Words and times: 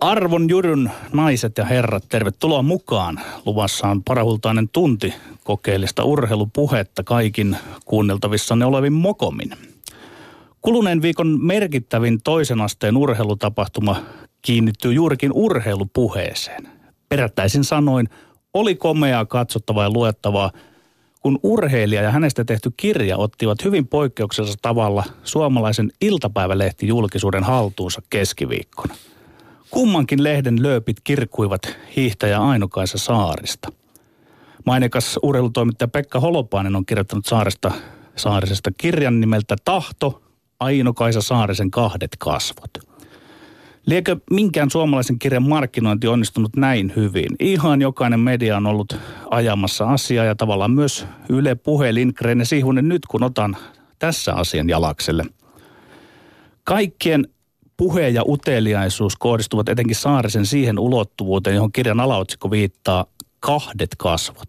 Arvon 0.00 0.50
Jyryn 0.50 0.90
naiset 1.12 1.58
ja 1.58 1.64
herrat, 1.64 2.04
tervetuloa 2.08 2.62
mukaan. 2.62 3.20
Luvassa 3.46 3.88
on 3.88 4.02
parahultainen 4.02 4.68
tunti 4.68 5.14
kokeellista 5.44 6.04
urheilupuhetta 6.04 7.04
kaikin 7.04 7.56
kuunneltavissanne 7.84 8.64
olevin 8.64 8.92
mokomin. 8.92 9.50
Kuluneen 10.62 11.02
viikon 11.02 11.38
merkittävin 11.42 12.22
toisen 12.24 12.60
asteen 12.60 12.96
urheilutapahtuma 12.96 13.96
kiinnittyy 14.42 14.92
juurikin 14.92 15.32
urheilupuheeseen. 15.34 16.68
Perättäisin 17.08 17.64
sanoin, 17.64 18.08
oli 18.54 18.74
komeaa 18.74 19.24
katsottavaa 19.24 19.84
ja 19.84 19.90
luettavaa, 19.90 20.50
kun 21.20 21.38
urheilija 21.42 22.02
ja 22.02 22.10
hänestä 22.10 22.44
tehty 22.44 22.72
kirja 22.76 23.16
ottivat 23.16 23.64
hyvin 23.64 23.86
poikkeuksellisella 23.86 24.60
tavalla 24.62 25.04
suomalaisen 25.24 25.92
iltapäivälehti 26.00 26.86
julkisuuden 26.86 27.44
haltuunsa 27.44 28.02
keskiviikkona– 28.10 28.94
Kummankin 29.70 30.24
lehden 30.24 30.62
lööpit 30.62 30.96
kirkkuivat 31.04 31.78
hiihtäjä 31.96 32.38
Ainokaisa 32.38 32.98
Saarista. 32.98 33.68
Mainekas 34.66 35.18
urheilutoimittaja 35.22 35.88
Pekka 35.88 36.20
Holopainen 36.20 36.76
on 36.76 36.86
kirjoittanut 36.86 37.26
Saaresta, 37.26 37.72
Saarisesta 38.16 38.70
kirjan 38.78 39.20
nimeltä 39.20 39.56
Tahto, 39.64 40.22
Ainokaisa 40.60 41.20
Saarisen 41.20 41.70
kahdet 41.70 42.10
kasvot. 42.18 42.70
Liekö 43.86 44.16
minkään 44.30 44.70
suomalaisen 44.70 45.18
kirjan 45.18 45.48
markkinointi 45.48 46.06
onnistunut 46.06 46.56
näin 46.56 46.92
hyvin? 46.96 47.36
Ihan 47.40 47.82
jokainen 47.82 48.20
media 48.20 48.56
on 48.56 48.66
ollut 48.66 48.96
ajamassa 49.30 49.90
asiaa 49.90 50.24
ja 50.24 50.34
tavallaan 50.34 50.70
myös 50.70 51.06
Yle 51.28 51.54
Puhe, 51.54 51.94
Lindgren 51.94 52.38
ja 52.38 52.44
Sihunen 52.44 52.88
nyt 52.88 53.06
kun 53.06 53.22
otan 53.22 53.56
tässä 53.98 54.34
asian 54.34 54.68
jalakselle. 54.68 55.24
Kaikkien 56.64 57.28
puhe 57.76 58.08
ja 58.08 58.22
uteliaisuus 58.26 59.16
kohdistuvat 59.16 59.68
etenkin 59.68 59.96
Saarisen 59.96 60.46
siihen 60.46 60.78
ulottuvuuteen, 60.78 61.56
johon 61.56 61.72
kirjan 61.72 62.00
alaotsikko 62.00 62.50
viittaa 62.50 63.06
kahdet 63.40 63.90
kasvot. 63.98 64.48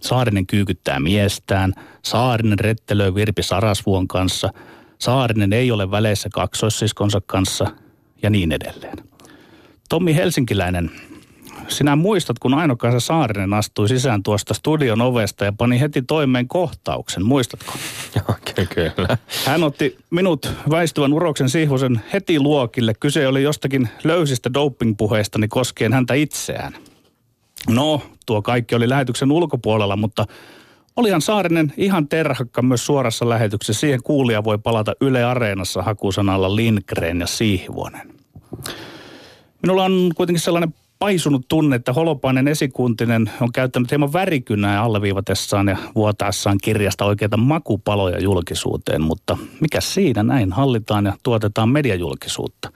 Saarinen 0.00 0.46
kyykyttää 0.46 1.00
miestään, 1.00 1.72
Saarinen 2.02 2.58
rettelöi 2.58 3.14
Virpi 3.14 3.42
Sarasvuon 3.42 4.08
kanssa, 4.08 4.50
Saarinen 4.98 5.52
ei 5.52 5.70
ole 5.70 5.90
väleissä 5.90 6.28
kaksoissiskonsa 6.32 7.20
kanssa 7.26 7.66
ja 8.22 8.30
niin 8.30 8.52
edelleen. 8.52 8.98
Tommi 9.88 10.14
Helsinkiläinen 10.14 10.90
sinä 11.68 11.96
muistat, 11.96 12.38
kun 12.38 12.54
Aino-Kaisa 12.54 13.00
Saarinen 13.00 13.54
astui 13.54 13.88
sisään 13.88 14.22
tuosta 14.22 14.54
studion 14.54 15.00
ovesta 15.00 15.44
ja 15.44 15.52
pani 15.52 15.80
heti 15.80 16.02
toimeen 16.02 16.48
kohtauksen. 16.48 17.24
Muistatko? 17.24 17.72
Joo, 18.16 18.36
kyllä. 18.74 19.18
Hän 19.46 19.64
otti 19.64 19.98
minut 20.10 20.52
väistyvän 20.70 21.12
uroksen 21.12 21.48
sihvosen 21.48 22.00
heti 22.12 22.40
luokille. 22.40 22.94
Kyse 23.00 23.28
oli 23.28 23.42
jostakin 23.42 23.88
löysistä 24.04 24.54
dopingpuheistani 24.54 25.48
koskien 25.48 25.92
häntä 25.92 26.14
itseään. 26.14 26.74
No, 27.68 28.02
tuo 28.26 28.42
kaikki 28.42 28.74
oli 28.74 28.88
lähetyksen 28.88 29.32
ulkopuolella, 29.32 29.96
mutta 29.96 30.26
olihan 30.96 31.20
Saarinen 31.20 31.72
ihan 31.76 32.08
terhakka 32.08 32.62
myös 32.62 32.86
suorassa 32.86 33.28
lähetyksessä. 33.28 33.80
Siihen 33.80 34.02
kuulija 34.02 34.44
voi 34.44 34.58
palata 34.58 34.92
Yle 35.00 35.24
Areenassa 35.24 35.82
hakusanalla 35.82 36.56
Lindgren 36.56 37.20
ja 37.20 37.26
Sihvonen. 37.26 38.14
Minulla 39.62 39.84
on 39.84 40.10
kuitenkin 40.14 40.40
sellainen 40.40 40.74
paisunut 40.98 41.48
tunne, 41.48 41.76
että 41.76 41.92
Holopainen 41.92 42.48
esikuntinen 42.48 43.30
on 43.40 43.52
käyttänyt 43.52 43.90
hieman 43.90 44.12
värikynää 44.12 44.82
alleviivatessaan 44.82 45.68
ja 45.68 45.76
vuotaessaan 45.94 46.58
kirjasta 46.62 47.04
oikeita 47.04 47.36
makupaloja 47.36 48.20
julkisuuteen, 48.20 49.02
mutta 49.02 49.38
mikä 49.60 49.80
siinä 49.80 50.22
näin 50.22 50.52
hallitaan 50.52 51.04
ja 51.04 51.12
tuotetaan 51.22 51.68
mediajulkisuutta. 51.68 52.72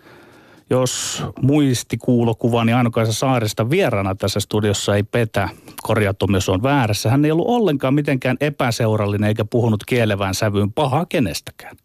Jos 0.70 1.22
muistikuulokuvani 1.42 2.66
niin 2.66 2.76
Ainokaisa 2.76 3.12
Saaresta 3.12 3.70
vieraana 3.70 4.14
tässä 4.14 4.40
studiossa 4.40 4.96
ei 4.96 5.02
petä, 5.02 5.48
korjattu 5.82 6.26
myös 6.26 6.48
on 6.48 6.62
väärässä, 6.62 7.10
hän 7.10 7.24
ei 7.24 7.30
ollut 7.30 7.48
ollenkaan 7.48 7.94
mitenkään 7.94 8.36
epäseurallinen 8.40 9.28
eikä 9.28 9.44
puhunut 9.44 9.84
kielevään 9.84 10.34
sävyyn 10.34 10.72
pahaa 10.72 11.06
kenestäkään. 11.06 11.76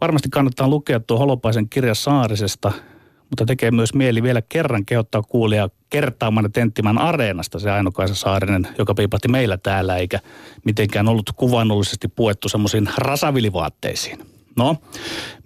Varmasti 0.00 0.28
kannattaa 0.28 0.68
lukea 0.68 1.00
tuo 1.00 1.18
Holopaisen 1.18 1.68
kirja 1.68 1.94
Saarisesta– 1.94 2.72
mutta 3.32 3.46
tekee 3.46 3.70
myös 3.70 3.94
mieli 3.94 4.22
vielä 4.22 4.42
kerran 4.48 4.86
kehottaa 4.86 5.22
kuulia 5.22 5.68
kertaamaan 5.90 6.44
ja 6.44 6.50
tenttimään 6.50 6.98
areenasta 6.98 7.58
se 7.58 7.70
Ainokaisa 7.70 8.14
Saarinen, 8.14 8.68
joka 8.78 8.94
piipahti 8.94 9.28
meillä 9.28 9.56
täällä, 9.56 9.96
eikä 9.96 10.20
mitenkään 10.64 11.08
ollut 11.08 11.30
kuvannollisesti 11.36 12.08
puettu 12.08 12.48
semmoisiin 12.48 12.88
rasavilivaatteisiin. 12.96 14.18
No, 14.56 14.76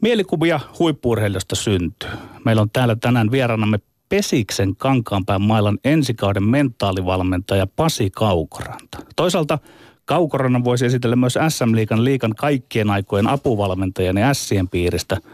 mielikuvia 0.01 0.61
huippuurheilijasta 0.79 1.57
syntyy. 1.57 2.11
Meillä 2.45 2.63
on 2.63 2.71
täällä 2.71 2.97
tänään 2.97 3.31
vieraanamme 3.31 3.79
Pesiksen 4.09 4.77
Kankaanpään 4.77 5.43
mailan 5.43 5.79
ensikauden 5.85 6.45
mentaalivalmentaja 6.45 7.67
Pasi 7.67 8.11
Kaukoranta. 8.11 8.99
Toisaalta 9.17 9.59
Kaukorannan 10.05 10.65
voisi 10.65 10.87
esitellä 10.87 11.17
myös 11.17 11.39
SM-liikan 11.49 12.05
liikan 12.05 12.35
kaikkien 12.37 12.91
aikojen 12.91 13.27
apuvalmentajan 13.27 14.17
ja 14.17 14.35
Sien 14.35 14.69
piiristä– 14.69 15.17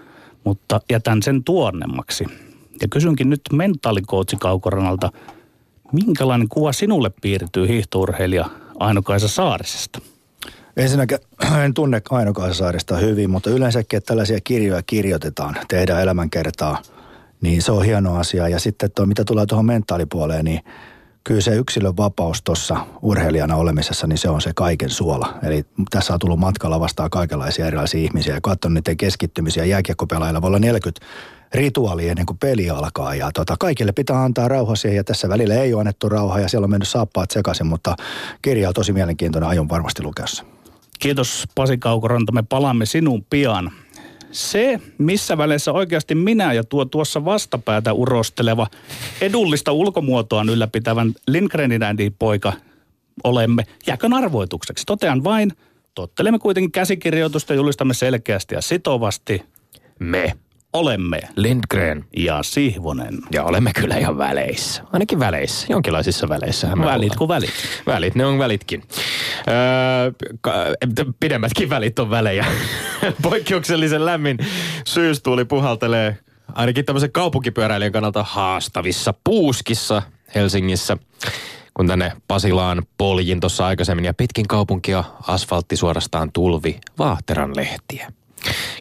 mutta 0.45 0.81
jätän 0.91 1.23
sen 1.23 1.45
tuonnemmaksi. 1.45 2.25
Ja 2.81 2.89
kysynkin 2.89 3.31
nyt 3.31 3.41
mentaalikoutsi 3.53 4.37
Kaukoranalta, 4.37 5.11
minkälainen 5.93 6.49
kuva 6.49 6.73
sinulle 6.73 7.11
piirtyy 7.23 7.69
hiihtourheilija 7.69 8.51
Ainokaisa 8.79 9.29
Saarisesta? 9.29 9.99
Ensinnäkin 10.77 11.19
en 11.65 11.75
tunne 11.75 12.03
Ainokaisa 12.11 12.55
Saarista 12.55 12.97
hyvin, 12.97 13.31
mutta 13.31 13.51
yleensäkin, 13.51 13.97
että 13.97 14.09
tällaisia 14.09 14.39
kirjoja 14.45 14.83
kirjoitetaan, 14.87 15.57
tehdään 15.69 16.03
elämänkertaa, 16.03 16.83
niin 17.41 17.63
se 17.63 17.73
on 17.73 17.85
hieno 17.85 18.17
asia. 18.17 18.49
Ja 18.49 18.59
sitten 18.59 18.91
tuo, 18.91 19.07
mitä 19.07 19.25
tulee 19.25 19.47
tuohon 19.47 19.67
mentaalipuoleen, 19.67 20.45
niin 20.45 20.61
kyllä 21.25 21.41
se 21.41 21.55
yksilön 21.55 21.97
vapaus 21.97 22.43
tuossa 22.43 22.87
urheilijana 23.03 23.57
olemisessa, 23.57 24.07
niin 24.07 24.19
se 24.19 24.29
on 24.29 24.41
se 24.41 24.53
kaiken 24.55 24.91
suola. 24.91 25.39
Eli 25.43 25.65
tässä 25.91 26.13
on 26.13 26.19
tullut 26.19 26.39
matkalla 26.39 26.81
vastaan 26.81 27.11
kaikenlaisia 27.11 27.67
erilaisia 27.67 28.01
ihmisiä 28.01 28.35
ja 28.35 28.41
katsonut 28.41 28.75
niiden 28.75 28.97
keskittymisiä. 28.97 29.65
Jääkiekkopelaajilla 29.65 30.43
voi 30.43 30.49
olla 30.49 30.59
40 30.59 31.07
rituaalia 31.55 32.11
ennen 32.11 32.27
kuin 32.27 32.39
peli 32.39 32.71
alkaa 32.71 33.15
ja 33.15 33.31
tota, 33.35 33.57
kaikille 33.59 33.93
pitää 33.93 34.25
antaa 34.25 34.49
rauha 34.49 34.77
siihen 34.77 34.97
ja 34.97 35.05
tässä 35.05 35.29
välillä 35.29 35.55
ei 35.55 35.75
ole 35.75 35.81
annettu 35.81 36.09
rauhaa 36.09 36.41
ja 36.41 36.49
siellä 36.49 36.65
on 36.65 36.71
mennyt 36.71 36.89
saappaat 36.89 37.31
sekaisin, 37.31 37.67
mutta 37.67 37.97
kirja 38.43 38.69
on 38.69 38.75
tosi 38.75 38.93
mielenkiintoinen, 38.93 39.49
aion 39.49 39.69
varmasti 39.69 40.03
lukea 40.03 40.27
Kiitos 40.99 41.45
Pasi 41.55 41.79
Kaukoranta, 41.79 42.33
me 42.33 42.43
palaamme 42.43 42.87
sinuun 42.87 43.27
pian. 43.31 43.71
Se, 44.33 44.81
missä 44.99 45.39
väleissä 45.39 45.73
oikeasti 45.73 46.15
minä 46.15 46.53
ja 46.53 46.65
tuo 46.65 46.85
tuossa 46.85 47.25
vastapäätä 47.25 47.93
urosteleva, 47.93 48.67
edullista 49.21 49.73
ulkomuotoaan 49.73 50.49
ylläpitävän 50.49 51.15
Lindgrenin 51.29 51.83
poika 52.19 52.53
olemme, 53.25 53.67
jääkön 53.87 54.13
arvoitukseksi. 54.13 54.85
Totean 54.87 55.25
vain, 55.25 55.53
tottelemme 55.95 56.39
kuitenkin 56.39 56.73
käsikirjoitusta 56.73 57.55
julistamme 57.55 57.95
selkeästi 57.95 58.55
ja 58.55 58.61
sitovasti. 58.61 59.43
Me 59.99 60.37
olemme 60.73 61.21
Lindgren 61.37 62.05
ja 62.17 62.43
Sihvonen. 62.43 63.19
Ja 63.31 63.45
olemme 63.45 63.73
kyllä 63.73 63.97
ihan 63.97 64.19
väleissä. 64.19 64.83
Ainakin 64.93 65.19
väleissä. 65.19 65.67
Jonkinlaisissa 65.71 66.29
väleissä. 66.29 66.69
Välit 66.85 67.17
kuin 67.17 67.29
välit. 67.29 67.51
Välit, 67.87 68.15
ne 68.15 68.27
on 68.27 68.39
välitkin. 68.39 68.83
Öö, 69.49 70.13
pidemmätkin 71.21 71.71
välit 71.71 71.99
on 71.99 72.11
välejä. 72.11 72.47
Poikkeuksellisen 73.23 74.05
lämmin 74.07 74.39
syystuuli 74.87 75.45
puhaltelee 75.45 76.19
ainakin 76.55 76.85
tämmöisen 76.85 77.13
kaupunkipyöräilijän 77.13 77.93
kannalta 77.93 78.23
haastavissa 78.23 79.15
puuskissa 79.25 80.03
Helsingissä 80.35 80.97
kun 81.75 81.87
tänne 81.87 82.13
Pasilaan 82.29 82.83
poljin 82.99 83.41
tuossa 83.41 83.67
aikaisemmin 83.67 84.05
ja 84.05 84.15
pitkin 84.15 84.49
kaupunkia 84.49 85.05
asfaltti 85.27 85.77
suorastaan 85.77 86.33
tulvi 86.33 86.81
vaahteran 86.99 87.57
lehtiä 87.57 88.13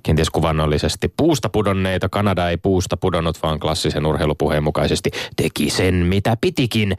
kenties 0.03 0.29
kuvannollisesti 0.29 1.13
puusta 1.17 1.49
pudonneita. 1.49 2.09
Kanada 2.09 2.49
ei 2.49 2.57
puusta 2.57 2.97
pudonnut, 2.97 3.43
vaan 3.43 3.59
klassisen 3.59 4.05
urheilupuheen 4.05 4.63
mukaisesti 4.63 5.11
teki 5.35 5.69
sen, 5.69 5.95
mitä 5.95 6.37
pitikin. 6.41 6.97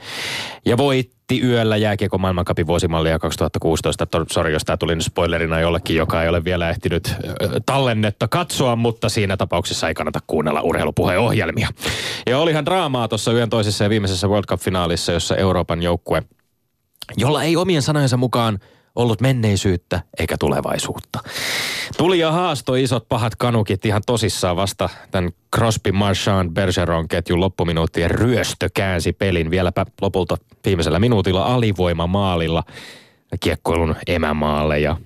Ja 0.64 0.76
voitti 0.76 1.40
yöllä 1.42 1.76
jääkiekko 1.76 2.19
maailmankapin 2.19 2.66
vuosimallia 2.66 3.19
2016. 3.19 4.06
Sori, 4.31 4.52
jos 4.52 4.64
tämä 4.64 4.76
tuli 4.76 4.94
nyt 4.94 5.04
spoilerina 5.04 5.60
jollekin, 5.60 5.96
joka 5.96 6.22
ei 6.22 6.28
ole 6.28 6.44
vielä 6.44 6.70
ehtinyt 6.70 7.14
tallennetta 7.66 8.28
katsoa, 8.28 8.76
mutta 8.76 9.08
siinä 9.08 9.37
tapauksessa 9.37 9.88
ei 9.88 9.94
kannata 9.94 10.19
kuunnella 10.26 10.60
urheilupuheen 10.60 11.20
ohjelmia. 11.20 11.69
Ja 12.26 12.38
olihan 12.38 12.64
draamaa 12.64 13.08
tuossa 13.08 13.32
yön 13.32 13.50
toisessa 13.50 13.84
ja 13.84 13.90
viimeisessä 13.90 14.28
World 14.28 14.46
Cup-finaalissa, 14.46 15.12
jossa 15.12 15.37
Euroopan 15.37 15.82
joukkue, 15.82 16.22
jolla 17.16 17.42
ei 17.42 17.56
omien 17.56 17.82
sanojensa 17.82 18.16
mukaan 18.16 18.58
ollut 18.96 19.20
menneisyyttä 19.20 20.00
eikä 20.18 20.36
tulevaisuutta. 20.38 21.18
Tuli 21.96 22.18
ja 22.18 22.32
haastoi 22.32 22.82
isot 22.82 23.08
pahat 23.08 23.36
kanukit 23.36 23.86
ihan 23.86 24.02
tosissaan 24.06 24.56
vasta 24.56 24.88
tämän 25.10 25.30
Crosby 25.56 25.92
Marchand 25.92 26.50
Bergeron 26.50 27.08
ketjun 27.08 27.40
loppuminuuttien 27.40 28.10
ryöstö 28.10 28.68
käänsi 28.74 29.12
pelin 29.12 29.50
vieläpä 29.50 29.86
lopulta 30.00 30.36
viimeisellä 30.66 30.98
minuutilla 30.98 31.42
alivoimamaalilla 31.42 32.62
kiekkoilun 33.40 33.96
emämaalle 34.06 34.80
ja 34.80 34.96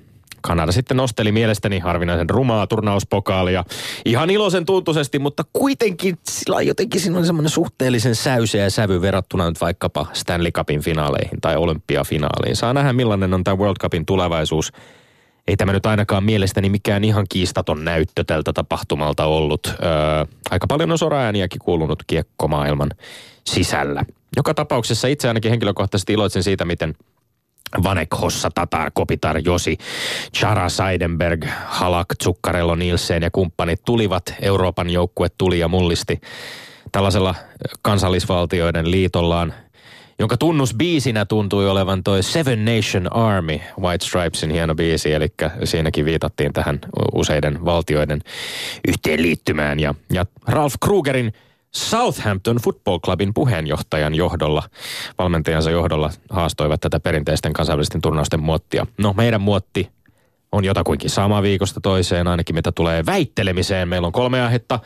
Kanada 0.46 0.72
sitten 0.72 0.96
nosteli 0.96 1.32
mielestäni 1.32 1.78
harvinaisen 1.78 2.30
rumaa 2.30 2.66
turnauspokaalia. 2.66 3.64
Ihan 4.04 4.30
iloisen 4.30 4.66
tuntuisesti, 4.66 5.18
mutta 5.18 5.44
kuitenkin 5.52 6.18
sillä 6.28 6.62
jotenkin 6.62 7.00
siinä 7.00 7.18
on 7.18 7.26
semmoinen 7.26 7.50
suhteellisen 7.50 8.14
säyseä 8.14 8.70
sävy 8.70 9.00
verrattuna 9.00 9.48
nyt 9.48 9.60
vaikkapa 9.60 10.06
Stanley 10.12 10.52
Cupin 10.52 10.80
finaaleihin 10.80 11.40
tai 11.40 11.56
olympiafinaaliin. 11.56 12.56
Saa 12.56 12.72
nähdä 12.72 12.92
millainen 12.92 13.34
on 13.34 13.44
tämä 13.44 13.56
World 13.56 13.76
Cupin 13.80 14.06
tulevaisuus. 14.06 14.72
Ei 15.48 15.56
tämä 15.56 15.72
nyt 15.72 15.86
ainakaan 15.86 16.24
mielestäni 16.24 16.70
mikään 16.70 17.04
ihan 17.04 17.26
kiistaton 17.28 17.84
näyttö 17.84 18.24
tältä 18.24 18.52
tapahtumalta 18.52 19.24
ollut. 19.24 19.66
Öö, 19.66 19.76
aika 20.50 20.66
paljon 20.66 20.92
on 20.92 20.98
soraääniäkin 20.98 21.60
kuulunut 21.64 22.02
kiekkomaailman 22.06 22.90
sisällä. 23.46 24.04
Joka 24.36 24.54
tapauksessa 24.54 25.08
itse 25.08 25.28
ainakin 25.28 25.50
henkilökohtaisesti 25.50 26.12
iloitsen 26.12 26.42
siitä, 26.42 26.64
miten– 26.64 26.94
Vanek, 27.82 28.08
Hossa, 28.20 28.50
Tatar, 28.54 28.90
Kopitar, 28.94 29.38
Josi, 29.44 29.78
Chara, 30.36 30.68
Seidenberg, 30.68 31.44
Halak, 31.66 32.06
Zuccarello, 32.24 32.74
Nielsen 32.74 33.22
ja 33.22 33.30
kumppanit 33.30 33.80
tulivat. 33.84 34.34
Euroopan 34.42 34.90
joukkue 34.90 35.28
tuli 35.38 35.58
ja 35.58 35.68
mullisti 35.68 36.20
tällaisella 36.92 37.34
kansallisvaltioiden 37.82 38.90
liitollaan, 38.90 39.54
jonka 40.18 40.36
tunnusbiisinä 40.36 41.24
tuntui 41.24 41.68
olevan 41.68 42.02
toi 42.02 42.22
Seven 42.22 42.64
Nation 42.64 43.12
Army, 43.12 43.60
White 43.80 44.06
Stripesin 44.06 44.50
hieno 44.50 44.74
biisi, 44.74 45.12
eli 45.12 45.28
siinäkin 45.64 46.04
viitattiin 46.04 46.52
tähän 46.52 46.78
useiden 47.14 47.64
valtioiden 47.64 48.20
yhteenliittymään. 48.88 49.80
Ja, 49.80 49.94
ja 50.12 50.26
Ralph 50.48 50.76
Krugerin– 50.80 51.32
Southampton 51.76 52.56
Football 52.56 52.98
Clubin 52.98 53.34
puheenjohtajan 53.34 54.14
johdolla, 54.14 54.62
valmentajansa 55.18 55.70
johdolla 55.70 56.10
haastoivat 56.30 56.80
tätä 56.80 57.00
perinteisten 57.00 57.52
kansainvälisten 57.52 58.00
turnausten 58.00 58.40
muottia. 58.40 58.86
No 58.98 59.14
meidän 59.16 59.40
muotti 59.40 59.90
on 60.52 60.64
jotakuinkin 60.64 61.10
sama 61.10 61.42
viikosta 61.42 61.80
toiseen, 61.80 62.26
ainakin 62.26 62.54
mitä 62.54 62.72
tulee 62.72 63.06
väittelemiseen. 63.06 63.88
Meillä 63.88 64.06
on 64.06 64.12
kolme 64.12 64.42
aihetta, 64.42 64.80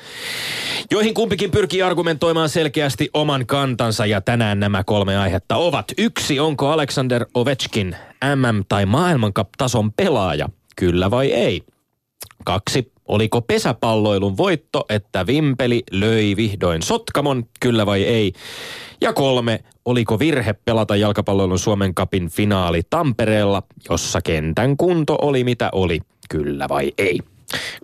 joihin 0.91 1.15
kumpikin 1.15 1.51
pyrkii 1.51 1.83
argumentoimaan 1.83 2.49
selkeästi 2.49 3.11
oman 3.15 3.47
kantansa. 3.47 4.07
Ja 4.07 4.21
tänään 4.21 4.61
nämä 4.61 4.85
kolme 4.85 5.17
aihetta 5.17 5.57
ovat. 5.57 5.93
Yksi, 5.99 6.41
onko 6.41 6.71
Alexander 6.71 7.27
Ovechkin 7.35 7.97
MM- 8.25 8.65
tai 8.69 8.87
maailmankap-tason 8.87 9.93
pelaaja? 9.93 10.49
Kyllä 10.77 11.11
vai 11.11 11.33
ei? 11.33 11.63
Kaksi, 12.45 12.93
Oliko 13.11 13.41
pesäpalloilun 13.41 14.37
voitto, 14.37 14.85
että 14.89 15.27
Vimpeli 15.27 15.83
löi 15.91 16.35
vihdoin 16.37 16.83
Sotkamon, 16.83 17.45
kyllä 17.61 17.87
vai 17.87 18.03
ei? 18.03 18.33
Ja 19.01 19.13
kolme, 19.13 19.65
oliko 19.85 20.19
virhe 20.19 20.53
pelata 20.53 20.97
jalkapalloilun 20.97 21.59
Suomen 21.59 21.95
kapin 21.95 22.29
finaali 22.29 22.83
Tampereella, 22.91 23.63
jossa 23.91 24.21
kentän 24.23 24.77
kunto 24.77 25.19
oli 25.23 25.45
mitä 25.45 25.69
oli, 25.73 26.01
kyllä 26.29 26.69
vai 26.69 26.93
ei? 26.99 27.21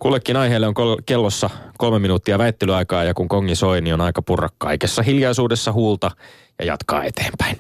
Kullekin 0.01 0.37
aiheelle 0.37 0.67
on 0.67 0.75
kol- 0.75 0.99
kellossa 1.07 1.51
kolme 1.79 1.99
minuuttia 1.99 2.39
väittelyaikaa 2.39 3.05
ja 3.05 3.15
kun 3.15 3.29
kongi 3.29 3.55
soi, 3.55 3.81
niin 3.81 3.95
on 3.95 4.01
aika 4.01 4.23
purra 4.23 4.49
kaikessa 4.59 5.03
hiljaisuudessa 5.03 5.73
huulta 5.73 6.11
ja 6.59 6.65
jatkaa 6.65 7.05
eteenpäin. 7.05 7.59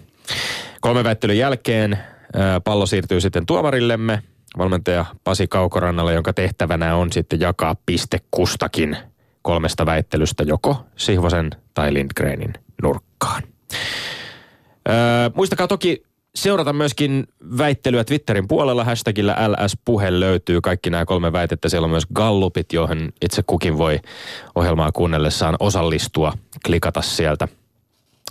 Kolme 0.80 1.04
väittelyn 1.04 1.38
jälkeen 1.38 1.98
pallo 2.64 2.86
siirtyy 2.86 3.20
sitten 3.20 3.46
tuomarillemme 3.46 4.22
valmentaja 4.58 5.04
Pasi 5.24 5.46
Kaukorannalle, 5.46 6.14
jonka 6.14 6.32
tehtävänä 6.32 6.96
on 6.96 7.12
sitten 7.12 7.40
jakaa 7.40 7.76
piste 7.86 8.20
kustakin 8.30 8.96
kolmesta 9.42 9.86
väittelystä 9.86 10.42
joko 10.42 10.86
Sihvosen 10.96 11.50
tai 11.74 11.94
Lindgrenin 11.94 12.54
nurkkaan. 12.82 13.42
Öö, 14.88 14.94
muistakaa 15.34 15.68
toki 15.68 16.02
seurata 16.36 16.72
myöskin 16.72 17.26
väittelyä 17.58 18.04
Twitterin 18.04 18.48
puolella. 18.48 18.84
Hashtagillä 18.84 19.36
LS-puhe 19.48 20.20
löytyy 20.20 20.60
kaikki 20.60 20.90
nämä 20.90 21.04
kolme 21.04 21.32
väitettä. 21.32 21.68
Siellä 21.68 21.84
on 21.84 21.90
myös 21.90 22.06
gallupit, 22.14 22.72
joihin 22.72 23.12
itse 23.22 23.42
kukin 23.46 23.78
voi 23.78 24.00
ohjelmaa 24.54 24.92
kuunnellessaan 24.92 25.56
osallistua, 25.60 26.32
klikata 26.66 27.02
sieltä 27.02 27.48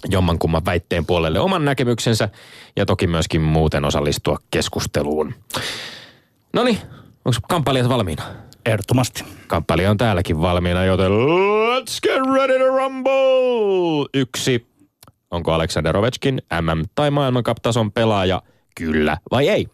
jommankumman 0.09 0.65
väitteen 0.65 1.05
puolelle 1.05 1.39
oman 1.39 1.65
näkemyksensä 1.65 2.29
ja 2.75 2.85
toki 2.85 3.07
myöskin 3.07 3.41
muuten 3.41 3.85
osallistua 3.85 4.37
keskusteluun. 4.51 5.33
No 6.55 6.63
niin, 6.63 6.77
onko 7.25 7.39
kamppailijat 7.49 7.89
valmiina? 7.89 8.23
Ehdottomasti. 8.65 9.23
Kamppailija 9.47 9.91
on 9.91 9.97
täälläkin 9.97 10.41
valmiina, 10.41 10.85
joten 10.85 11.11
let's 11.11 11.99
get 12.03 12.33
ready 12.33 12.59
to 12.59 12.67
rumble! 12.67 14.09
Yksi. 14.13 14.67
Onko 15.31 15.53
Alexander 15.53 15.97
Ovechkin 15.97 16.41
MM- 16.61 16.85
tai 16.95 17.11
maailmankap-tason 17.11 17.91
pelaaja? 17.91 18.41
Kyllä 18.75 19.17
vai 19.31 19.49
ei? 19.49 19.67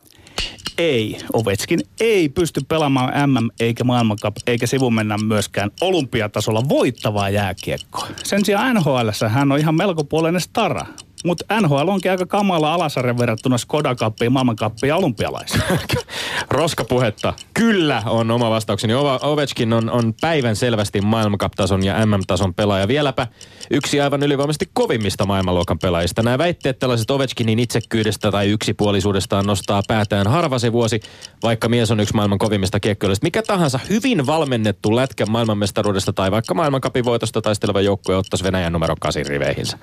Ei. 0.77 1.17
Ovechkin 1.33 1.79
ei 1.99 2.29
pysty 2.29 2.61
pelaamaan 2.67 3.29
MM 3.29 3.49
eikä 3.59 3.83
maailmankap 3.83 4.35
eikä 4.47 4.67
sivu 4.67 4.91
mennä 4.91 5.17
myöskään 5.17 5.71
olympiatasolla 5.81 6.69
voittavaa 6.69 7.29
jääkiekkoa. 7.29 8.07
Sen 8.23 8.45
sijaan 8.45 8.75
NHL 8.75 9.09
hän 9.27 9.51
on 9.51 9.59
ihan 9.59 9.75
melkopuolinen 9.75 10.41
stara. 10.41 10.85
Mutta 11.25 11.45
NHL 11.61 11.87
onkin 11.87 12.11
aika 12.11 12.25
kamala 12.25 12.73
alasarjan 12.73 13.17
verrattuna 13.17 13.57
Skoda 13.57 13.95
Cupiin, 13.95 14.31
maailmankappiin 14.31 14.87
ja 14.87 14.95
olympialaisiin. 14.95 15.63
Roskapuhetta. 16.51 17.33
Kyllä 17.53 18.03
on 18.05 18.31
oma 18.31 18.49
vastaukseni. 18.49 18.93
Ovechkin 19.21 19.73
on, 19.73 19.89
on 19.89 20.13
päivän 20.21 20.55
selvästi 20.55 21.01
maailmankaptason 21.01 21.85
ja 21.85 22.05
MM-tason 22.05 22.53
pelaaja. 22.53 22.87
Vieläpä 22.87 23.27
yksi 23.71 24.01
aivan 24.01 24.23
ylivoimaisesti 24.23 24.69
kovimmista 24.73 25.25
maailmanluokan 25.25 25.79
pelaajista. 25.79 26.23
Nämä 26.23 26.37
väitteet 26.37 26.79
tällaiset 26.79 27.11
Ovechkinin 27.11 27.59
itsekkyydestä 27.59 28.31
tai 28.31 28.49
yksipuolisuudestaan 28.49 29.45
nostaa 29.45 29.81
päätään 29.87 30.27
harva 30.27 30.59
se 30.59 30.71
vuosi, 30.71 30.99
vaikka 31.43 31.69
mies 31.69 31.91
on 31.91 31.99
yksi 31.99 32.15
maailman 32.15 32.37
kovimmista 32.37 32.79
kiekkoilijoista. 32.79 33.25
Mikä 33.25 33.43
tahansa 33.43 33.79
hyvin 33.89 34.27
valmennettu 34.27 34.95
lätkä 34.95 35.25
maailmanmestaruudesta 35.25 36.13
tai 36.13 36.31
vaikka 36.31 36.53
maailmankapin 36.53 37.05
voitosta 37.05 37.41
taisteleva 37.41 37.81
joukkue 37.81 38.17
ottaisi 38.17 38.43
Venäjän 38.43 38.73
numero 38.73 38.95
8 38.99 39.25
riveihinsä. 39.25 39.77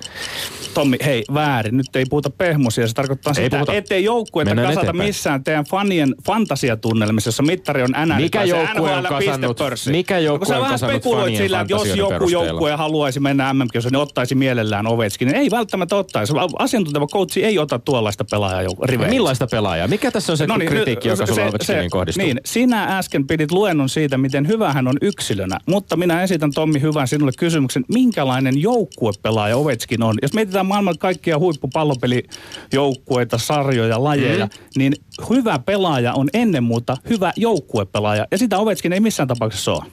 Tommi, 0.73 0.97
hei, 1.05 1.23
väärin. 1.33 1.77
Nyt 1.77 1.95
ei 1.95 2.05
puhuta 2.09 2.29
pehmusia. 2.29 2.87
Se 2.87 2.93
tarkoittaa 2.93 3.33
ei 3.37 3.43
sitä, 3.43 3.57
puhuta. 3.57 3.73
ettei 3.73 4.03
joukkueita 4.03 4.55
kasata 4.55 4.81
eteenpäin. 4.81 5.07
missään 5.07 5.43
teidän 5.43 5.65
fanien 5.65 6.15
fantasiatunnelmissa, 6.25 7.27
jossa 7.27 7.43
mittari 7.43 7.81
on 7.81 7.89
NN. 8.05 8.21
Mikä 8.21 8.43
joukkue 8.43 8.91
on 8.91 9.03
kasannut, 9.03 9.57
mikä 9.91 10.19
joukkue 10.19 10.55
on 10.55 10.67
kasannut 10.67 11.03
fanien 11.03 11.43
sillä, 11.43 11.61
että 11.61 11.73
jos 11.73 11.95
joku 11.95 12.29
joukkue 12.29 12.71
haluaisi 12.71 13.19
mennä 13.19 13.53
mm 13.53 13.59
niin 13.91 13.95
ottaisi 13.95 14.35
mielellään 14.35 14.87
Ovechkin. 14.87 15.27
Niin 15.27 15.35
ei 15.35 15.51
välttämättä 15.51 15.95
ottaisi. 15.95 16.33
Asiantunteva 16.59 17.07
coachi 17.07 17.43
ei 17.43 17.59
ota 17.59 17.79
tuollaista 17.79 18.25
pelaajaa 18.31 18.71
riveihin. 18.83 19.15
Millaista 19.15 19.47
pelaajaa? 19.47 19.87
Mikä 19.87 20.11
tässä 20.11 20.33
on 20.33 20.37
se 20.37 20.47
no 20.47 20.57
niin, 20.57 20.69
kritiikki, 20.69 21.07
joka 21.07 21.25
sulla 21.25 21.45
Ovechkinin 21.45 21.89
kohdistuu? 21.89 22.25
Niin, 22.25 22.41
sinä 22.45 22.97
äsken 22.97 23.27
pidit 23.27 23.51
luennon 23.51 23.89
siitä, 23.89 24.17
miten 24.17 24.47
hyvä 24.47 24.73
hän 24.73 24.87
on 24.87 24.97
yksilönä. 25.01 25.59
Mutta 25.65 25.95
minä 25.95 26.23
esitän 26.23 26.51
Tommi 26.51 26.81
hyvän 26.81 27.07
sinulle 27.07 27.31
kysymyksen, 27.37 27.85
minkälainen 27.87 28.61
joukkue-pelaaja 28.61 29.57
Ovechkin 29.57 30.03
on? 30.03 30.15
Jos 30.21 30.33
mietitään 30.33 30.65
maailman 30.65 30.97
kaikkia 31.19 31.39
huippupallopelijoukkueita, 31.39 33.37
sarjoja, 33.37 34.03
lajeja, 34.03 34.45
mm. 34.45 34.51
niin 34.75 34.93
hyvä 35.29 35.59
pelaaja 35.59 36.13
on 36.13 36.29
ennen 36.33 36.63
muuta 36.63 36.97
hyvä 37.09 37.33
joukkuepelaaja. 37.35 38.27
Ja 38.31 38.37
sitä 38.37 38.57
Ovechkin 38.57 38.93
ei 38.93 38.99
missään 38.99 39.27
tapauksessa 39.27 39.71
ole. 39.71 39.83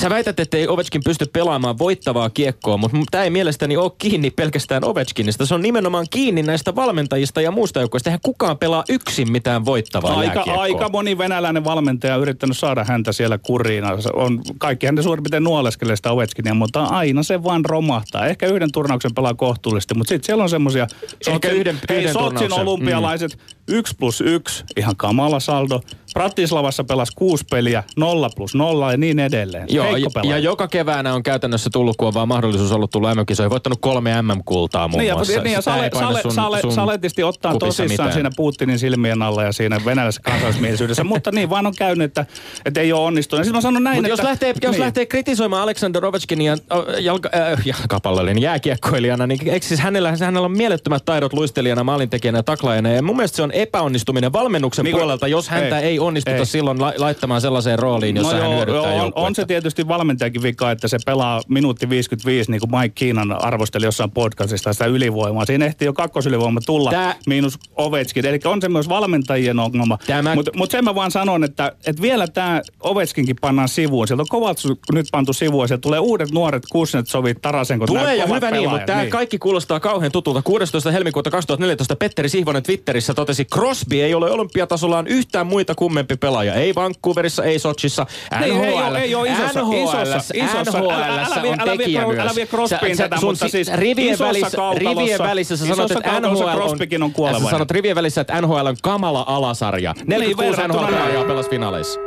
Sä 0.00 0.10
väität, 0.10 0.40
että 0.40 0.56
ei 0.56 0.68
Ovechkin 0.68 1.00
pysty 1.04 1.26
pelaamaan 1.32 1.78
voittavaa 1.78 2.30
kiekkoa, 2.30 2.76
mutta 2.76 2.96
tämä 3.10 3.24
ei 3.24 3.30
mielestäni 3.30 3.76
ole 3.76 3.92
kiinni 3.98 4.30
pelkästään 4.30 4.84
Ovechkinista. 4.84 5.46
Se 5.46 5.54
on 5.54 5.62
nimenomaan 5.62 6.06
kiinni 6.10 6.42
näistä 6.42 6.74
valmentajista 6.74 7.40
ja 7.40 7.50
muusta 7.50 7.80
joukkoista. 7.80 8.10
Eihän 8.10 8.20
kukaan 8.22 8.58
pelaa 8.58 8.84
yksin 8.88 9.32
mitään 9.32 9.64
voittavaa 9.64 10.18
aika, 10.18 10.44
aika 10.46 10.88
moni 10.88 11.18
venäläinen 11.18 11.64
valmentaja 11.64 12.14
on 12.14 12.22
yrittänyt 12.22 12.58
saada 12.58 12.84
häntä 12.84 13.12
siellä 13.12 13.38
kuriin. 13.38 13.84
On, 14.12 14.42
kaikki 14.58 14.86
hän 14.86 15.02
suurin 15.02 15.22
piirtein 15.22 15.44
nuoleskelee 15.44 15.96
sitä 15.96 16.12
Ovechkinia, 16.12 16.54
mutta 16.54 16.84
aina 16.84 17.22
se 17.22 17.42
vaan 17.42 17.64
romahtaa. 17.64 18.26
Ehkä 18.26 18.46
yhden 18.46 18.72
turnauksen 18.72 19.14
pelaa 19.14 19.34
kohtuullisesti, 19.34 19.94
mutta 19.94 20.08
sitten 20.08 20.26
siellä 20.26 20.42
on 20.42 20.50
semmoisia... 20.50 20.86
Ehkä 21.26 21.48
yhden, 21.48 21.80
yhden 21.90 22.12
Sotsin 22.12 22.52
olympialaiset, 22.52 23.32
mm. 23.32 23.55
1 23.68 23.94
plus 23.98 24.20
1, 24.20 24.64
ihan 24.76 24.96
kamala 24.96 25.40
saldo. 25.40 25.80
Pratislavassa 26.14 26.84
pelasi 26.84 27.12
kuusi 27.16 27.44
peliä, 27.50 27.82
nolla 27.96 28.30
plus 28.36 28.54
nolla 28.54 28.90
ja 28.90 28.96
niin 28.96 29.18
edelleen. 29.18 29.66
Joo, 29.70 29.96
ja, 29.96 30.08
ja 30.24 30.38
joka 30.38 30.68
keväänä 30.68 31.14
on 31.14 31.22
käytännössä 31.22 31.70
tullut, 31.72 31.96
kun 31.96 32.08
on 32.08 32.14
vaan 32.14 32.28
mahdollisuus 32.28 32.72
ollut 32.72 32.90
tullut 32.90 33.10
MM-kisoihin, 33.16 33.50
voittanut 33.50 33.78
kolme 33.80 34.22
MM-kultaa 34.22 34.88
muun 34.88 35.00
niin, 35.00 35.12
muassa. 35.12 35.32
Ja, 35.32 35.42
niin, 35.42 35.52
ja 35.52 35.60
sale, 35.60 35.90
sale, 35.94 36.22
sun, 36.22 36.32
sale, 36.32 36.60
sun 36.60 36.72
saletisti 36.72 37.22
ottaa 37.22 37.58
tosissaan 37.58 37.88
mitään. 37.88 38.12
siinä 38.12 38.30
Putinin 38.36 38.78
silmien 38.78 39.22
alla 39.22 39.42
ja 39.42 39.52
siinä 39.52 39.80
venäläisessä 39.84 40.22
kansallismielisyydessä, 40.30 41.04
mutta 41.14 41.30
niin 41.32 41.50
vaan 41.50 41.66
on 41.66 41.74
käynyt, 41.78 42.04
että, 42.04 42.26
että 42.64 42.80
ei 42.80 42.92
ole 42.92 43.04
onnistunut. 43.04 43.44
Sitten 43.44 43.56
mä 43.56 43.60
sanon 43.60 43.84
näin, 43.84 43.96
Mut 43.96 44.04
että... 44.04 44.12
Jos 44.12 44.22
lähtee, 44.22 44.52
niin. 44.52 44.62
jos 44.62 44.78
lähtee 44.78 45.06
kritisoimaan 45.06 45.62
Alexander 45.62 46.04
Ovechkinia 46.04 46.56
jalka, 47.00 47.30
äh, 47.34 47.62
jalkapalloilijana, 47.64 48.34
niin 48.34 48.42
jääkiekkoilijana, 48.42 49.26
niin 49.26 49.48
eikö 49.48 49.66
siis 49.66 49.80
hänellä, 49.80 50.16
hänellä 50.20 50.44
on 50.44 50.56
mielettömät 50.56 51.04
taidot 51.04 51.32
luistelijana, 51.32 51.84
maalintekijänä 51.84 52.38
ja 52.38 52.42
taklaajana. 52.42 52.88
Ja 52.88 53.02
mun 53.02 53.16
mielestä 53.16 53.36
se 53.36 53.42
on 53.42 53.52
epäonnistuminen 53.62 54.32
valmennuksen 54.32 54.82
Niin 54.84 54.92
niin, 54.94 55.00
puolelta, 55.00 55.28
jos 55.28 55.48
häntä 55.48 55.78
ei, 55.80 55.88
ei, 55.88 55.98
onnistuta 55.98 56.36
ei. 56.36 56.46
silloin 56.46 56.80
la- 56.80 56.92
laittamaan 56.98 57.40
sellaiseen 57.40 57.78
rooliin, 57.78 58.16
jossa 58.16 58.36
hän 58.36 58.50
hyödyttää 58.50 58.82
on, 58.82 58.96
joukkuetta. 58.96 59.20
on 59.20 59.34
se 59.34 59.44
tietysti 59.46 59.88
valmentajakin 59.88 60.42
vika, 60.42 60.70
että 60.70 60.88
se 60.88 60.98
pelaa 61.06 61.40
minuutti 61.48 61.88
55, 61.88 62.50
niin 62.50 62.60
kuin 62.60 62.70
Mike 62.70 62.92
Keenan 62.94 63.44
arvosteli 63.44 63.84
jossain 63.84 64.10
podcastista 64.10 64.72
sitä 64.72 64.84
ylivoimaa. 64.86 65.44
Siinä 65.44 65.64
ehti 65.66 65.84
jo 65.84 65.92
kakkosylivoima 65.92 66.60
tulla, 66.66 66.90
Tää- 66.90 67.14
miinus 67.26 67.58
Ovechkin. 67.76 68.26
Eli 68.26 68.40
on 68.44 68.62
se 68.62 68.68
myös 68.68 68.88
valmentajien 68.88 69.58
ongelma. 69.58 69.98
Tämä- 70.06 70.34
Mutta 70.34 70.50
mut 70.56 70.70
sen 70.70 70.84
mä 70.84 70.94
vaan 70.94 71.10
sanon, 71.10 71.44
että, 71.44 71.72
että 71.86 72.02
vielä 72.02 72.26
tämä 72.28 72.62
Ovechkinkin 72.80 73.36
pannaan 73.40 73.68
sivuun. 73.68 74.06
Sieltä 74.06 74.22
on 74.22 74.26
kovat 74.30 74.58
nyt 74.92 75.06
pantu 75.12 75.32
sivuun. 75.32 75.68
Sieltä 75.68 75.80
tulee 75.82 75.98
uudet 75.98 76.30
nuoret 76.30 76.62
Kuznetsovit, 76.72 77.42
Tarasenkot. 77.42 77.86
Tulee 77.86 78.16
ja 78.16 78.26
hyvä 78.26 78.50
niin, 78.50 78.70
mutta 78.70 78.86
tämä 78.86 79.06
kaikki 79.06 79.38
kuulostaa 79.38 79.80
kauhean 79.80 80.12
tutulta. 80.12 80.42
16. 80.42 80.90
helmikuuta 80.90 81.30
2014 81.30 81.96
Petteri 81.96 82.28
Sihvonen 82.28 82.62
Twitterissä 82.62 83.14
totesi, 83.14 83.45
Crosby 83.54 84.00
ei 84.02 84.14
ole 84.14 84.30
olympiatasollaan 84.30 85.06
yhtään 85.06 85.46
muita 85.46 85.74
kummempi 85.74 86.16
pelaaja. 86.16 86.54
Ei 86.54 86.74
Vancouverissa, 86.74 87.44
ei 87.44 87.58
Sochissa. 87.58 88.06
Ei, 88.42 88.50
NHL, 88.50 88.62
ei 88.64 88.74
ole- 88.82 88.98
ei 89.00 89.14
ole 89.14 89.28
isossa- 89.28 89.60
isossa- 89.60 90.34
isossa- 90.34 90.78
NHL 90.78 90.90
älä- 90.90 91.26
älä 91.32 91.42
vie- 91.42 91.50
on 91.50 91.60
älä 91.60 91.78
vie 91.78 92.06
myös. 92.06 92.18
älä 92.18 92.30
vie 92.36 92.46
Crosbyin 92.46 92.96
Sä- 92.96 93.02
tätä, 93.04 93.20
sun 93.20 93.28
mutta 93.30 93.44
si- 93.46 93.50
siis 93.50 93.72
rivien 93.74 94.08
isossa 94.14 94.24
välissä, 94.26 94.58
rivien 94.78 95.18
välissä 95.18 95.56
sä 95.56 95.66
sanot, 95.66 95.90
että 95.90 96.20
NHL 96.20 96.42
on, 96.48 96.54
Crosbykin 96.56 97.02
on 97.02 97.10
sä 97.10 97.14
kuolevainen. 97.16 97.50
sanot 97.50 97.70
rivien 97.70 97.96
välissä, 97.96 98.20
että 98.20 98.40
NHL 98.40 98.66
on 98.66 98.76
kamala 98.82 99.24
alasarja. 99.28 99.94
46 100.06 100.58
verrattuna- 100.58 100.66
NHL-pelaajaa 100.86 101.24
pelas 101.24 101.48
finaaleissa. 101.48 102.00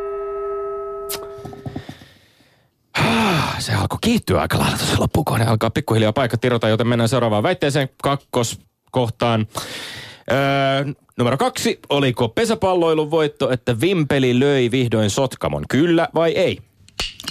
Se 3.60 3.74
alkoi 3.74 3.98
kiihtyä 4.02 4.42
aika 4.42 4.60
lailla 4.60 4.78
tuossa 4.78 5.00
loppukohde. 5.00 5.44
Alkaa 5.44 5.70
pikkuhiljaa 5.70 6.14
paikka 6.14 6.38
tirota, 6.38 6.70
joten 6.70 6.88
mennään 6.88 7.10
seuraavaan 7.10 7.44
väitteeseen 7.44 7.90
kakkoskohtaan. 8.04 9.48
Öö, 10.32 10.38
numero 11.20 11.38
kaksi. 11.38 11.80
Oliko 11.90 12.30
pesäpalloilun 12.30 13.12
voitto, 13.12 13.52
että 13.52 13.82
Vimpeli 13.82 14.40
löi 14.40 14.72
vihdoin 14.72 15.10
Sotkamon? 15.10 15.66
Kyllä 15.70 16.10
vai 16.16 16.32
ei? 16.32 16.69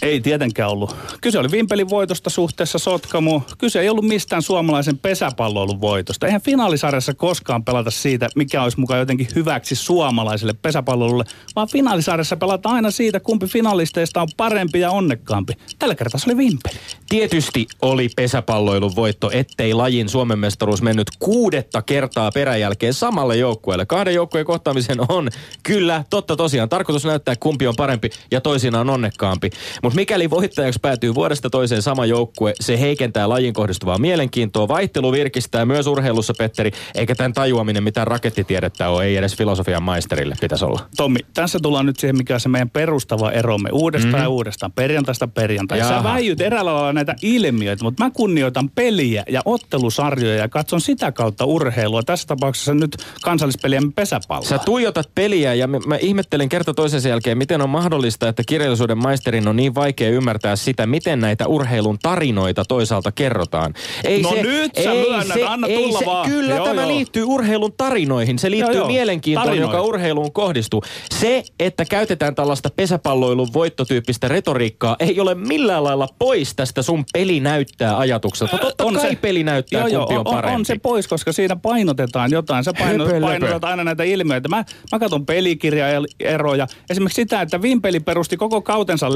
Ei 0.03 0.21
tietenkään 0.21 0.71
ollut. 0.71 0.97
Kyse 1.21 1.39
oli 1.39 1.51
Vimpelin 1.51 1.89
voitosta 1.89 2.31
suhteessa 2.31 2.79
Sotkamoon. 2.79 3.43
Kyse 3.59 3.81
ei 3.81 3.89
ollut 3.89 4.05
mistään 4.05 4.43
suomalaisen 4.43 4.99
pesäpalloilun 4.99 5.81
voitosta. 5.81 6.27
Eihän 6.27 6.41
finaalisarjassa 6.41 7.15
koskaan 7.15 7.65
pelata 7.65 7.91
siitä, 7.91 8.29
mikä 8.37 8.63
olisi 8.63 8.81
mukaan 8.81 9.01
jotenkin 9.01 9.29
hyväksi 9.35 9.75
suomalaiselle 9.75 10.53
pesäpalloilulle, 10.63 11.25
vaan 11.57 11.69
finaalisarjassa 11.69 12.37
pelataan 12.37 12.75
aina 12.75 12.91
siitä, 12.91 13.21
kumpi 13.21 13.47
finalisteista 13.47 14.23
on 14.23 14.29
parempi 14.37 14.81
ja 14.81 14.91
onnekkaampi. 14.91 15.53
Tällä 15.79 15.95
kertaa 15.95 16.19
se 16.19 16.31
oli 16.31 16.37
Vimpeli. 16.37 16.79
Tietysti 17.09 17.67
oli 17.83 18.09
pesäpalloilun 18.17 18.97
voitto, 18.97 19.31
ettei 19.33 19.75
lajin 19.75 20.09
Suomen 20.09 20.39
mestaruus 20.39 20.83
mennyt 20.83 21.09
kuudetta 21.19 21.83
kertaa 21.83 22.33
peräjälkeen 22.33 22.95
samalle 22.95 23.37
joukkueelle. 23.37 23.87
Kahden 23.87 24.15
joukkueen 24.15 24.47
kohtaamisen 24.47 24.99
on 25.09 25.29
kyllä 25.63 26.05
totta 26.11 26.37
tosiaan. 26.37 26.69
Tarkoitus 26.69 27.05
näyttää, 27.05 27.37
kumpi 27.37 27.67
on 27.67 27.75
parempi 27.77 28.11
ja 28.31 28.41
toisinaan 28.41 28.91
onnekkaampi. 28.91 29.51
Mutta 29.89 30.01
mikäli 30.01 30.31
voittajaksi 30.31 30.79
päätyy 30.83 31.15
vuodesta 31.15 31.51
toiseen 31.51 31.83
sama 31.83 32.07
joukkue, 32.07 32.53
se 32.61 32.81
heikentää 32.81 33.29
lajin 33.29 33.55
kohdistuvaa 33.55 33.99
mielenkiintoa. 33.99 34.69
Vaihtelu 34.69 35.13
virkistää 35.13 35.65
myös 35.65 35.87
urheilussa, 35.87 36.35
Petteri, 36.39 36.71
eikä 36.95 37.15
tämän 37.15 37.33
tajuaminen 37.33 37.83
mitään 37.83 38.07
rakettitiedettä 38.07 38.89
ole, 38.89 39.05
ei 39.05 39.17
edes 39.17 39.37
filosofian 39.37 39.83
maisterille 39.83 40.35
pitäisi 40.41 40.65
olla. 40.65 40.81
Tommi, 40.97 41.21
tässä 41.35 41.59
tullaan 41.63 41.87
nyt 41.87 41.99
siihen, 41.99 42.17
mikä 42.17 42.35
on 42.35 42.41
se 42.41 42.49
meidän 42.49 42.71
perustava 42.71 43.31
eromme. 43.31 43.71
Uudestaan 43.73 44.13
mm-hmm. 44.13 44.23
ja 44.23 44.29
uudestaan, 44.29 44.73
perjantaista 44.73 45.29
perjantai. 45.29 45.79
Sä 45.79 46.03
väijyt 46.03 46.41
eräällä 46.41 46.75
lailla 46.75 46.93
näitä 46.93 47.15
ilmiöitä, 47.23 47.85
mutta 47.85 48.05
mä 48.05 48.11
kunnioitan 48.11 48.71
peliä 48.71 49.25
ja 49.29 49.43
ottelusarjoja 49.45 50.37
ja 50.37 50.49
katson 50.49 50.81
sitä 50.81 51.13
kautta 51.13 51.45
urheilua. 51.45 52.03
Tässä 52.03 52.27
tapauksessa 52.27 52.75
nyt 52.75 52.97
kansallispelien 53.23 53.93
pesäpalloa. 53.93 54.49
Sä 54.49 54.59
tuijotat 54.59 55.11
peliä 55.15 55.55
ja 55.55 55.67
mä, 55.67 55.79
mä 55.87 55.97
ihmettelen 55.97 56.49
kerta 56.49 56.75
toisensa 56.75 57.09
jälkeen, 57.09 57.39
miten 57.39 57.61
on 57.61 57.71
mahdollista, 57.71 58.29
että 58.29 58.43
kirjallisuuden 58.47 58.99
maisterin 58.99 59.49
on 59.49 59.57
niin 59.57 59.75
vaikea 59.79 60.09
ymmärtää 60.11 60.57
sitä, 60.57 60.87
miten 60.87 61.21
näitä 61.21 61.47
urheilun 61.47 61.99
tarinoita 62.03 62.65
toisaalta 62.65 63.13
kerrotaan. 63.13 63.75
Ei 64.05 64.23
No 64.23 64.31
nyt 64.43 64.73
sä 64.85 64.91
myönnät, 64.95 65.39
anna 65.47 65.69
tulla 65.69 65.99
se, 65.99 66.07
vaan. 66.07 66.31
Kyllä 66.31 66.55
Joo, 66.55 66.65
tämä 66.67 66.81
joo. 66.83 66.91
liittyy 66.91 67.25
urheilun 67.25 67.73
tarinoihin. 67.77 68.39
Se 68.39 68.51
liittyy 68.51 68.75
Joo, 68.75 68.81
joo. 68.83 68.89
mielenkiintoon, 68.89 69.47
Tarinoihin. 69.47 69.73
joka 69.77 69.87
urheiluun 69.89 70.33
kohdistuu. 70.33 70.83
Se, 71.15 71.45
että 71.61 71.85
käytetään 71.85 72.35
tällaista 72.35 72.71
pesäpalloilun 72.77 73.49
voittotyyppistä 73.53 74.29
retoriikkaa, 74.29 74.97
ei 74.99 75.21
ole 75.21 75.35
millään 75.35 75.85
lailla 75.85 76.09
pois 76.19 76.55
tästä 76.57 76.83
sun 76.83 77.05
peli 77.13 77.41
näyttää 77.41 77.99
ajatukselta. 77.99 78.59
Totta 78.59 78.85
on 78.85 78.95
kai 78.95 79.11
se- 79.11 79.17
peli 79.17 79.45
näyttää, 79.45 79.89
joo, 79.89 80.01
kumpi 80.01 80.15
joo, 80.15 80.21
on 80.27 80.35
parempi. 80.35 80.55
On 80.57 80.65
se 80.65 80.77
pois, 80.83 81.09
koska 81.09 81.33
siinä 81.33 81.57
painotetaan 81.57 82.31
jotain. 82.31 82.65
Sä 82.65 82.73
paino, 82.79 83.07
Höpö, 83.07 83.21
painotat 83.21 83.65
aina 83.65 83.85
näitä 83.85 84.03
ilmiöitä. 84.03 84.49
Mä, 84.49 84.65
mä 84.93 84.99
katson 84.99 85.27
pelikirjaeroja. 85.27 86.67
Esimerkiksi 86.91 87.23
sitä, 87.23 87.43
että 87.43 87.63
Vimpeli 87.63 88.01
perusti 88.01 88.37
koko 88.37 88.63
kautensa 88.63 89.15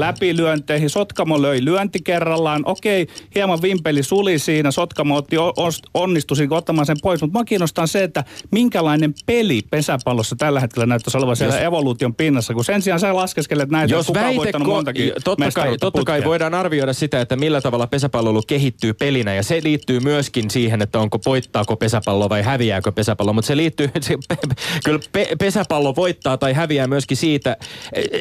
läpilyönteihin. 0.53 0.89
Sotkamo 0.89 1.41
löi 1.41 1.65
lyönti 1.65 1.99
kerrallaan. 2.03 2.61
Okei, 2.65 3.07
hieman 3.35 3.61
Vimpeli 3.61 4.03
suli 4.03 4.39
siinä. 4.39 4.71
Sotkamo 4.71 5.15
otti, 5.15 5.37
o- 5.37 5.53
os- 5.59 5.89
onnistui 5.93 6.37
siinä 6.37 6.55
ottamaan 6.55 6.85
sen 6.85 6.97
pois. 7.01 7.21
Mutta 7.21 7.39
mä 7.39 7.45
kiinnostaa 7.45 7.87
se, 7.87 8.03
että 8.03 8.23
minkälainen 8.51 9.13
peli 9.25 9.61
pesäpallossa 9.69 10.35
tällä 10.35 10.59
hetkellä 10.59 10.85
näyttäisi 10.85 11.17
olevan 11.17 11.35
siellä 11.35 11.55
Jos- 11.55 11.63
evoluution 11.63 12.15
pinnassa. 12.15 12.53
Kun 12.53 12.65
sen 12.65 12.81
sijaan 12.81 12.99
sä 12.99 13.15
laskeskelet 13.15 13.69
näitä, 13.69 13.93
Jos 13.93 14.05
kuka 14.07 14.19
on 14.19 14.25
väite, 14.25 14.37
voittanut 14.37 14.67
ko- 14.67 14.71
montakin 14.71 15.11
totta, 15.23 15.51
kai, 15.55 15.77
totta 15.77 16.03
kai 16.03 16.23
voidaan 16.23 16.53
arvioida 16.53 16.93
sitä, 16.93 17.21
että 17.21 17.35
millä 17.35 17.61
tavalla 17.61 17.87
pesäpalloilu 17.87 18.41
kehittyy 18.47 18.93
pelinä. 18.93 19.33
Ja 19.33 19.43
se 19.43 19.59
liittyy 19.63 19.99
myöskin 19.99 20.49
siihen, 20.51 20.81
että 20.81 20.99
onko 20.99 21.19
voittaako 21.25 21.75
pesäpallo 21.75 22.29
vai 22.29 22.41
häviääkö 22.41 22.91
pesäpallo. 22.91 23.33
Mutta 23.33 23.47
se 23.47 23.57
liittyy, 23.57 23.89
se, 24.01 24.17
pe, 24.27 24.37
kyllä 24.85 24.99
pe, 25.11 25.27
pesäpallo 25.39 25.95
voittaa 25.95 26.37
tai 26.37 26.53
häviää 26.53 26.87
myöskin 26.87 27.17
siitä, 27.17 27.57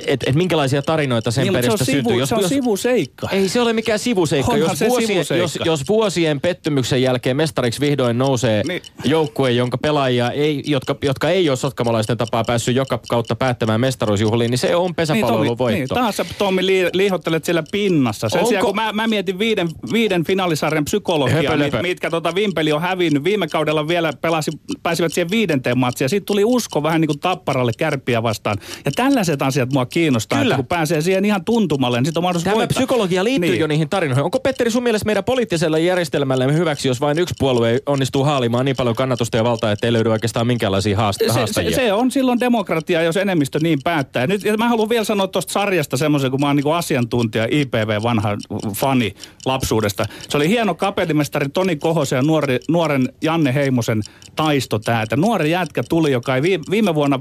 että 0.06 0.30
et 0.30 0.36
minkälaisia 0.36 0.82
tarinoita 0.82 1.30
sen 1.30 1.42
Niin, 1.42 1.52
mutta 1.52 1.84
se 1.84 2.02
on, 2.06 2.21
syntyy. 2.26 2.48
se 2.48 2.54
on 2.54 2.62
sivuseikka. 2.62 3.28
Ei 3.30 3.48
se 3.48 3.60
ole 3.60 3.72
mikään 3.72 3.98
sivuseikka. 3.98 4.52
Onhan 4.52 4.68
Jos, 4.70 4.78
se 4.78 4.88
vuosien, 4.88 5.06
sivuseikka. 5.08 5.34
jos, 5.44 5.58
jos 5.80 5.88
vuosien 5.88 6.40
pettymyksen 6.40 7.02
jälkeen 7.02 7.36
mestariksi 7.36 7.80
vihdoin 7.80 8.18
nousee 8.18 8.62
Niin. 8.68 8.82
joukkue, 9.04 9.50
jonka 9.50 9.78
pelaajia 9.78 10.30
ei, 10.30 10.62
jotka, 10.66 10.96
jotka 11.02 11.28
ei 11.30 11.48
ole 11.48 11.56
sotkamalaisten 11.56 12.16
tapaa 12.16 12.44
päässyt 12.44 12.76
joka 12.76 13.00
kautta 13.08 13.36
päättämään 13.36 13.80
mestaruusjuhliin, 13.80 14.50
niin 14.50 14.58
se 14.58 14.76
on 14.76 14.94
pesäpalloilun 14.94 15.46
Niin, 15.46 15.58
voitto. 15.58 15.78
niin, 15.78 15.88
taas 15.88 16.16
sä 16.16 16.24
Tommi 16.38 16.66
li, 16.66 16.88
liihottelet 16.92 17.44
siellä 17.44 17.62
pinnassa. 17.72 18.28
Sen 18.28 18.38
Onko- 18.38 18.48
sijaan 18.48 18.66
kun 18.66 18.74
mä, 18.74 18.92
mä 18.92 19.06
mietin 19.06 19.38
viiden, 19.38 19.68
viiden 19.92 20.24
finaalisarjan 20.24 20.84
psykologiaa, 20.84 21.42
Höpö, 21.42 21.50
mit, 21.56 21.58
löpö. 21.72 21.82
mitkä 21.82 22.10
tota 22.10 22.34
Vimpeli 22.34 22.72
on 22.72 22.80
hävinnyt. 22.80 23.24
Viime 23.24 23.48
kaudella 23.48 23.88
vielä 23.88 24.12
pelasi, 24.20 24.50
pääsivät 24.82 25.12
siihen 25.12 25.30
viidenteen 25.30 25.78
matsiin 25.78 26.04
ja 26.04 26.08
siitä 26.08 26.24
tuli 26.24 26.44
usko 26.44 26.82
vähän 26.82 27.00
niin 27.00 27.06
kuin 27.08 27.20
tapparalle 27.20 27.72
kärppiä 27.78 28.22
vastaan. 28.22 28.58
Ja 28.84 28.92
tällaiset 28.96 29.42
asiat 29.42 29.72
mua 29.72 29.86
kiinnostaa, 29.86 30.38
Kyllä. 30.38 30.54
että 30.54 30.56
kun 30.62 30.66
pääsee 30.66 31.00
siihen 31.00 31.24
ihan 31.24 31.44
tuntumalle, 31.44 32.00
niin 32.00 32.11
sitten 32.12 32.20
on 32.20 32.22
mahdollisuus 32.22 32.44
Tämä 32.44 32.56
voittaa. 32.56 32.76
psykologia 32.80 33.24
liittyy 33.24 33.50
Niin. 33.50 33.60
jo 33.60 33.66
niihin 33.66 33.88
tarinoihin. 33.88 34.24
Onko 34.24 34.40
Petteri 34.40 34.70
sun 34.70 34.82
mielestä 34.82 35.06
meidän 35.06 35.24
poliittisella 35.24 35.78
järjestelmällä 35.78 36.46
hyväksi, 36.52 36.88
jos 36.88 37.00
vain 37.00 37.18
yksi 37.18 37.34
puolue 37.38 37.80
onnistuu 37.86 38.24
haalimaan 38.24 38.64
niin 38.64 38.76
paljon 38.76 38.96
kannatusta 38.96 39.36
ja 39.36 39.44
valtaa, 39.44 39.72
että 39.72 39.86
ei 39.86 39.92
löydy 39.92 40.08
oikeastaan 40.10 40.46
minkäänlaisia 40.46 40.96
haast- 40.96 41.18
se, 41.18 41.24
se, 41.32 41.38
haastajia? 41.38 41.76
se 41.76 41.92
on 41.92 42.10
silloin 42.10 42.40
demokratia, 42.40 43.02
jos 43.02 43.16
enemmistö 43.16 43.58
niin 43.62 43.78
päättää. 43.84 44.26
Nyt, 44.26 44.44
ja 44.44 44.56
mä 44.56 44.68
haluan 44.68 44.88
vielä 44.88 45.04
sanoa 45.04 45.26
tuosta 45.28 45.52
sarjasta 45.52 45.96
semmoisen, 45.96 46.30
kun 46.30 46.40
mä 46.40 46.46
oon 46.46 46.56
niin 46.56 46.74
asiantuntija, 46.74 47.48
IPV, 47.50 48.02
vanha 48.02 48.36
fani 48.76 49.14
lapsuudesta. 49.46 50.06
Se 50.28 50.36
oli 50.36 50.48
hieno 50.48 50.74
kapellimestari 50.74 51.48
Toni 51.48 51.76
Kohosen 51.76 52.16
ja 52.16 52.22
nuori, 52.22 52.58
nuoren 52.68 53.08
Janne 53.22 53.54
Heimosen 53.54 54.02
taisto 54.36 54.78
tää. 54.78 55.02
Että 55.02 55.16
nuori 55.16 55.50
jätkä 55.50 55.82
tuli, 55.88 56.12
joka 56.12 56.36
ei 56.36 56.42
viime 56.70 56.94
vuonna 56.94 57.20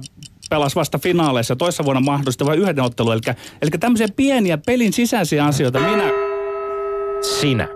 pelasi 0.51 0.75
vasta 0.75 0.99
finaaleissa 0.99 1.55
toissa 1.55 1.85
vuonna 1.85 2.01
mahdollisesti 2.01 2.45
vain 2.45 2.59
yhden 2.59 2.79
ottelun. 2.79 3.13
Eli, 3.13 3.21
eli 3.61 3.71
tämmöisiä 3.79 4.07
pieniä 4.15 4.57
pelin 4.57 4.93
sisäisiä 4.93 5.45
asioita 5.45 5.79
minä... 5.79 6.03
Sinä. 7.39 7.67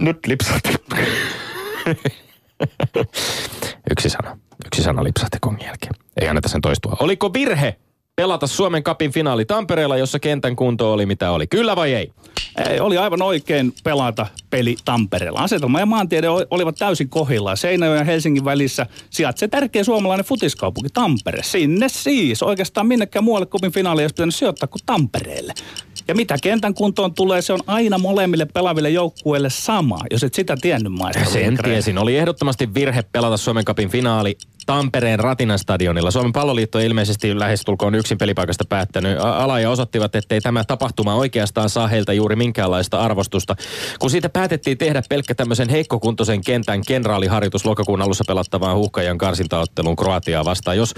Nyt 0.00 0.26
lipsahti. 0.26 0.68
Yksi 3.90 4.10
sana. 4.10 4.38
Yksi 4.66 4.82
sana 4.82 5.04
lipsahti 5.04 5.38
kongin 5.40 5.66
jälkeen. 5.66 5.94
Ei 6.20 6.28
anneta 6.28 6.48
sen 6.48 6.60
toistua. 6.60 6.96
Oliko 7.00 7.32
virhe 7.32 7.76
pelata 8.18 8.46
Suomen 8.46 8.82
kapin 8.82 9.12
finaali 9.12 9.44
Tampereella, 9.44 9.96
jossa 9.96 10.18
kentän 10.18 10.56
kunto 10.56 10.92
oli 10.92 11.06
mitä 11.06 11.30
oli? 11.30 11.46
Kyllä 11.46 11.76
vai 11.76 11.94
ei? 11.94 12.12
Ei, 12.70 12.80
oli 12.80 12.98
aivan 12.98 13.22
oikein 13.22 13.72
pelata 13.84 14.26
peli 14.50 14.76
Tampereella. 14.84 15.40
Asetelma 15.40 15.80
ja 15.80 15.86
maantiede 15.86 16.28
oli- 16.28 16.46
olivat 16.50 16.76
täysin 16.78 17.08
kohillaan. 17.08 17.56
Seinäjoen 17.56 17.98
ja 17.98 18.04
Helsingin 18.04 18.44
välissä 18.44 18.86
sijaitsee 19.10 19.48
tärkeä 19.48 19.84
suomalainen 19.84 20.26
futiskaupunki 20.26 20.90
Tampere. 20.94 21.42
Sinne 21.42 21.88
siis. 21.88 22.42
Oikeastaan 22.42 22.86
minnekään 22.86 23.24
muualle 23.24 23.46
kupin 23.46 23.72
finaali 23.72 24.00
ei 24.00 24.04
olisi 24.04 24.14
pitänyt 24.14 24.34
sijoittaa 24.34 24.66
kuin 24.66 24.82
Tampereelle. 24.86 25.54
Ja 26.08 26.14
mitä 26.14 26.36
kentän 26.42 26.74
kuntoon 26.74 27.14
tulee, 27.14 27.42
se 27.42 27.52
on 27.52 27.60
aina 27.66 27.98
molemmille 27.98 28.46
pelaaville 28.46 28.90
joukkueille 28.90 29.50
sama, 29.50 29.98
jos 30.10 30.24
et 30.24 30.34
sitä 30.34 30.56
tiennyt 30.60 30.92
maista. 30.92 31.24
Sen 31.24 31.58
tiesin. 31.64 31.98
Oli 31.98 32.16
ehdottomasti 32.16 32.74
virhe 32.74 33.02
pelata 33.02 33.36
Suomen 33.36 33.64
kapin 33.64 33.88
finaali 33.88 34.38
Tampereen 34.68 35.18
Ratinan 35.18 35.58
stadionilla. 35.58 36.10
Suomen 36.10 36.32
palloliitto 36.32 36.78
ilmeisesti 36.78 37.38
lähestulkoon 37.38 37.94
yksin 37.94 38.18
pelipaikasta 38.18 38.64
päättänyt. 38.68 39.18
Ala 39.20 39.60
ja 39.60 39.70
osoittivat, 39.70 40.14
ettei 40.14 40.40
tämä 40.40 40.64
tapahtuma 40.64 41.14
oikeastaan 41.14 41.70
saa 41.70 41.86
heiltä 41.86 42.12
juuri 42.12 42.36
minkäänlaista 42.36 43.00
arvostusta. 43.00 43.56
Kun 43.98 44.10
siitä 44.10 44.28
päätettiin 44.28 44.78
tehdä 44.78 45.02
pelkkä 45.08 45.34
tämmöisen 45.34 45.68
heikkokuntoisen 45.68 46.44
kentän 46.44 46.82
kenraaliharjoitus 46.86 47.64
lokakuun 47.64 48.02
alussa 48.02 48.24
pelattavaan 48.26 48.76
huuhkajan 48.76 49.18
karsintaotteluun 49.18 49.96
Kroatiaa 49.96 50.44
vastaan. 50.44 50.76
Jos, 50.76 50.94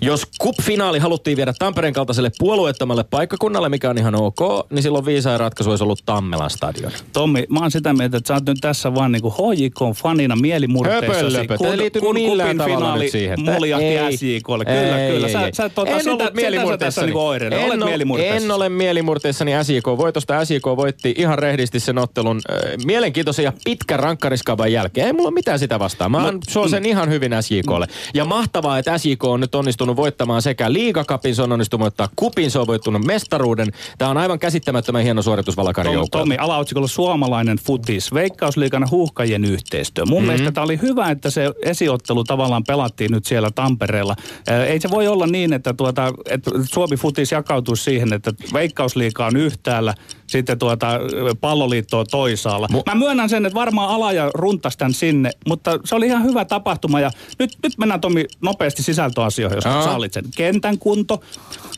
jos 0.00 0.26
cup-finaali 0.42 0.98
haluttiin 0.98 1.36
viedä 1.36 1.52
Tampereen 1.58 1.94
kaltaiselle 1.94 2.30
puolueettomalle 2.38 3.04
paikkakunnalle, 3.04 3.68
mikä 3.68 3.90
on 3.90 3.98
ihan 3.98 4.14
ok, 4.14 4.70
niin 4.70 4.82
silloin 4.82 5.06
viisain 5.06 5.40
ratkaisu 5.40 5.70
olisi 5.70 5.84
ollut 5.84 6.02
Tammelan 6.06 6.50
stadion. 6.50 6.92
Tommi, 7.12 7.46
mä 7.48 7.60
oon 7.60 7.70
sitä 7.70 7.92
mieltä, 7.92 8.16
että 8.16 8.28
sä 8.28 8.34
oot 8.34 8.46
nyt 8.46 8.58
tässä 8.60 8.94
vaan 8.94 9.12
niinku 9.12 9.34
fanina 9.94 10.36
mielimurteissasi. 10.36 11.36
Höpö, 11.36 11.70
Ei 11.70 11.78
liity 11.78 12.00
millään 12.12 12.58
tavalla 12.88 13.04
nyt 13.04 13.12
siihen. 13.12 13.40
Muljahti. 13.40 14.16
SJKlle. 14.16 14.64
Kyllä, 14.64 14.98
Ei, 14.98 15.12
kyllä. 15.12 15.26
ei, 15.26 15.32
Sä, 15.32 15.46
ei. 15.46 15.54
sä, 15.54 15.68
tota, 15.68 15.90
En 15.90 16.04
sä, 16.04 16.10
nyt 16.10 16.20
olet, 16.22 16.70
sä 16.70 16.76
tässä 16.78 17.02
niinku 17.02 17.20
oireilla. 17.20 17.56
Olet 17.56 17.72
en, 17.72 17.82
ole, 17.82 17.90
mielimurteissa. 17.90 18.44
en 18.44 18.50
ole 18.50 18.68
mielimurteissani 18.68 19.52
SJK 19.62 19.86
voitosta. 19.86 20.44
SJK 20.44 20.64
voitti 20.64 21.14
ihan 21.18 21.38
rehdisti 21.38 21.80
sen 21.80 21.98
ottelun 21.98 22.40
äh, 22.50 22.58
mielenkiintoisen 22.84 23.44
ja 23.44 23.52
pitkän 23.64 24.00
rankkariskaavan 24.00 24.72
jälkeen. 24.72 25.06
Ei 25.06 25.12
mulla 25.12 25.30
mitään 25.30 25.58
sitä 25.58 25.78
vastaan. 25.78 26.10
Mä 26.10 26.32
no, 26.32 26.38
suon 26.48 26.70
sen 26.70 26.86
ihan 26.86 27.10
hyvin 27.10 27.32
SJKlle. 27.40 27.86
Ja 28.14 28.24
mahtavaa, 28.24 28.78
että 28.78 28.98
SJK 28.98 29.24
on 29.24 29.40
nyt 29.40 29.54
onnistunut 29.54 29.96
voittamaan 29.96 30.42
sekä 30.42 30.72
liigakapin, 30.72 31.34
se 31.34 31.42
on 31.42 31.52
onnistunut 31.52 31.82
voittaa 31.82 32.08
kupin, 32.16 32.50
se 32.50 32.58
on 32.58 32.66
voittanut 32.66 33.04
mestaruuden. 33.04 33.68
Tämä 33.98 34.10
on 34.10 34.16
aivan 34.16 34.38
käsittämättömän 34.38 35.02
hieno 35.02 35.22
suoritus 35.22 35.56
Valakarin 35.56 35.94
Tom. 35.94 36.08
Tommi, 36.10 36.36
alaotsikolla 36.36 36.88
suomalainen 36.88 37.58
futis, 37.58 38.14
veikkausliikan 38.14 38.90
huuhkajien 38.90 39.44
yhteistyö. 39.44 40.04
Mun 40.04 40.18
mm-hmm. 40.18 40.26
mielestä 40.26 40.52
tämä 40.52 40.64
oli 40.64 40.78
hyvä, 40.82 41.10
että 41.10 41.30
se 41.30 41.50
esiottelu 41.62 42.24
tavallaan 42.24 42.64
pelattiin 42.78 43.12
nyt 43.12 43.26
siellä 43.26 43.50
Tampereella. 43.50 44.16
Ää, 44.48 44.64
Ei 44.64 44.80
se 44.80 44.90
voi 44.90 45.08
olla 45.08 45.26
niin, 45.26 45.52
että, 45.52 45.74
tuota, 45.74 46.12
että 46.30 46.50
Suomi 46.72 46.96
futis 46.96 47.32
jakautuisi 47.32 47.82
siihen, 47.82 48.12
että 48.12 48.32
veikkausliika 48.52 49.26
on 49.26 49.36
yhtäällä, 49.36 49.94
sitten 50.26 50.58
tuota, 50.58 51.00
palloliitto 51.40 51.98
on 51.98 52.06
toisaalla. 52.10 52.68
Mä 52.86 52.94
myönnän 52.94 53.28
sen, 53.28 53.46
että 53.46 53.54
varmaan 53.54 53.90
alaja 53.90 54.30
runtasi 54.34 54.78
tämän 54.78 54.94
sinne, 54.94 55.30
mutta 55.48 55.78
se 55.84 55.94
oli 55.94 56.06
ihan 56.06 56.24
hyvä 56.24 56.44
tapahtuma. 56.44 57.00
Ja 57.00 57.10
nyt, 57.38 57.50
nyt 57.62 57.78
mennään 57.78 58.00
Tomi 58.00 58.24
nopeasti 58.42 58.82
sisältöasioihin, 58.82 59.56
jos 59.56 59.66
Aa. 59.66 59.84
sallit 59.84 60.12
sen. 60.12 60.24
Kentän 60.36 60.78
kunto, 60.78 61.22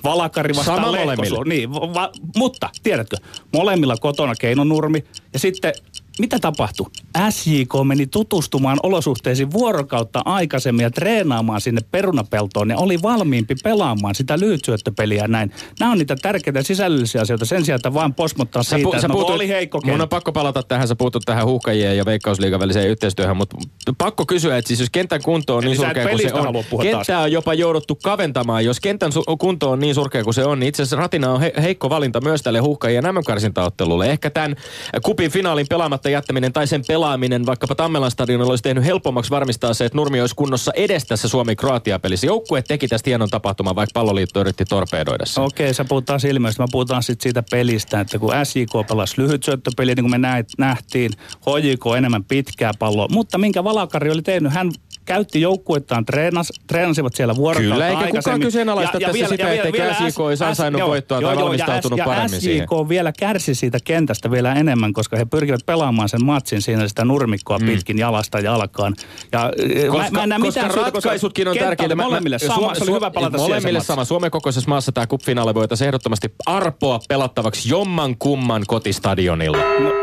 Valakari 0.04 0.54
vastaan 0.57 0.83
Sama. 0.85 1.45
Niin, 1.45 1.75
va- 1.75 1.95
va- 1.95 2.12
mutta 2.37 2.69
tiedätkö, 2.83 3.16
molemmilla 3.52 3.97
kotona 3.97 4.35
keinonurmi 4.35 5.04
ja 5.33 5.38
sitten 5.38 5.73
mitä 6.20 6.38
tapahtui? 6.38 6.86
SJK 7.30 7.72
meni 7.84 8.06
tutustumaan 8.06 8.78
olosuhteisiin 8.82 9.50
vuorokautta 9.52 10.22
aikaisemmin 10.24 10.82
ja 10.82 10.90
treenaamaan 10.90 11.60
sinne 11.60 11.80
perunapeltoon 11.90 12.70
ja 12.70 12.78
oli 12.78 13.02
valmiimpi 13.02 13.54
pelaamaan 13.64 14.14
sitä 14.14 14.38
lyhytsyöttöpeliä 14.40 15.22
ja 15.22 15.28
näin. 15.28 15.52
Nämä 15.80 15.92
on 15.92 15.98
niitä 15.98 16.16
tärkeitä 16.22 16.62
sisällöllisiä 16.62 17.20
asioita 17.20 17.44
sen 17.44 17.64
sijaan, 17.64 17.76
että 17.76 17.94
vaan 17.94 18.14
posmottaa 18.14 18.62
siitä, 18.62 18.88
pu- 18.90 18.94
että 18.94 19.08
no, 19.08 19.14
puutut- 19.14 19.30
oli 19.34 19.48
heikko 19.48 19.78
Mun 19.78 19.84
kenttä. 19.86 20.02
on 20.02 20.08
pakko 20.08 20.32
palata 20.32 20.62
tähän, 20.62 20.88
sä 20.88 20.96
puutut 20.96 21.22
tähän 21.26 21.46
huuhkajien 21.46 21.96
ja 21.96 22.04
veikkausliigan 22.04 22.60
väliseen 22.60 22.88
yhteistyöhön, 22.88 23.36
mutta 23.36 23.56
pakko 23.98 24.26
kysyä, 24.26 24.56
että 24.58 24.68
siis 24.68 24.80
jos 24.80 24.90
kentän 24.90 25.22
kunto 25.22 25.56
on 25.56 25.62
Eli 25.64 25.70
niin 25.70 25.80
sä 25.80 25.86
surkea 25.86 26.08
kuin 26.08 26.22
se 26.22 26.32
on, 26.34 26.64
puhua 26.70 26.84
taas. 26.84 26.96
kenttää 26.96 27.20
on 27.20 27.32
jopa 27.32 27.54
jouduttu 27.54 27.94
kaventamaan. 27.94 28.64
Jos 28.64 28.80
kentän 28.80 29.12
su- 29.12 29.36
kunto 29.38 29.70
on 29.70 29.80
niin 29.80 29.94
surkea 29.94 30.24
kuin 30.24 30.34
se 30.34 30.44
on, 30.44 30.60
niin 30.60 30.68
itse 30.68 30.82
asiassa 30.82 30.96
Ratina 30.96 31.32
on 31.32 31.40
he- 31.40 31.52
heikko 31.62 31.90
valinta 31.90 32.20
myös 32.20 32.42
tälle 32.42 32.58
huuhkajien 32.58 33.04
MM-karsintaottelulle. 33.04 34.10
Ehkä 34.10 34.30
tämän 34.30 34.56
kupin 35.04 35.30
finaalin 35.30 35.66
pelaamatta 35.68 36.10
jättäminen 36.12 36.52
tai 36.52 36.67
sen 36.67 36.83
pelaaminen 36.88 37.47
vaikkapa 37.47 37.75
Tammelan 37.75 38.11
stadionilla 38.11 38.52
olisi 38.52 38.62
tehnyt 38.62 38.85
helpommaksi 38.85 39.31
varmistaa 39.31 39.75
se, 39.75 39.85
että 39.85 39.97
Nurmi 39.97 40.21
olisi 40.21 40.35
kunnossa 40.35 40.73
edes 40.75 41.05
tässä 41.05 41.29
Suomi-Kroatia-pelissä. 41.29 42.26
Joukkue 42.26 42.62
teki 42.62 42.88
tästä 42.88 43.11
hienon 43.11 43.29
tapahtuman, 43.29 43.76
vaikka 43.76 44.00
palloliitto 44.00 44.40
yritti 44.40 44.64
torpedoida 44.64 45.26
sen. 45.26 45.45
Okei, 45.45 45.75
sä 45.75 45.85
puhut 45.85 46.07
taas 46.07 46.25
ilmeisesti. 46.25 46.62
Mä 46.62 46.67
puhutaan 46.73 47.02
sitten 47.02 47.23
siitä 47.23 47.43
pelistä, 47.50 48.00
että 48.00 48.19
kun 48.19 48.33
SJK 48.45 48.88
pelasi 48.88 49.23
lyhyt 49.23 49.43
syöttöpeliä, 49.43 49.95
niin 49.95 50.05
kuin 50.05 50.11
me 50.11 50.19
näit, 50.19 50.49
nähtiin, 50.59 51.12
HJK 51.47 51.97
enemmän 51.97 52.25
pitkää 52.25 52.73
palloa. 52.79 53.07
Mutta 53.11 53.38
minkä 53.38 53.64
Valakari 53.64 54.11
oli 54.11 54.23
tehnyt, 54.23 54.52
hän 54.52 54.71
käytti 55.14 55.40
joukkuettaan, 55.40 56.05
treenas, 56.05 56.52
treenasivat 56.67 57.14
siellä 57.14 57.37
vuorokautta 57.37 57.75
Kyllä, 57.75 57.88
eikä 57.88 58.19
kukaan 58.19 58.40
kyseenalaista 58.40 59.00
tässä 59.00 59.29
sitä, 59.29 59.52
etteikö 59.52 59.95
SJK 59.95 60.21
olisi 60.21 60.45
ansainnut 60.45 60.83
voittoa 60.83 61.21
tai 61.21 61.37
valmistautunut 61.37 61.99
ja, 61.99 62.05
paremmin 62.05 62.35
ja 62.35 62.40
siihen. 62.40 62.69
SJK 62.69 62.88
vielä 62.88 63.12
kärsi 63.19 63.55
siitä 63.55 63.79
kentästä 63.85 64.31
vielä 64.31 64.55
enemmän, 64.55 64.93
koska 64.93 65.17
he 65.17 65.25
pyrkivät 65.25 65.61
pelaamaan 65.67 66.09
sen 66.09 66.25
matsin 66.25 66.62
siinä 66.62 66.88
sitä 66.88 67.05
nurmikkoa 67.05 67.59
mm. 67.59 67.67
pitkin 67.67 67.99
jalasta 67.99 68.40
jalkaan. 68.40 68.95
Ja, 69.33 69.52
Koska, 69.90 70.11
mä, 70.11 70.19
mä 70.19 70.23
en 70.23 70.29
näe 70.29 70.38
koska 70.38 70.62
mitään 70.62 70.85
ratkaisutkin 70.85 71.49
on 71.49 71.57
tärkeitä. 71.57 71.97
Molemmille 71.97 72.38
sama, 72.38 72.55
Suom- 72.55 72.75
se 72.75 72.85
oli 72.85 72.93
hyvä 72.93 73.11
se 73.31 73.37
Molemmille 73.37 73.81
sama. 73.81 74.05
Suomen 74.05 74.31
kokoisessa 74.31 74.69
maassa 74.69 74.93
tämä 74.93 75.07
kuppifinaali 75.07 75.55
voitaisiin 75.55 75.87
ehdottomasti 75.87 76.35
arpoa 76.47 77.00
pelattavaksi 77.09 77.69
jomman 77.69 78.17
kumman 78.19 78.62
kotistadionilla. 78.67 80.00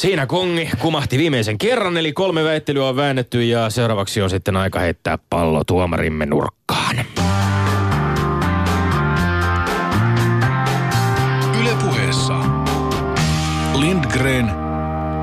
Siinä 0.00 0.26
kongi 0.26 0.70
kumahti 0.78 1.18
viimeisen 1.18 1.58
kerran, 1.58 1.96
eli 1.96 2.12
kolme 2.12 2.44
väittelyä 2.44 2.88
on 2.88 2.96
väännetty 2.96 3.44
ja 3.44 3.70
seuraavaksi 3.70 4.22
on 4.22 4.30
sitten 4.30 4.56
aika 4.56 4.78
heittää 4.78 5.18
pallo 5.30 5.64
tuomarimme 5.64 6.26
nurkkaan. 6.26 6.96
Yle 11.60 11.74
puheessa. 11.84 12.34
Lindgren 13.74 14.46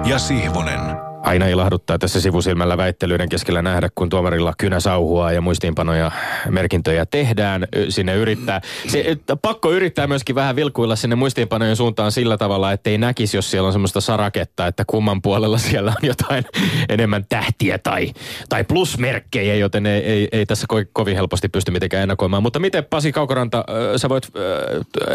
ja 0.05 0.19
Sihvonen. 0.19 0.96
Aina 1.27 1.47
ilahduttaa 1.47 1.97
tässä 1.97 2.21
sivusilmällä 2.21 2.77
väittelyiden 2.77 3.29
keskellä 3.29 3.61
nähdä, 3.61 3.89
kun 3.95 4.09
tuomarilla 4.09 4.53
kynä 4.57 4.79
sauhua 4.79 5.31
ja 5.31 5.41
muistiinpanoja, 5.41 6.11
merkintöjä 6.49 7.05
tehdään. 7.05 7.67
Sinne 7.89 8.15
yrittää. 8.15 8.61
Se, 8.87 9.03
että 9.07 9.35
pakko 9.35 9.71
yrittää 9.71 10.07
myöskin 10.07 10.35
vähän 10.35 10.55
vilkuilla 10.55 10.95
sinne 10.95 11.15
muistiinpanojen 11.15 11.75
suuntaan 11.75 12.11
sillä 12.11 12.37
tavalla, 12.37 12.71
ettei 12.71 12.97
näkisi, 12.97 13.37
jos 13.37 13.51
siellä 13.51 13.67
on 13.67 13.73
semmoista 13.73 14.01
saraketta, 14.01 14.67
että 14.67 14.83
kumman 14.87 15.21
puolella 15.21 15.57
siellä 15.57 15.91
on 15.91 16.07
jotain 16.07 16.45
enemmän 16.89 17.25
tähtiä 17.29 17.77
tai, 17.77 18.13
tai 18.49 18.63
plusmerkkejä, 18.63 19.55
joten 19.55 19.85
ei, 19.85 20.03
ei, 20.03 20.27
ei 20.31 20.45
tässä 20.45 20.67
ko- 20.73 20.89
kovin 20.93 21.15
helposti 21.15 21.49
pysty 21.49 21.71
mitenkään 21.71 22.03
ennakoimaan. 22.03 22.43
Mutta 22.43 22.59
miten 22.59 22.85
Pasi 22.85 23.11
Kaukoranta, 23.11 23.65
sä 23.97 24.09
voit 24.09 24.27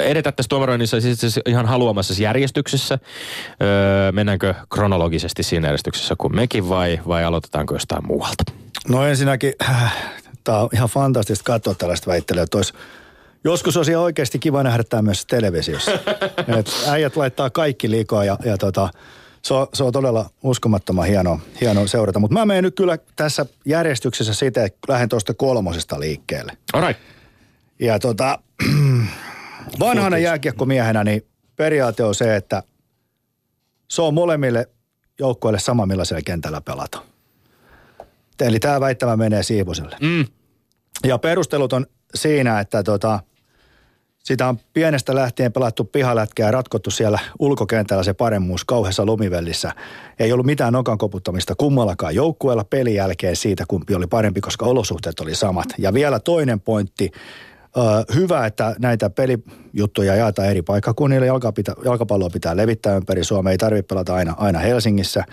edetä 0.04 0.32
tässä 0.32 0.48
tuomaroinnissa 0.48 1.00
siis 1.00 1.20
siis 1.20 1.40
ihan 1.46 1.66
haluamassa 1.66 2.22
järjestyksessä? 2.22 2.98
Mennäänkö 4.12 4.54
kronologisesti 4.74 5.42
siinä 5.42 5.68
järjestyksessä 5.68 6.01
kuin 6.18 6.36
mekin 6.36 6.68
vai, 6.68 7.00
vai 7.08 7.24
aloitetaanko 7.24 7.74
jostain 7.74 8.06
muualta? 8.06 8.44
No 8.88 9.06
ensinnäkin, 9.06 9.52
tämä 10.44 10.58
on 10.58 10.68
ihan 10.72 10.88
fantastista 10.88 11.44
katsoa 11.44 11.74
tällaista 11.74 12.10
väittelyä. 12.10 12.46
olisi- 12.54 12.72
Joskus 13.44 13.76
olisi 13.76 13.94
oikeasti 13.94 14.38
kiva 14.38 14.62
nähdä 14.62 14.84
tämä 14.84 15.02
myös 15.02 15.26
televisiossa. 15.26 15.90
Et 16.58 16.70
äijät 16.88 17.16
laittaa 17.16 17.50
kaikki 17.50 17.90
liikaa 17.90 18.24
ja, 18.24 18.38
ja 18.44 18.58
tota, 18.58 18.88
se, 19.42 19.54
on, 19.54 19.66
se 19.74 19.84
on 19.84 19.92
todella 19.92 20.30
uskomattoman 20.42 21.06
hienoa, 21.06 21.40
hienoa 21.60 21.86
seurata. 21.86 22.18
Mutta 22.18 22.34
mä 22.34 22.46
menen 22.46 22.64
nyt 22.64 22.74
kyllä 22.74 22.98
tässä 23.16 23.46
järjestyksessä 23.66 24.34
sitä, 24.34 24.64
että 24.64 24.78
lähden 24.92 25.08
tuosta 25.08 25.34
kolmosesta 25.34 26.00
liikkeelle. 26.00 26.52
All 26.72 26.86
right. 26.86 27.02
Ja 27.78 27.98
tota, 27.98 28.38
vanhana 29.80 30.18
jääkiekkomiehenä 30.18 31.04
niin 31.04 31.26
periaate 31.56 32.04
on 32.04 32.14
se, 32.14 32.36
että 32.36 32.62
se 33.90 34.02
on 34.02 34.14
molemmille 34.14 34.68
joukkoille 35.22 35.58
sama, 35.58 35.86
millaisella 35.86 36.22
kentällä 36.22 36.60
pelata. 36.60 37.02
Eli 38.40 38.58
tämä 38.58 38.80
väittämä 38.80 39.16
menee 39.16 39.42
Siivoselle. 39.42 39.96
Mm. 40.00 40.24
Ja 41.04 41.18
perustelut 41.18 41.72
on 41.72 41.86
siinä, 42.14 42.60
että 42.60 42.82
tota, 42.82 43.20
sitä 44.18 44.48
on 44.48 44.58
pienestä 44.72 45.14
lähtien 45.14 45.52
pelattu 45.52 45.84
pihalätkää 45.84 46.48
ja 46.48 46.50
ratkottu 46.50 46.90
siellä 46.90 47.18
ulkokentällä 47.38 48.02
se 48.02 48.14
paremmuus 48.14 48.64
kauheassa 48.64 49.04
lumivellissä. 49.04 49.72
Ei 50.18 50.32
ollut 50.32 50.46
mitään 50.46 50.72
nokan 50.72 50.98
koputtamista 50.98 51.54
kummallakaan 51.54 52.14
joukkueella 52.14 52.64
pelin 52.64 52.94
jälkeen 52.94 53.36
siitä, 53.36 53.64
kumpi 53.68 53.94
oli 53.94 54.06
parempi, 54.06 54.40
koska 54.40 54.66
olosuhteet 54.66 55.20
oli 55.20 55.34
samat. 55.34 55.66
Ja 55.78 55.94
vielä 55.94 56.20
toinen 56.20 56.60
pointti. 56.60 57.10
Hyvä, 58.14 58.46
että 58.46 58.76
näitä 58.78 59.10
pelijuttuja 59.10 60.14
jaetaan 60.14 60.48
eri 60.48 60.62
paikkakunnille. 60.62 61.26
Jalkapita, 61.26 61.74
jalkapalloa 61.84 62.30
pitää 62.30 62.56
levittää 62.56 62.96
ympäri 62.96 63.24
Suomea. 63.24 63.50
Ei 63.50 63.58
tarvitse 63.58 63.86
pelata 63.86 64.14
aina, 64.14 64.34
aina 64.38 64.58
Helsingissä. 64.58 65.24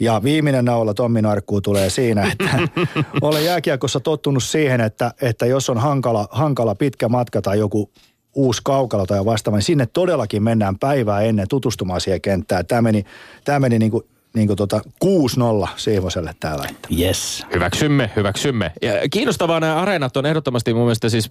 Ja 0.00 0.20
viimeinen 0.24 0.64
naula 0.64 0.94
Tommi 0.94 1.22
Narkkuu 1.22 1.60
tulee 1.60 1.90
siinä, 1.90 2.32
että 2.32 2.58
olen 3.22 3.44
jääkiekossa 3.44 4.00
tottunut 4.00 4.42
siihen, 4.42 4.80
että, 4.80 5.14
että 5.22 5.46
jos 5.46 5.70
on 5.70 5.78
hankala, 5.78 6.28
hankala 6.30 6.74
pitkä 6.74 7.08
matka 7.08 7.42
tai 7.42 7.58
joku 7.58 7.90
uusi 8.34 8.60
kaukalo 8.64 9.06
tai 9.06 9.24
vastaava, 9.24 9.56
niin 9.56 9.64
sinne 9.64 9.86
todellakin 9.86 10.42
mennään 10.42 10.78
päivää 10.78 11.20
ennen 11.20 11.48
tutustumaan 11.48 12.00
siihen 12.00 12.20
kenttään. 12.20 12.66
Tämä 12.66 12.82
meni, 12.82 13.04
tämä 13.44 13.60
meni 13.60 13.78
niin 13.78 13.90
kuin 13.90 14.04
niin 14.34 14.46
kuin 14.46 14.56
tota 14.56 14.80
6-0 15.04 15.68
Siivoselle 15.76 16.34
tää 16.40 16.58
väittää. 16.58 16.90
Yes. 17.00 17.46
Hyväksymme, 17.54 18.10
hyväksymme. 18.16 18.72
Ja 18.82 18.92
kiinnostavaa 19.10 19.60
nämä 19.60 19.76
areenat 19.76 20.16
on 20.16 20.26
ehdottomasti 20.26 20.74
mun 20.74 20.82
mielestä 20.82 21.08
siis, 21.08 21.30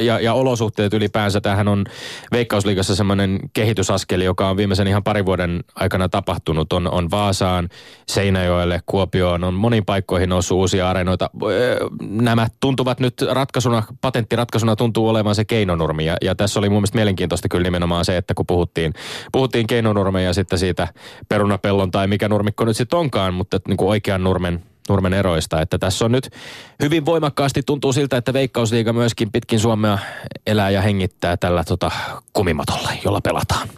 ja, 0.00 0.20
ja 0.20 0.34
olosuhteet 0.34 0.94
ylipäänsä. 0.94 1.40
Tämähän 1.40 1.68
on 1.68 1.84
Veikkausliigassa 2.32 2.96
semmoinen 2.96 3.40
kehitysaskeli, 3.52 4.24
joka 4.24 4.48
on 4.48 4.56
viimeisen 4.56 4.86
ihan 4.86 5.04
parin 5.04 5.26
vuoden 5.26 5.64
aikana 5.74 6.08
tapahtunut. 6.08 6.72
On, 6.72 6.90
on 6.90 7.10
Vaasaan, 7.10 7.68
Seinäjoelle, 8.08 8.80
Kuopioon, 8.86 9.44
on 9.44 9.54
moniin 9.54 9.84
paikkoihin 9.84 10.28
noussut 10.28 10.58
uusia 10.58 10.90
areenoita. 10.90 11.30
Nämä 12.02 12.48
tuntuvat 12.60 13.00
nyt 13.00 13.14
ratkaisuna, 13.30 13.82
patenttiratkaisuna 14.00 14.76
tuntuu 14.76 15.08
olevan 15.08 15.34
se 15.34 15.44
keinonurmi. 15.44 16.06
Ja, 16.06 16.16
ja 16.22 16.34
tässä 16.34 16.60
oli 16.60 16.68
mun 16.68 16.78
mielestä 16.78 16.98
mielenkiintoista 16.98 17.48
kyllä 17.48 17.62
nimenomaan 17.62 18.04
se, 18.04 18.16
että 18.16 18.34
kun 18.34 18.46
puhuttiin, 18.46 18.92
puhuttiin 19.32 19.66
keinonurmeja 19.66 20.26
ja 20.26 20.34
sitten 20.34 20.58
siitä 20.58 20.88
perunapellon 21.28 21.90
tai 21.90 22.06
mikä 22.06 22.28
nurmikko 22.40 22.64
nyt 22.64 22.76
sitten 22.76 22.98
onkaan, 22.98 23.34
mutta 23.34 23.60
niin 23.68 23.76
kuin 23.76 23.88
oikean 23.88 24.24
nurmen 24.24 24.62
nurmen 24.88 25.12
eroista. 25.12 25.60
Että 25.60 25.78
tässä 25.78 26.04
on 26.04 26.12
nyt 26.12 26.30
hyvin 26.82 27.06
voimakkaasti 27.06 27.62
tuntuu 27.62 27.92
siltä, 27.92 28.16
että 28.16 28.32
Veikkausliiga 28.32 28.92
myöskin 28.92 29.32
pitkin 29.32 29.60
Suomea 29.60 29.98
elää 30.46 30.70
ja 30.70 30.82
hengittää 30.82 31.36
tällä 31.36 31.64
tota, 31.64 31.90
kumimatolla, 32.32 32.90
jolla 33.04 33.20
pelataan. 33.20 33.68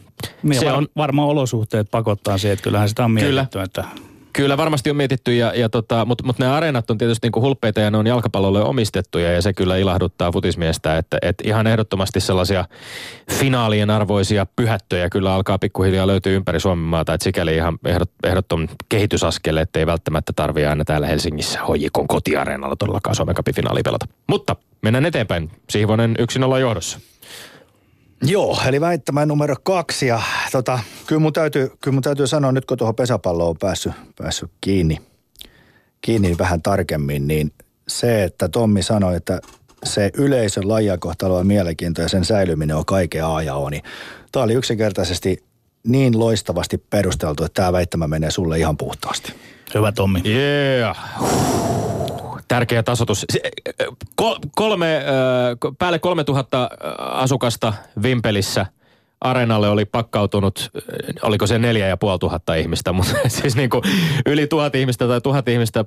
Niin 0.42 0.60
se 0.60 0.66
var, 0.66 0.74
on 0.74 0.88
varmaan 0.96 1.28
olosuhteet 1.28 1.90
pakottaa 1.90 2.38
siihen, 2.38 2.52
että 2.52 2.64
kyllähän 2.64 2.88
sitä 2.88 3.04
on 3.04 3.10
mietitty, 3.10 3.48
kyllä. 3.50 3.64
että 3.64 3.84
Kyllä 4.32 4.56
varmasti 4.56 4.90
on 4.90 4.96
mietitty, 4.96 5.34
ja, 5.34 5.52
ja 5.54 5.68
tota, 5.68 6.04
mutta 6.04 6.24
mut 6.24 6.38
nämä 6.38 6.56
areenat 6.56 6.90
on 6.90 6.98
tietysti 6.98 7.26
niinku 7.26 7.40
hulppeita 7.40 7.80
ja 7.80 7.90
ne 7.90 7.98
on 7.98 8.06
jalkapallolle 8.06 8.62
omistettuja 8.62 9.32
ja 9.32 9.42
se 9.42 9.52
kyllä 9.52 9.76
ilahduttaa 9.76 10.32
futismiestä, 10.32 10.98
että 10.98 11.18
et 11.22 11.36
ihan 11.44 11.66
ehdottomasti 11.66 12.20
sellaisia 12.20 12.64
finaalien 13.30 13.90
arvoisia 13.90 14.46
pyhättöjä 14.56 15.10
kyllä 15.10 15.34
alkaa 15.34 15.58
pikkuhiljaa 15.58 16.06
löytyä 16.06 16.32
ympäri 16.32 16.60
Suomen 16.60 16.84
maata, 16.84 17.14
että 17.14 17.24
sikäli 17.24 17.54
ihan 17.54 17.78
ehdot, 17.84 18.10
ehdottom 18.24 18.68
kehitysaskel, 18.88 19.56
että 19.56 19.78
ei 19.78 19.86
välttämättä 19.86 20.32
tarvitse 20.36 20.68
aina 20.68 20.84
täällä 20.84 21.06
Helsingissä 21.06 21.60
hoijikon 21.64 22.06
kotiareenalla 22.06 22.76
todellakaan 22.76 23.16
Suomen 23.16 23.34
finaali 23.54 23.82
pelata. 23.82 24.06
Mutta 24.26 24.56
mennään 24.82 25.06
eteenpäin. 25.06 25.50
Siivonen 25.70 26.14
yksin 26.18 26.44
olla 26.44 26.58
johdossa. 26.58 27.11
Joo, 28.22 28.58
eli 28.66 28.80
väittämään 28.80 29.28
numero 29.28 29.54
kaksi. 29.62 30.06
Ja 30.06 30.22
tota, 30.52 30.78
kyllä, 31.06 31.20
mun 31.20 31.32
täytyy, 31.32 31.72
kyllä 31.80 31.94
mun 31.94 32.02
täytyy 32.02 32.26
sanoa, 32.26 32.52
nyt 32.52 32.64
kun 32.64 32.78
tuohon 32.78 32.94
pesäpalloon 32.94 33.50
on 33.50 33.56
päässyt, 33.60 33.92
päässyt 34.18 34.50
kiinni, 34.60 34.98
kiinni 36.00 36.38
vähän 36.38 36.62
tarkemmin, 36.62 37.28
niin 37.28 37.52
se, 37.88 38.24
että 38.24 38.48
Tommi 38.48 38.82
sanoi, 38.82 39.16
että 39.16 39.40
se 39.84 40.10
yleisön 40.16 40.68
lajiakohtalo 40.68 41.36
on 41.36 41.46
mielenkiinto 41.46 42.02
ja 42.02 42.08
sen 42.08 42.24
säilyminen 42.24 42.76
on 42.76 42.84
kaiken 42.84 43.24
A 43.24 43.42
ja 43.42 43.54
O, 43.54 43.70
niin 43.70 43.82
tämä 44.32 44.42
oli 44.42 44.54
yksinkertaisesti 44.54 45.44
niin 45.86 46.18
loistavasti 46.18 46.78
perusteltu, 46.78 47.44
että 47.44 47.62
tämä 47.62 47.72
väittämä 47.72 48.08
menee 48.08 48.30
sulle 48.30 48.58
ihan 48.58 48.76
puhtaasti. 48.76 49.32
Hyvä 49.74 49.92
Tommi. 49.92 50.22
Yeah 50.26 50.96
tärkeä 52.52 52.82
tasotus. 52.82 53.26
Kolme, 54.54 55.04
päälle 55.78 55.98
3000 55.98 56.70
asukasta 56.98 57.72
Vimpelissä 58.02 58.66
areenalle 59.20 59.68
oli 59.68 59.84
pakkautunut, 59.84 60.70
oliko 61.22 61.46
se 61.46 61.58
neljä 61.58 61.86
ja 61.86 61.96
puoli 61.96 62.18
tuhatta 62.18 62.54
ihmistä, 62.54 62.92
mutta 62.96 63.14
siis 63.28 63.56
niin 63.56 63.70
kuin 63.70 63.82
yli 64.26 64.46
tuhat 64.46 64.74
ihmistä 64.74 65.06
tai 65.08 65.20
tuhat 65.20 65.48
ihmistä 65.48 65.84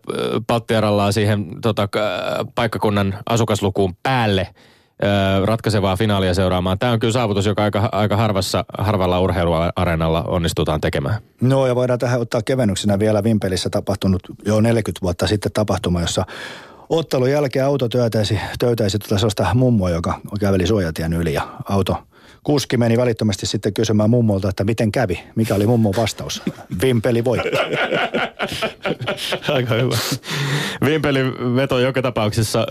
Palttiarallaan 0.48 1.14
siihen 1.14 1.46
tota, 1.62 1.90
paikkakunnan 2.56 3.18
asukaslukuun 3.30 3.96
päälle 4.04 4.48
ratkaisevaa 5.46 5.98
finaalia 5.98 6.34
seuraamaan. 6.34 6.80
Tämä 6.80 6.92
on 6.92 7.00
kyllä 7.00 7.14
saavutus, 7.14 7.46
joka 7.46 7.64
aika, 7.64 7.90
aika 7.92 8.18
harvassa, 8.18 8.66
harvalla 8.78 9.20
urheiluareenalla 9.20 10.24
onnistutaan 10.28 10.82
tekemään. 10.82 11.22
No 11.42 11.68
ja 11.68 11.76
voidaan 11.76 12.00
tähän 12.00 12.22
ottaa 12.22 12.42
kevennyksenä 12.42 13.00
vielä 13.00 13.24
Vimpelissä 13.24 13.70
tapahtunut 13.70 14.22
jo 14.46 14.62
40 14.62 15.02
vuotta 15.02 15.28
sitten 15.28 15.52
tapahtuma, 15.52 16.02
jossa 16.02 16.26
ottelun 16.90 17.32
jälkeen 17.32 17.66
auto 17.66 17.90
töytäisi, 17.90 18.40
töytäisi 18.60 19.00
tuota 19.00 19.18
sellaista 19.18 19.48
mummoa, 19.54 19.90
joka 19.90 20.20
käveli 20.40 20.68
suojatien 20.68 21.14
yli 21.14 21.34
ja 21.34 21.48
auto 21.70 21.98
kuski 22.46 22.78
meni 22.78 22.98
välittömästi 22.98 23.46
sitten 23.46 23.74
kysymään 23.74 24.10
mummolta, 24.10 24.50
että 24.50 24.64
miten 24.64 24.92
kävi, 24.92 25.20
mikä 25.36 25.56
oli 25.56 25.68
mummon 25.68 25.94
vastaus. 25.98 26.42
Vimpeli 26.82 27.24
voitti. 27.24 27.50
Aika 29.54 29.74
hyvä. 29.74 29.98
Vimpelin 30.86 31.56
veto 31.56 31.80
joka 31.80 32.02
tapauksessa, 32.02 32.60
äh, 32.60 32.66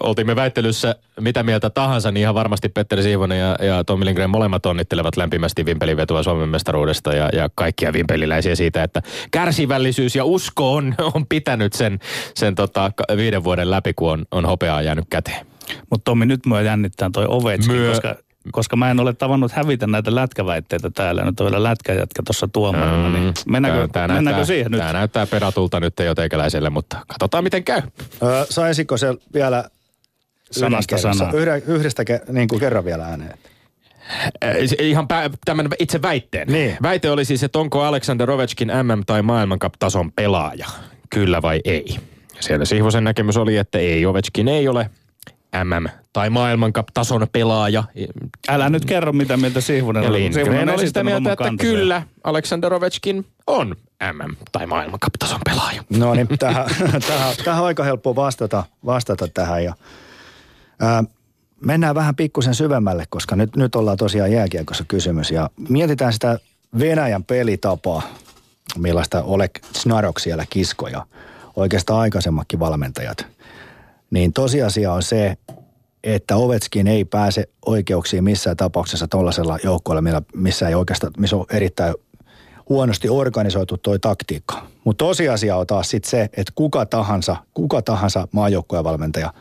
oltiin 0.00 0.26
me 0.26 0.36
väittelyssä 0.36 0.94
mitä 1.20 1.42
mieltä 1.42 1.70
tahansa, 1.70 2.12
niin 2.12 2.22
ihan 2.22 2.34
varmasti 2.34 2.68
Petteri 2.68 3.02
Siivonen 3.02 3.38
ja, 3.38 3.56
ja 3.60 3.84
Tommi 3.84 4.04
Lindgren 4.04 4.30
molemmat 4.30 4.66
onnittelevat 4.66 5.16
lämpimästi 5.16 5.66
Vimpelin 5.66 5.96
vetoa 5.96 6.22
Suomen 6.22 6.48
mestaruudesta 6.48 7.14
ja, 7.14 7.28
ja 7.32 7.48
kaikkia 7.54 7.92
vimpeliläisiä 7.92 8.54
siitä, 8.54 8.82
että 8.82 9.02
kärsivällisyys 9.30 10.16
ja 10.16 10.24
usko 10.24 10.74
on, 10.74 10.94
on 11.14 11.26
pitänyt 11.26 11.72
sen, 11.72 11.98
sen 12.34 12.54
tota, 12.54 12.90
viiden 13.16 13.44
vuoden 13.44 13.70
läpi, 13.70 13.92
kun 13.94 14.10
on, 14.10 14.24
on 14.30 14.46
hopeaa 14.46 14.82
jäänyt 14.82 15.04
käteen. 15.10 15.46
Mutta 15.90 16.04
Tommi, 16.04 16.26
nyt 16.26 16.46
mua 16.46 16.60
jännittää 16.60 17.10
toi 17.12 17.26
Ovechkin, 17.28 17.72
Myö... 17.72 17.90
koska 17.90 18.16
koska 18.52 18.76
mä 18.76 18.90
en 18.90 19.00
ole 19.00 19.12
tavannut 19.12 19.52
hävitä 19.52 19.86
näitä 19.86 20.14
lätkäväitteitä 20.14 20.90
täällä. 20.90 21.24
Nyt 21.24 21.40
on 21.40 21.44
vielä 21.44 21.62
lätkäjätkä 21.62 22.22
tuossa 22.22 22.48
tuomarina, 22.52 23.08
mm, 23.08 23.12
niin 23.14 23.34
mennäänkö, 23.48 23.80
tää, 23.80 23.88
tää 23.88 24.08
mennäänkö 24.08 24.30
näyttää, 24.30 24.44
siihen 24.44 24.72
nyt? 24.72 24.80
Tämä 24.80 24.92
näyttää 24.92 25.26
pedatulta 25.26 25.80
nyt 25.80 25.94
jo 26.04 26.14
teikäläiselle, 26.14 26.70
mutta 26.70 26.96
katsotaan 27.06 27.44
miten 27.44 27.64
käy. 27.64 27.82
Öö, 28.22 28.44
saisiko 28.50 28.96
se 28.96 29.14
vielä 29.34 29.64
sanasta 30.50 30.98
sanaa? 30.98 31.32
Yhden, 31.32 31.62
yhdestä 31.66 32.04
niin 32.28 32.48
kuin 32.48 32.60
kerran 32.60 32.84
vielä 32.84 33.04
ääneen. 33.04 33.38
Ihan 34.78 35.08
pä- 35.12 35.36
tämän 35.44 35.68
itse 35.78 36.02
väitteen. 36.02 36.48
Niin. 36.48 36.76
Väite 36.82 37.10
oli 37.10 37.24
siis, 37.24 37.42
että 37.42 37.58
onko 37.58 37.82
Alexander 37.82 38.30
Ovechkin 38.30 38.68
MM- 38.68 39.02
tai 39.06 39.22
maailmankap-tason 39.22 40.12
pelaaja. 40.12 40.66
Kyllä 41.10 41.42
vai 41.42 41.60
ei. 41.64 41.96
Siellä 42.40 42.64
Sihvosen 42.64 43.04
näkemys 43.04 43.36
oli, 43.36 43.56
että 43.56 43.78
ei, 43.78 44.06
Ovechkin 44.06 44.48
ei 44.48 44.68
ole 44.68 44.90
MM- 45.56 45.90
tai 46.12 46.30
maailmankap-tason 46.30 47.26
pelaaja. 47.32 47.84
Älä 48.48 48.70
nyt 48.70 48.84
kerro, 48.84 49.12
mitä 49.12 49.36
mieltä 49.36 49.60
Sihvonen 49.60 50.08
oli. 50.08 50.20
Lindgren 50.20 50.68
oli 50.68 50.86
sitä 50.86 51.04
mieltä, 51.04 51.32
että 51.32 51.44
kantansa. 51.44 51.72
kyllä, 51.72 52.02
Aleksander 52.24 52.74
Ovechkin 52.74 53.26
on 53.46 53.76
MM- 54.12 54.36
tai 54.52 54.66
maailmankap-tason 54.66 55.40
pelaaja. 55.44 55.84
No 55.98 56.14
niin, 56.14 56.28
tähän, 56.38 56.66
tähän, 57.08 57.34
tähän 57.44 57.60
on 57.60 57.66
aika 57.66 57.84
helppo 57.84 58.16
vastata, 58.16 58.64
vastata 58.86 59.28
tähän. 59.28 59.64
Ja, 59.64 59.74
ää, 60.80 61.04
mennään 61.60 61.94
vähän 61.94 62.16
pikkusen 62.16 62.54
syvemmälle, 62.54 63.04
koska 63.08 63.36
nyt, 63.36 63.56
nyt 63.56 63.74
ollaan 63.74 63.96
tosiaan 63.96 64.32
jääkiekossa 64.32 64.84
kysymys. 64.88 65.30
Ja 65.30 65.50
mietitään 65.68 66.12
sitä 66.12 66.38
Venäjän 66.78 67.24
pelitapaa, 67.24 68.02
millaista 68.78 69.22
Oleg 69.22 69.50
Snarok 69.72 70.18
siellä 70.18 70.44
kiskoja. 70.50 71.06
Oikeastaan 71.56 72.00
aikaisemmatkin 72.00 72.60
valmentajat– 72.60 73.26
niin 74.12 74.32
tosiasia 74.32 74.92
on 74.92 75.02
se, 75.02 75.36
että 76.04 76.36
Ovetskin 76.36 76.86
ei 76.86 77.04
pääse 77.04 77.48
oikeuksiin 77.66 78.24
missään 78.24 78.56
tapauksessa 78.56 79.08
tuollaisella 79.08 79.58
joukkueella, 79.64 80.22
missä 80.34 80.68
ei 80.68 80.74
oikeastaan, 80.74 81.12
missä 81.18 81.36
on 81.36 81.46
erittäin 81.50 81.94
huonosti 82.68 83.08
organisoitu 83.08 83.76
toi 83.76 83.98
taktiikka. 83.98 84.66
Mutta 84.84 85.04
tosiasia 85.04 85.56
on 85.56 85.66
taas 85.66 85.90
sit 85.90 86.04
se, 86.04 86.22
että 86.22 86.52
kuka 86.54 86.86
tahansa, 86.86 87.36
kuka 87.54 87.82
tahansa 87.82 88.28
maajoukkuevalmentaja 88.32 89.32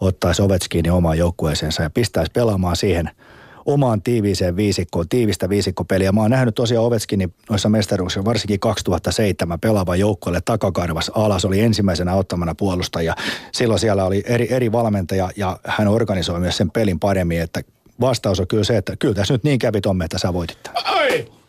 ottaisi 0.00 0.42
Ovechkinin 0.42 0.92
omaan 0.92 1.18
joukkueeseensa 1.18 1.82
ja 1.82 1.90
pistäisi 1.90 2.30
pelaamaan 2.34 2.76
siihen– 2.76 3.10
omaan 3.66 4.02
tiiviiseen 4.02 4.56
viisikkoon, 4.56 5.08
tiivistä 5.08 5.48
viisikkopeliä. 5.48 6.12
Mä 6.12 6.20
oon 6.20 6.30
nähnyt 6.30 6.54
tosiaan 6.54 6.84
Ovechkinin 6.84 7.34
noissa 7.50 7.68
mestaruuksissa, 7.68 8.24
varsinkin 8.24 8.60
2007 8.60 9.60
pelaava 9.60 9.96
joukkueelle 9.96 10.40
takakarvas 10.44 11.10
alas, 11.14 11.44
oli 11.44 11.60
ensimmäisenä 11.60 12.14
ottamana 12.14 12.54
puolustaja. 12.54 13.16
Silloin 13.52 13.80
siellä 13.80 14.04
oli 14.04 14.22
eri, 14.26 14.54
eri 14.54 14.72
valmentaja 14.72 15.30
ja 15.36 15.58
hän 15.64 15.88
organisoi 15.88 16.40
myös 16.40 16.56
sen 16.56 16.70
pelin 16.70 17.00
paremmin, 17.00 17.40
että 17.40 17.60
vastaus 18.00 18.40
on 18.40 18.46
kyllä 18.46 18.64
se, 18.64 18.76
että 18.76 18.96
kyllä 18.96 19.14
tässä 19.14 19.34
nyt 19.34 19.44
niin 19.44 19.58
kävi 19.58 19.80
Tomme, 19.80 20.04
että 20.04 20.18
sä 20.18 20.32
voitit 20.32 20.58
Ai! 20.74 21.41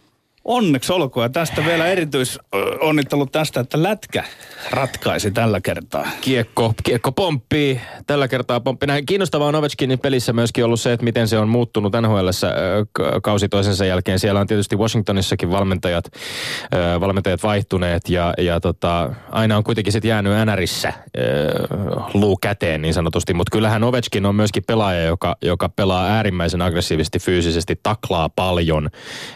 Onneksi 0.45 0.93
olkoon. 0.93 1.25
Ja 1.25 1.29
tästä 1.29 1.65
vielä 1.65 1.87
erityisonnittelut 1.87 3.31
tästä, 3.31 3.59
että 3.59 3.83
lätkä 3.83 4.23
ratkaisi 4.71 5.31
tällä 5.31 5.61
kertaa. 5.61 6.07
Kiekko, 6.21 6.73
kiekko 6.83 7.11
pomppii. 7.11 7.81
Tällä 8.07 8.27
kertaa 8.27 8.59
pomppi. 8.59 8.87
Näin 8.87 9.05
kiinnostavaa 9.05 9.47
on 9.47 9.55
Ovechkinin 9.55 9.99
pelissä 9.99 10.33
myöskin 10.33 10.65
ollut 10.65 10.81
se, 10.81 10.93
että 10.93 11.03
miten 11.03 11.27
se 11.27 11.37
on 11.37 11.49
muuttunut 11.49 11.93
nhl 12.01 12.29
kausi 13.23 13.49
toisensa 13.49 13.85
jälkeen. 13.85 14.19
Siellä 14.19 14.39
on 14.39 14.47
tietysti 14.47 14.75
Washingtonissakin 14.75 15.51
valmentajat, 15.51 16.05
valmentajat 16.99 17.43
vaihtuneet 17.43 18.09
ja, 18.09 18.33
ja 18.37 18.59
tota, 18.59 19.09
aina 19.31 19.57
on 19.57 19.63
kuitenkin 19.63 19.93
sitten 19.93 20.09
jäänyt 20.09 20.33
NRissä 20.45 20.93
luu 22.13 22.37
käteen 22.37 22.81
niin 22.81 22.93
sanotusti. 22.93 23.33
Mutta 23.33 23.51
kyllähän 23.51 23.83
Ovechkin 23.83 24.25
on 24.25 24.35
myöskin 24.35 24.63
pelaaja, 24.67 25.03
joka, 25.03 25.35
joka 25.41 25.69
pelaa 25.69 26.07
äärimmäisen 26.07 26.61
aggressiivisesti 26.61 27.19
fyysisesti, 27.19 27.79
taklaa 27.83 28.29
paljon. 28.29 28.89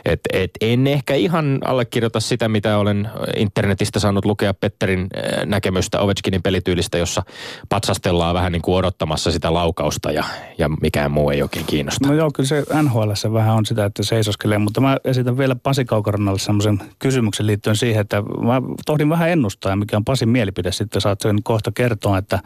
Et, 0.06 0.20
et 0.34 0.52
en 0.62 0.97
ehkä 0.98 1.16
ihan 1.16 1.60
allekirjoita 1.66 2.20
sitä, 2.20 2.50
mitä 2.50 2.78
olen 2.78 3.10
internetistä 3.36 4.00
saanut 4.00 4.26
lukea 4.26 4.54
Petterin 4.54 5.00
äh, 5.00 5.46
näkemystä 5.46 6.00
Ovechkinin 6.00 6.42
pelityylistä, 6.42 6.98
jossa 6.98 7.24
patsastellaan 7.70 8.36
vähän 8.36 8.52
niin 8.52 8.62
kuin 8.62 8.76
odottamassa 8.76 9.32
sitä 9.32 9.54
laukausta 9.54 10.12
ja, 10.12 10.24
ja 10.58 10.70
mikään 10.82 11.12
muu 11.12 11.30
ei 11.30 11.42
oikein 11.42 11.66
kiinnosta. 11.66 12.08
No 12.08 12.14
joo, 12.14 12.32
kyllä 12.32 12.48
se 12.48 12.64
NHL 12.82 13.34
vähän 13.34 13.56
on 13.56 13.66
sitä, 13.66 13.86
että 13.86 14.04
seisoskelee, 14.04 14.58
mutta 14.58 14.82
mä 14.82 14.98
esitän 15.06 15.38
vielä 15.38 15.56
Pasi 15.56 15.86
Kaukarannalle 15.86 16.40
semmoisen 16.40 16.80
kysymyksen 17.00 17.48
liittyen 17.48 17.76
siihen, 17.76 18.02
että 18.02 18.22
mä 18.22 18.62
tohdin 18.86 19.10
vähän 19.10 19.30
ennustaa, 19.30 19.76
mikä 19.76 19.98
on 19.98 20.06
Pasin 20.06 20.30
mielipide, 20.30 20.72
sitten 20.72 21.02
saat 21.02 21.22
sen 21.22 21.44
kohta 21.44 21.72
kertoa, 21.72 22.18
että, 22.18 22.40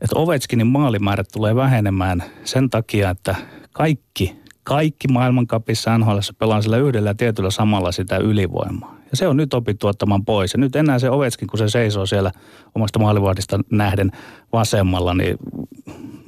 että 0.00 0.16
Ovechkinin 0.16 0.66
maalimäärät 0.66 1.28
tulee 1.32 1.54
vähenemään 1.56 2.22
sen 2.44 2.70
takia, 2.70 3.10
että 3.10 3.34
kaikki, 3.72 4.45
kaikki 4.66 5.08
maailmankapissa 5.08 5.98
NHL 5.98 6.18
pelaa 6.38 6.62
sillä 6.62 6.76
yhdellä 6.76 7.14
tietyllä 7.14 7.50
samalla 7.50 7.92
sitä 7.92 8.16
ylivoimaa. 8.16 8.96
Ja 9.10 9.16
se 9.16 9.28
on 9.28 9.36
nyt 9.36 9.54
opittu 9.54 9.86
ottamaan 9.86 10.24
pois. 10.24 10.52
Ja 10.52 10.58
nyt 10.58 10.76
enää 10.76 10.98
se 10.98 11.10
Ovetskin, 11.10 11.48
kun 11.48 11.58
se 11.58 11.68
seisoo 11.68 12.06
siellä 12.06 12.32
omasta 12.74 12.98
maalivahdista 12.98 13.60
nähden 13.70 14.10
vasemmalla, 14.52 15.14
niin 15.14 15.36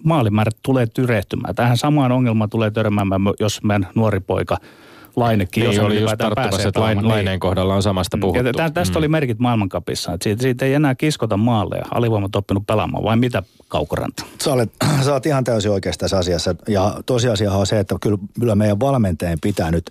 maalimäärät 0.05 0.57
tulee 0.63 0.87
tyrehtymään. 0.87 1.55
Tähän 1.55 1.77
samaan 1.77 2.13
ongelmaan 2.13 2.51
tulee 2.51 2.71
törmäämään, 2.71 3.21
jos 3.41 3.63
meidän 3.63 3.89
nuori 3.95 4.21
poika 4.21 4.57
Lainekin, 5.17 5.63
niin, 5.63 5.77
jos 5.77 5.85
oli 5.85 6.01
just 6.01 6.15
tarttumassa, 6.19 6.69
että 6.69 6.81
lain, 6.81 7.09
Laineen 7.09 7.27
niin. 7.27 7.41
kohdalla 7.41 7.75
on 7.75 7.83
samasta 7.83 8.17
mm. 8.17 8.21
puhuttu. 8.21 8.59
Ja 8.59 8.71
tästä 8.71 8.95
mm. 8.95 8.99
oli 8.99 9.09
merkit 9.09 9.39
maailmankapissa, 9.39 10.13
että 10.13 10.25
siitä, 10.25 10.43
siitä 10.43 10.65
ei 10.65 10.75
enää 10.75 10.95
kiskota 10.95 11.37
maalle 11.37 11.77
ja 11.77 11.85
alivoimat 11.91 12.37
oppinut 12.37 12.67
pelaamaan, 12.67 13.05
vai 13.05 13.17
mitä 13.17 13.43
Kaukoranta? 13.69 14.25
Sä, 14.43 14.53
olet, 14.53 14.73
sä 15.05 15.13
olet 15.13 15.27
ihan 15.27 15.45
täysin 15.45 15.71
oikeassa 15.71 16.01
tässä 16.01 16.19
asiassa 16.19 16.55
ja 16.69 16.95
tosiasia 17.07 17.53
on 17.53 17.67
se, 17.67 17.79
että 17.79 17.95
kyllä, 18.01 18.19
kyllä 18.41 18.55
meidän 18.55 18.81
valmentajien 18.81 19.39
pitää 19.43 19.71
nyt 19.71 19.91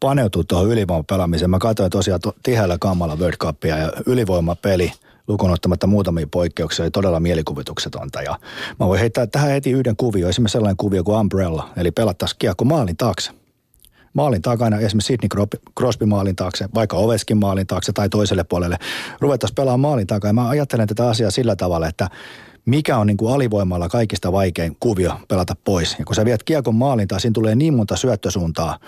paneutua 0.00 0.42
tuohon 0.48 0.68
ylivoimapelaamiseen. 0.68 1.50
Mä 1.50 1.58
katsoin 1.58 1.90
tosiaan 1.90 2.20
to, 2.20 2.34
tiheällä 2.42 2.76
kammalla 2.80 3.16
World 3.16 3.36
Cupia 3.36 3.78
ja 3.78 3.92
ylivoimapeli– 4.06 4.92
lukunottamatta 5.28 5.86
muutamia 5.86 6.26
poikkeuksia, 6.30 6.82
oli 6.82 6.90
todella 6.90 7.20
mielikuvituksetonta. 7.20 8.22
Ja 8.22 8.38
mä 8.80 8.86
voin 8.86 9.00
heittää 9.00 9.26
tähän 9.26 9.50
heti 9.50 9.70
yhden 9.70 9.96
kuvio, 9.96 10.28
esimerkiksi 10.28 10.52
sellainen 10.52 10.76
kuvio 10.76 11.04
kuin 11.04 11.18
Umbrella, 11.18 11.68
eli 11.76 11.90
pelattaisiin 11.90 12.38
kiekko 12.38 12.64
maalin 12.64 12.96
taakse. 12.96 13.30
Maalin 14.14 14.42
takana, 14.42 14.78
esimerkiksi 14.78 15.06
Sidney 15.06 15.46
Crosby 15.78 16.06
maalin 16.06 16.36
taakse, 16.36 16.68
vaikka 16.74 16.96
Oveskin 16.96 17.36
maalin 17.38 17.66
taakse 17.66 17.92
tai 17.92 18.08
toiselle 18.08 18.44
puolelle. 18.44 18.76
Ruvettaisiin 19.20 19.54
pelaamaan 19.54 19.80
maalin 19.90 20.06
takaa. 20.06 20.28
Ja 20.28 20.32
mä 20.32 20.48
ajattelen 20.48 20.88
tätä 20.88 21.08
asiaa 21.08 21.30
sillä 21.30 21.56
tavalla, 21.56 21.88
että 21.88 22.08
mikä 22.64 22.98
on 22.98 23.06
niin 23.06 23.16
kuin 23.16 23.34
alivoimalla 23.34 23.88
kaikista 23.88 24.32
vaikein 24.32 24.76
kuvio 24.80 25.12
pelata 25.28 25.56
pois. 25.64 25.96
Ja 25.98 26.04
kun 26.04 26.14
sä 26.14 26.24
viet 26.24 26.42
kiekon 26.42 26.74
maalintaan, 26.74 27.20
siinä 27.20 27.32
tulee 27.32 27.54
niin 27.54 27.74
monta 27.74 27.96
syöttösuuntaa, 27.96 28.78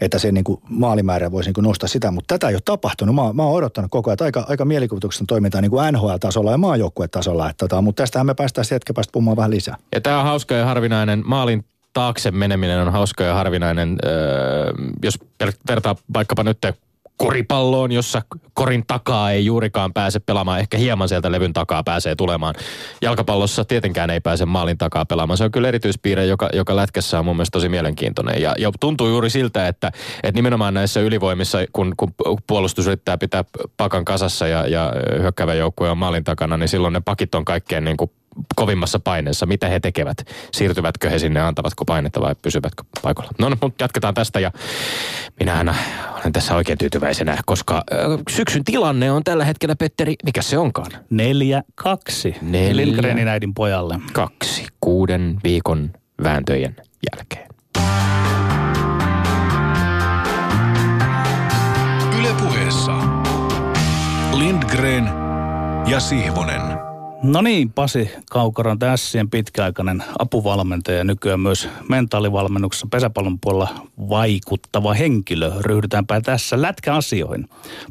että 0.00 0.18
se 0.18 0.32
niin 0.32 0.44
kuin 0.44 0.60
maalimäärä 0.68 1.32
voisi 1.32 1.48
niin 1.48 1.54
kuin 1.54 1.64
nostaa 1.64 1.88
sitä. 1.88 2.10
Mutta 2.10 2.34
tätä 2.34 2.48
ei 2.48 2.54
ole 2.54 2.62
tapahtunut. 2.64 3.14
Mä, 3.14 3.32
mä 3.32 3.42
oon 3.42 3.54
odottanut 3.54 3.90
koko 3.90 4.10
ajan, 4.10 4.18
aika, 4.20 4.46
aika 4.48 4.64
mielikuvituksesta 4.64 5.24
toimintaa 5.28 5.60
niin 5.60 5.70
kuin 5.70 5.94
NHL-tasolla 5.94 6.50
ja 6.50 6.58
maajoukkuetasolla. 6.58 7.50
Että, 7.50 7.68
tota, 7.68 7.82
mutta 7.82 8.02
tästähän 8.02 8.26
me 8.26 8.34
päästään 8.34 8.64
hetken 8.70 8.94
päästä 8.94 9.12
puhumaan 9.12 9.36
vähän 9.36 9.50
lisää. 9.50 9.76
Ja 9.94 10.00
tämä 10.00 10.18
on 10.18 10.24
hauska 10.24 10.54
ja 10.54 10.64
harvinainen 10.64 11.22
maalin 11.26 11.64
taakse 11.98 12.30
meneminen 12.30 12.80
on 12.80 12.92
hauska 12.92 13.24
ja 13.24 13.34
harvinainen, 13.34 13.96
öö, 14.06 14.72
jos 15.02 15.18
vertaa 15.68 15.96
vaikkapa 16.14 16.42
nyt 16.42 16.58
koripalloon, 17.16 17.92
jossa 17.92 18.22
korin 18.54 18.84
takaa 18.86 19.30
ei 19.30 19.44
juurikaan 19.44 19.92
pääse 19.92 20.18
pelaamaan. 20.18 20.60
Ehkä 20.60 20.76
hieman 20.76 21.08
sieltä 21.08 21.32
levyn 21.32 21.52
takaa 21.52 21.82
pääsee 21.82 22.14
tulemaan. 22.14 22.54
Jalkapallossa 23.02 23.64
tietenkään 23.64 24.10
ei 24.10 24.20
pääse 24.20 24.46
maalin 24.46 24.78
takaa 24.78 25.04
pelaamaan. 25.04 25.36
Se 25.38 25.44
on 25.44 25.50
kyllä 25.50 25.68
erityispiirre, 25.68 26.26
joka, 26.26 26.48
joka 26.52 26.76
lätkässä 26.76 27.18
on 27.18 27.24
mun 27.24 27.36
mielestä 27.36 27.56
tosi 27.56 27.68
mielenkiintoinen. 27.68 28.42
Ja, 28.42 28.54
ja 28.58 28.70
tuntuu 28.80 29.08
juuri 29.08 29.30
siltä, 29.30 29.68
että, 29.68 29.92
että 30.22 30.38
nimenomaan 30.38 30.74
näissä 30.74 31.00
ylivoimissa, 31.00 31.58
kun, 31.72 31.94
kun 31.96 32.12
puolustus 32.46 32.86
yrittää 32.86 33.18
pitää 33.18 33.44
pakan 33.76 34.04
kasassa 34.04 34.48
ja, 34.48 34.66
ja 34.66 34.92
hyökkäävä 35.20 35.54
joukkue 35.54 35.90
on 35.90 35.98
maalin 35.98 36.24
takana, 36.24 36.56
niin 36.56 36.68
silloin 36.68 36.92
ne 36.92 37.00
pakit 37.00 37.34
on 37.34 37.44
kaikkein 37.44 37.84
niin 37.84 37.96
kuin 37.96 38.10
kovimmassa 38.56 38.98
paineessa. 38.98 39.46
Mitä 39.46 39.68
he 39.68 39.80
tekevät? 39.80 40.16
Siirtyvätkö 40.52 41.10
he 41.10 41.18
sinne, 41.18 41.40
antavatko 41.40 41.84
painetta 41.84 42.20
vai 42.20 42.34
pysyvätkö 42.42 42.84
paikalla? 43.02 43.30
No, 43.38 43.48
no 43.48 43.56
mutta 43.62 43.84
jatketaan 43.84 44.14
tästä 44.14 44.40
ja 44.40 44.52
minä 45.40 45.58
aina 45.58 45.74
olen 46.20 46.32
tässä 46.32 46.54
oikein 46.54 46.78
tyytyväisenä, 46.78 47.38
koska 47.46 47.74
äh, 47.74 47.98
syksyn 48.30 48.64
tilanne 48.64 49.12
on 49.12 49.24
tällä 49.24 49.44
hetkellä, 49.44 49.76
Petteri, 49.76 50.14
mikä 50.24 50.42
se 50.42 50.58
onkaan? 50.58 50.90
Neljä, 51.10 51.62
kaksi. 51.74 52.36
Neljä, 52.42 52.76
Lindgrenin 52.76 53.28
äidin 53.28 53.54
pojalle. 53.54 54.00
Kaksi, 54.12 54.66
kuuden 54.80 55.36
viikon 55.44 55.90
vääntöjen 56.22 56.76
jälkeen. 57.12 57.48
Ylepuheessa 62.18 62.92
Lindgren 64.32 65.04
ja 65.86 66.00
Sihvonen. 66.00 66.77
No 67.22 67.42
niin, 67.42 67.72
Pasi 67.72 68.10
Kaukoran 68.30 68.78
tässien 68.78 69.30
pitkäaikainen 69.30 70.04
apuvalmentaja 70.18 70.98
ja 70.98 71.04
nykyään 71.04 71.40
myös 71.40 71.68
mentaalivalmennuksessa 71.88 72.86
pesäpallon 72.90 73.40
puolella 73.40 73.86
vaikuttava 74.08 74.94
henkilö. 74.94 75.52
Ryhdytäänpä 75.60 76.20
tässä 76.20 76.62
lätkäasioihin. 76.62 77.48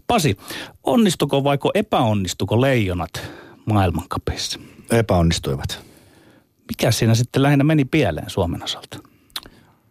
Pasi, 0.08 0.38
onnistuko 0.84 1.44
vaiko 1.44 1.72
epäonnistuko 1.74 2.62
leijonat 2.62 3.22
maailmankapissa? 3.66 4.60
Epäonnistuivat. 4.92 5.82
Mikä 6.68 6.92
siinä 6.92 7.16
sitten 7.16 7.44
lähinnä 7.44 7.64
meni 7.64 7.86
pieleen 7.86 8.30
Suomen 8.30 8.64
osalta? 8.64 9.00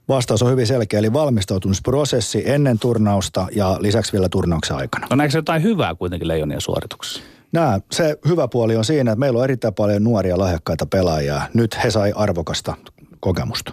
Vastaus 0.08 0.42
on 0.42 0.50
hyvin 0.50 0.66
selkeä, 0.66 0.98
eli 0.98 1.12
valmistautumisprosessi 1.12 2.42
ennen 2.50 2.78
turnausta 2.78 3.46
ja 3.52 3.76
lisäksi 3.80 4.12
vielä 4.12 4.28
turnauksen 4.28 4.76
aikana. 4.76 5.06
No 5.10 5.16
näetkö 5.16 5.38
jotain 5.38 5.62
hyvää 5.62 5.94
kuitenkin 5.94 6.28
leijonien 6.28 6.60
suorituksessa? 6.60 7.22
Nää, 7.52 7.80
se 7.92 8.18
hyvä 8.28 8.48
puoli 8.48 8.76
on 8.76 8.84
siinä, 8.84 9.12
että 9.12 9.20
meillä 9.20 9.38
on 9.38 9.44
erittäin 9.44 9.74
paljon 9.74 10.04
nuoria 10.04 10.38
lahjakkaita 10.38 10.86
pelaajia. 10.86 11.42
Nyt 11.54 11.78
he 11.84 11.90
sai 11.90 12.12
arvokasta 12.16 12.74
kokemusta. 13.20 13.72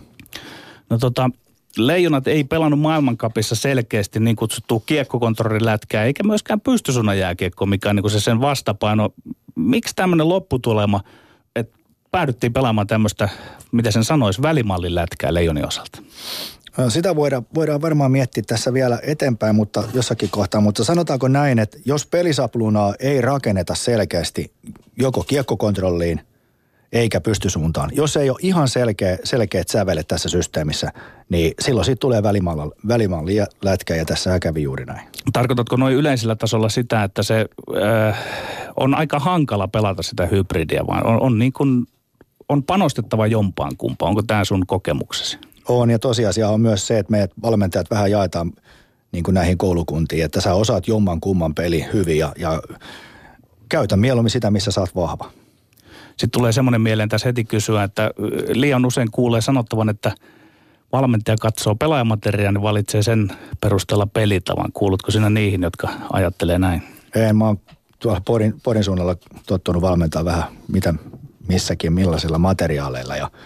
No 0.90 0.98
tota, 0.98 1.30
Leijonat 1.78 2.28
ei 2.28 2.44
pelannut 2.44 2.80
maailmankapissa 2.80 3.56
selkeästi 3.56 4.20
niin 4.20 4.36
kutsuttua 4.36 4.82
kiekkokontrollilätkää, 4.86 6.04
eikä 6.04 6.24
myöskään 6.24 6.62
pystysunajääkiekko, 6.62 7.66
mikä 7.66 7.90
on 7.90 7.96
niin 7.96 8.10
se 8.10 8.20
sen 8.20 8.42
vastapaino. 8.42 9.10
Miksi 9.56 9.96
tämmöinen 9.96 10.30
lopputulema, 10.30 11.02
että 11.56 11.78
päädyttiin 12.12 12.54
pelaamaan 12.54 12.88
tämmöistä, 12.88 13.30
mitä 13.72 13.92
sen 13.92 14.04
sanoisi, 14.04 14.42
välimallin 14.42 14.96
lätkää 14.96 15.34
Leijonin 15.34 15.68
osalta? 15.68 16.02
Sitä 16.90 17.16
voidaan, 17.16 17.46
voidaan 17.56 17.82
varmaan 17.82 18.12
miettiä 18.12 18.44
tässä 18.48 18.74
vielä 18.74 19.00
eteenpäin, 19.04 19.56
mutta 19.56 19.84
jossakin 19.94 20.30
kohtaa. 20.30 20.62
Mutta 20.62 20.84
sanotaanko 20.84 21.28
näin, 21.28 21.60
että 21.60 21.78
jos 21.86 22.06
pelisaplunaa 22.06 22.94
ei 23.00 23.22
rakenneta 23.22 23.76
selkeästi 23.76 24.54
joko 24.98 25.24
kiekkokontrolliin 25.24 26.22
eikä 26.94 27.22
pystysuuntaan, 27.22 27.90
jos 27.94 28.18
ei 28.18 28.30
ole 28.30 28.38
ihan 28.42 28.68
selkeä, 28.68 29.18
selkeät 29.24 29.68
sävelet 29.68 30.08
tässä 30.08 30.30
systeemissä, 30.30 30.92
niin 31.30 31.54
silloin 31.60 31.86
siitä 31.86 32.00
tulee 32.00 32.24
välimalli 32.88 33.36
ja 33.36 33.48
lätkä 33.62 33.96
ja 33.96 34.06
tässä 34.06 34.40
kävi 34.40 34.64
juuri 34.64 34.86
näin. 34.86 35.08
Tarkoitatko 35.34 35.76
noin 35.76 35.96
yleisellä 35.96 36.36
tasolla 36.36 36.70
sitä, 36.70 37.04
että 37.04 37.24
se 37.24 37.46
äh, 38.10 38.20
on 38.76 38.96
aika 38.96 39.20
hankala 39.20 39.68
pelata 39.68 40.04
sitä 40.04 40.26
hybridiä, 40.26 40.88
vaan 40.88 41.06
on, 41.06 41.22
on, 41.22 41.40
niin 41.40 41.54
kuin, 41.54 41.86
on 42.50 42.64
panostettava 42.64 43.28
jompaan 43.28 43.78
kumpaan? 43.78 44.10
Onko 44.10 44.22
tämä 44.22 44.46
sun 44.46 44.68
kokemuksesi? 44.68 45.38
On 45.68 45.90
ja 45.90 46.00
tosiasia 46.00 46.50
on 46.50 46.62
myös 46.62 46.88
se, 46.88 47.00
että 47.00 47.12
meidät 47.12 47.32
valmentajat 47.42 47.90
vähän 47.92 48.12
jaetaan 48.12 48.52
niin 49.12 49.24
kuin 49.24 49.36
näihin 49.36 49.58
koulukuntiin, 49.58 50.26
että 50.26 50.42
sä 50.42 50.54
osaat 50.54 50.88
jomman 50.88 51.20
kumman 51.20 51.56
peli 51.56 51.86
hyvin 51.94 52.18
ja, 52.18 52.34
ja 52.38 52.62
käytä 53.70 53.98
mieluummin 53.98 54.30
sitä, 54.30 54.52
missä 54.52 54.72
sä 54.72 54.82
oot 54.82 54.96
vahva. 54.96 55.32
Sitten 56.10 56.32
tulee 56.32 56.52
semmoinen 56.52 56.82
mieleen 56.82 57.10
tässä 57.10 57.28
heti 57.28 57.44
kysyä, 57.44 57.84
että 57.84 58.12
liian 58.54 58.86
usein 58.86 59.12
kuulee 59.12 59.42
sanottavan, 59.42 59.90
että 59.90 60.12
valmentaja 60.92 61.38
katsoo 61.42 61.76
pelaajamateriaa, 61.76 62.52
niin 62.52 62.62
valitsee 62.62 63.04
sen 63.04 63.32
perusteella 63.62 64.08
pelitavan. 64.08 64.72
Kuulutko 64.74 65.12
sinä 65.12 65.30
niihin, 65.30 65.62
jotka 65.62 65.90
ajattelee 66.14 66.60
näin? 66.60 66.84
En, 67.16 67.38
mä 67.38 67.46
oon 67.46 67.60
tuolla 68.00 68.22
Porin, 68.26 68.54
Porin 68.64 68.84
suunnalla 68.84 69.16
tottunut 69.46 69.82
valmentaa 69.82 70.26
vähän 70.26 70.44
mitä 70.68 70.94
missäkin, 71.48 71.94
millaisilla 71.94 72.38
materiaaleilla 72.38 73.16
ja– 73.16 73.32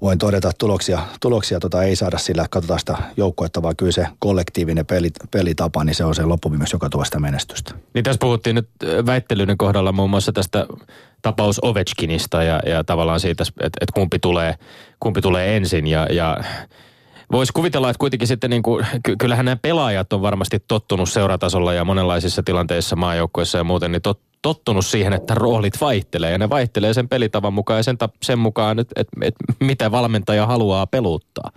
voin 0.00 0.18
todeta, 0.18 0.48
että 0.48 0.58
tuloksia, 0.58 1.00
tuloksia 1.20 1.60
tota 1.60 1.82
ei 1.82 1.96
saada 1.96 2.18
sillä, 2.18 2.46
katsotaan 2.50 2.80
sitä 2.80 2.96
joukkoetta, 3.16 3.62
vaan 3.62 3.76
kyllä 3.76 3.92
se 3.92 4.06
kollektiivinen 4.18 4.86
peli, 4.86 5.10
pelitapa, 5.30 5.84
niin 5.84 5.94
se 5.94 6.04
on 6.04 6.14
se 6.14 6.24
loppuviimeksi, 6.24 6.74
joka 6.74 6.88
tuo 6.88 7.04
sitä 7.04 7.20
menestystä. 7.20 7.74
Niin 7.94 8.04
tässä 8.04 8.18
puhuttiin 8.20 8.54
nyt 8.56 8.68
väittelyiden 9.06 9.58
kohdalla 9.58 9.92
muun 9.92 10.10
muassa 10.10 10.32
tästä 10.32 10.66
tapaus 11.22 11.58
Ovechkinista 11.62 12.42
ja, 12.42 12.60
ja 12.66 12.84
tavallaan 12.84 13.20
siitä, 13.20 13.44
että, 13.60 13.78
että 13.80 13.92
kumpi, 13.94 14.18
tulee, 14.18 14.54
kumpi 15.00 15.20
tulee 15.20 15.56
ensin 15.56 15.86
ja, 15.86 16.06
ja 16.10 16.36
Voisi 17.32 17.52
kuvitella, 17.52 17.90
että 17.90 17.98
kuitenkin 17.98 18.28
sitten 18.28 18.50
niin 18.50 18.62
kuin, 18.62 18.86
kyllähän 19.18 19.44
nämä 19.44 19.56
pelaajat 19.56 20.12
on 20.12 20.22
varmasti 20.22 20.58
tottunut 20.68 21.08
seuratasolla 21.08 21.74
ja 21.74 21.84
monenlaisissa 21.84 22.42
tilanteissa 22.42 22.96
maajoukkoissa 22.96 23.58
ja 23.58 23.64
muuten, 23.64 23.92
niin 23.92 24.02
tot, 24.02 24.20
tottunut 24.42 24.86
siihen, 24.86 25.12
että 25.12 25.34
roolit 25.34 25.80
vaihtelee 25.80 26.32
ja 26.32 26.38
ne 26.38 26.50
vaihtelee 26.50 26.94
sen 26.94 27.08
pelitavan 27.08 27.52
mukaan 27.52 27.78
ja 27.78 27.82
sen, 27.82 27.96
sen 28.22 28.38
mukaan, 28.38 28.78
että, 28.78 29.00
että, 29.00 29.16
että 29.22 29.44
mitä 29.60 29.90
valmentaja 29.90 30.46
haluaa 30.46 30.86
peluttaa. 30.86 31.50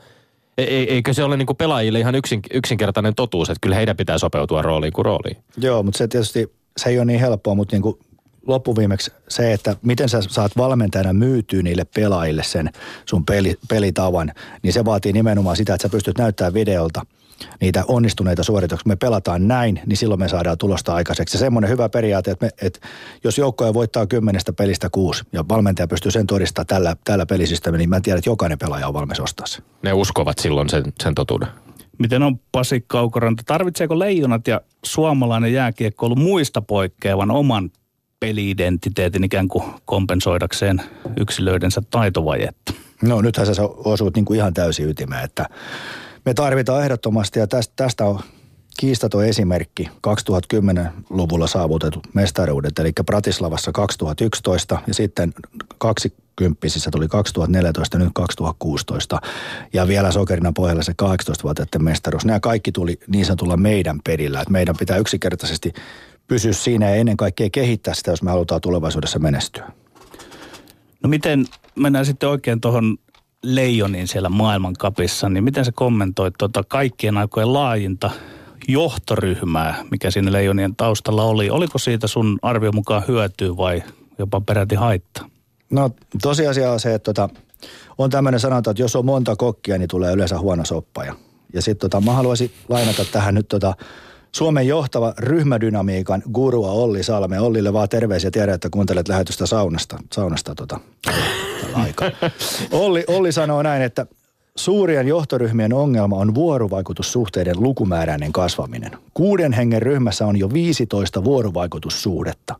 Ei, 0.57 0.93
eikö 0.93 1.13
se 1.13 1.23
ole 1.23 1.37
niin 1.37 1.45
kuin 1.45 1.57
pelaajille 1.57 1.99
ihan 1.99 2.15
yksin, 2.15 2.41
yksinkertainen 2.53 3.15
totuus, 3.15 3.49
että 3.49 3.59
kyllä 3.61 3.75
heidän 3.75 3.97
pitää 3.97 4.17
sopeutua 4.17 4.61
rooliin 4.61 4.93
kuin 4.93 5.05
rooliin? 5.05 5.37
Joo, 5.57 5.83
mutta 5.83 5.97
se 5.97 6.07
tietysti, 6.07 6.53
se 6.77 6.89
ei 6.89 6.97
ole 6.97 7.05
niin 7.05 7.19
helppoa, 7.19 7.55
mutta 7.55 7.75
niin 7.75 7.81
kuin 7.81 7.99
loppuviimeksi 8.47 9.11
se, 9.29 9.53
että 9.53 9.75
miten 9.81 10.09
sä 10.09 10.21
saat 10.21 10.57
valmentajana 10.57 11.13
myytyä 11.13 11.61
niille 11.61 11.85
pelaajille 11.95 12.43
sen 12.43 12.69
sun 13.05 13.25
peli, 13.25 13.55
pelitavan, 13.69 14.31
niin 14.61 14.73
se 14.73 14.85
vaatii 14.85 15.13
nimenomaan 15.13 15.57
sitä, 15.57 15.73
että 15.73 15.87
sä 15.87 15.91
pystyt 15.91 16.17
näyttämään 16.17 16.53
videolta 16.53 17.05
niitä 17.61 17.83
onnistuneita 17.87 18.43
suorituksia. 18.43 18.87
Me 18.87 18.95
pelataan 18.95 19.47
näin, 19.47 19.81
niin 19.85 19.97
silloin 19.97 20.19
me 20.19 20.27
saadaan 20.27 20.57
tulosta 20.57 20.93
aikaiseksi. 20.93 21.37
Ja 21.37 21.39
semmoinen 21.39 21.69
hyvä 21.69 21.89
periaate, 21.89 22.31
että, 22.31 22.45
me, 22.45 22.51
että 22.61 22.87
jos 23.23 23.37
joukkoja 23.37 23.73
voittaa 23.73 24.07
kymmenestä 24.07 24.53
pelistä 24.53 24.89
kuusi 24.91 25.23
ja 25.33 25.45
valmentaja 25.49 25.87
pystyy 25.87 26.11
sen 26.11 26.27
todistamaan 26.27 26.67
tällä, 26.67 26.95
tällä 27.03 27.25
pelisysteemillä, 27.25 27.79
niin 27.79 27.89
mä 27.89 28.01
tiedän, 28.01 28.17
että 28.17 28.29
jokainen 28.29 28.57
pelaaja 28.57 28.87
on 28.87 28.93
valmis 28.93 29.19
ostaa 29.19 29.47
se. 29.47 29.61
Ne 29.81 29.93
uskovat 29.93 30.39
silloin 30.39 30.69
sen, 30.69 30.83
sen 31.03 31.15
totuuden. 31.15 31.47
Miten 31.97 32.23
on 32.23 32.39
Pasi 32.51 32.83
Kaukoranta? 32.87 33.43
Tarvitseeko 33.45 33.99
leijonat 33.99 34.47
ja 34.47 34.61
suomalainen 34.85 35.53
jääkiekko 35.53 36.05
ollut 36.05 36.19
muista 36.19 36.61
poikkeavan 36.61 37.31
oman 37.31 37.69
peliidentiteetin 38.19 39.23
ikään 39.23 39.47
kuin 39.47 39.63
kompensoidakseen 39.85 40.81
yksilöidensä 41.17 41.81
taitovajetta? 41.91 42.73
No 43.03 43.21
nythän 43.21 43.55
sä 43.55 43.63
osuut 43.63 44.15
niin 44.15 44.25
kuin 44.25 44.37
ihan 44.37 44.53
täysin 44.53 44.89
ytimeen, 44.89 45.23
että 45.23 45.45
me 46.25 46.33
tarvitaan 46.33 46.83
ehdottomasti 46.83 47.39
ja 47.39 47.47
tästä, 47.47 47.73
tästä 47.75 48.05
on 48.05 48.19
kiistaton 48.79 49.25
esimerkki 49.25 49.89
2010-luvulla 50.07 51.47
saavutetut 51.47 52.07
mestaruudet, 52.13 52.79
eli 52.79 52.91
Pratislavassa 53.05 53.71
2011 53.71 54.81
ja 54.87 54.93
sitten 54.93 55.33
20 55.77 56.67
tuli 56.91 57.07
2014 57.07 57.97
nyt 57.97 58.09
2016 58.13 59.21
ja 59.73 59.87
vielä 59.87 60.11
sokerina 60.11 60.51
pohjalla 60.55 60.83
se 60.83 60.93
18-vuotiaiden 61.03 61.83
mestaruus. 61.83 62.25
Nämä 62.25 62.39
kaikki 62.39 62.71
tuli 62.71 62.99
niin 63.07 63.25
sanotulla 63.25 63.57
meidän 63.57 63.99
perillä, 64.03 64.41
että 64.41 64.51
meidän 64.51 64.75
pitää 64.79 64.97
yksinkertaisesti 64.97 65.73
pysyä 66.27 66.53
siinä 66.53 66.89
ja 66.89 66.95
ennen 66.95 67.17
kaikkea 67.17 67.49
kehittää 67.49 67.93
sitä, 67.93 68.11
jos 68.11 68.23
me 68.23 68.31
halutaan 68.31 68.61
tulevaisuudessa 68.61 69.19
menestyä. 69.19 69.71
No 71.03 71.09
miten 71.09 71.45
mennään 71.75 72.05
sitten 72.05 72.29
oikein 72.29 72.61
tuohon 72.61 72.97
Leijonin 73.43 74.07
siellä 74.07 74.29
maailmankapissa, 74.29 75.29
niin 75.29 75.43
miten 75.43 75.65
sä 75.65 75.71
kommentoit 75.75 76.33
tuota 76.37 76.63
kaikkien 76.67 77.17
aikojen 77.17 77.53
laajinta 77.53 78.11
johtoryhmää, 78.67 79.83
mikä 79.91 80.11
siinä 80.11 80.31
Leijonien 80.31 80.75
taustalla 80.75 81.23
oli? 81.23 81.49
Oliko 81.49 81.77
siitä 81.77 82.07
sun 82.07 82.39
arvio 82.41 82.71
mukaan 82.71 83.03
hyötyä 83.07 83.57
vai 83.57 83.83
jopa 84.17 84.41
peräti 84.41 84.75
haittaa? 84.75 85.29
No 85.69 85.91
tosiasia 86.21 86.71
on 86.71 86.79
se, 86.79 86.93
että 86.93 87.13
tota, 87.13 87.29
on 87.97 88.09
tämmöinen 88.09 88.39
sanonta, 88.39 88.71
että 88.71 88.83
jos 88.83 88.95
on 88.95 89.05
monta 89.05 89.35
kokkia, 89.35 89.77
niin 89.77 89.89
tulee 89.89 90.13
yleensä 90.13 90.39
huono 90.39 90.65
soppaja. 90.65 91.15
Ja 91.53 91.61
sitten 91.61 91.89
tota, 91.89 92.05
mä 92.05 92.13
haluaisin 92.13 92.51
lainata 92.69 93.05
tähän 93.05 93.35
nyt 93.35 93.47
tota, 93.47 93.75
Suomen 94.31 94.67
johtava 94.67 95.13
ryhmädynamiikan 95.17 96.23
gurua 96.33 96.71
Olli 96.71 97.03
Salme. 97.03 97.39
Ollille 97.39 97.73
vaan 97.73 97.89
terveisiä 97.89 98.31
tiedä, 98.31 98.53
että 98.53 98.69
kuuntelet 98.69 99.07
lähetystä 99.07 99.45
saunasta, 99.45 99.97
saunasta 100.13 100.55
tota, 100.55 100.79
aikaa. 101.73 102.11
Olli, 102.71 103.03
Olli 103.07 103.31
sanoo 103.31 103.63
näin, 103.63 103.81
että 103.81 104.05
Suurien 104.59 105.07
johtoryhmien 105.07 105.73
ongelma 105.73 106.15
on 106.15 106.35
vuorovaikutussuhteiden 106.35 107.55
lukumääräinen 107.59 108.31
kasvaminen. 108.31 108.91
Kuuden 109.13 109.53
hengen 109.53 109.81
ryhmässä 109.81 110.25
on 110.25 110.37
jo 110.37 110.53
15 110.53 111.23
vuorovaikutussuhdetta. 111.23 112.55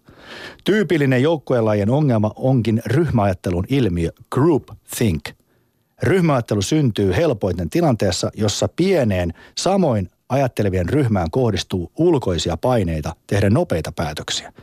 Tyypillinen 0.64 1.24
joukkueenlajien 1.24 1.90
ongelma 1.90 2.32
onkin 2.36 2.82
ryhmäajattelun 2.86 3.66
ilmiö 3.70 4.10
group 4.32 4.64
think. 4.98 5.24
Ryhmäajattelu 6.04 6.62
syntyy 6.62 7.16
helpoiten 7.16 7.70
tilanteessa, 7.70 8.32
jossa 8.36 8.70
pieneen 8.76 9.34
samoin 9.58 10.10
ajattelevien 10.30 10.90
ryhmään 10.90 11.32
kohdistuu 11.32 11.92
ulkoisia 11.98 12.58
paineita 12.58 13.16
tehdä 13.28 13.50
nopeita 13.50 13.92
päätöksiä. 13.92 14.54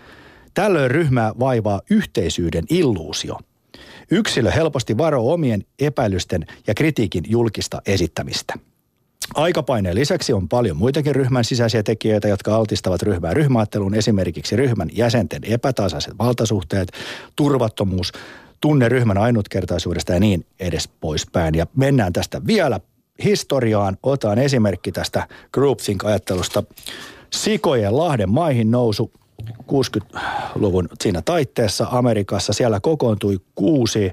Tällöin 0.55 0.91
ryhmää 0.91 1.33
vaivaa 1.39 1.81
yhteisyyden 1.91 2.65
illuusio. 2.71 3.39
Yksilö 4.11 4.51
helposti 4.51 4.99
varoo 4.99 5.33
omien 5.33 5.65
epäilysten 5.79 6.47
ja 6.67 6.75
kritiikin 6.75 7.25
julkista 7.29 7.83
esittämistä. 7.87 8.55
Aikapaineen 9.35 9.95
lisäksi 9.95 10.33
on 10.33 10.49
paljon 10.49 10.77
muitakin 10.77 11.15
ryhmän 11.15 11.45
sisäisiä 11.45 11.83
tekijöitä, 11.83 12.29
jotka 12.29 12.57
altistavat 12.57 13.03
ryhmää 13.03 13.35
ryhmäatteluun, 13.35 13.95
esimerkiksi 13.95 14.57
ryhmän 14.57 14.89
jäsenten 14.93 15.45
epätasaiset 15.45 16.19
valtasuhteet, 16.19 16.93
turvattomuus, 17.37 18.13
tunne 18.61 18.89
ryhmän 18.89 19.19
ainutkertaisuudesta 19.19 20.13
ja 20.13 20.21
niin 20.21 20.47
edes 20.61 20.89
poispäin. 20.89 21.55
Ja 21.55 21.67
mennään 21.77 22.13
tästä 22.13 22.47
vielä 22.47 22.81
historiaan. 23.25 23.97
Otan 24.03 24.39
esimerkki 24.39 24.93
tästä 24.93 25.29
groupthink-ajattelusta. 25.53 26.63
Sikojen 27.33 27.97
Lahden 27.97 28.31
maihin 28.31 28.71
nousu 28.71 29.13
60-luvun 29.63 30.89
siinä 31.01 31.23
taitteessa 31.23 31.87
Amerikassa. 31.91 32.53
Siellä 32.53 32.81
kokoontui 32.81 33.39
kuusi 33.55 34.13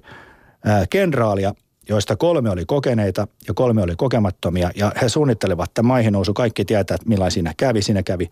kenraalia, 0.89 1.54
joista 1.89 2.16
kolme 2.16 2.50
oli 2.50 2.66
kokeneita 2.66 3.28
ja 3.48 3.54
kolme 3.54 3.82
oli 3.82 3.96
kokemattomia. 3.96 4.72
Ja 4.76 4.92
he 5.02 5.10
suunnittelivat 5.10 5.74
tämän 5.74 5.88
maihin 5.88 6.13
nousu. 6.13 6.34
Kaikki 6.34 6.66
tietää, 6.66 6.96
että 6.96 7.10
millainen 7.10 7.32
siinä 7.32 7.54
kävi. 7.58 7.82
Siinä 7.82 8.04
kävi 8.04 8.30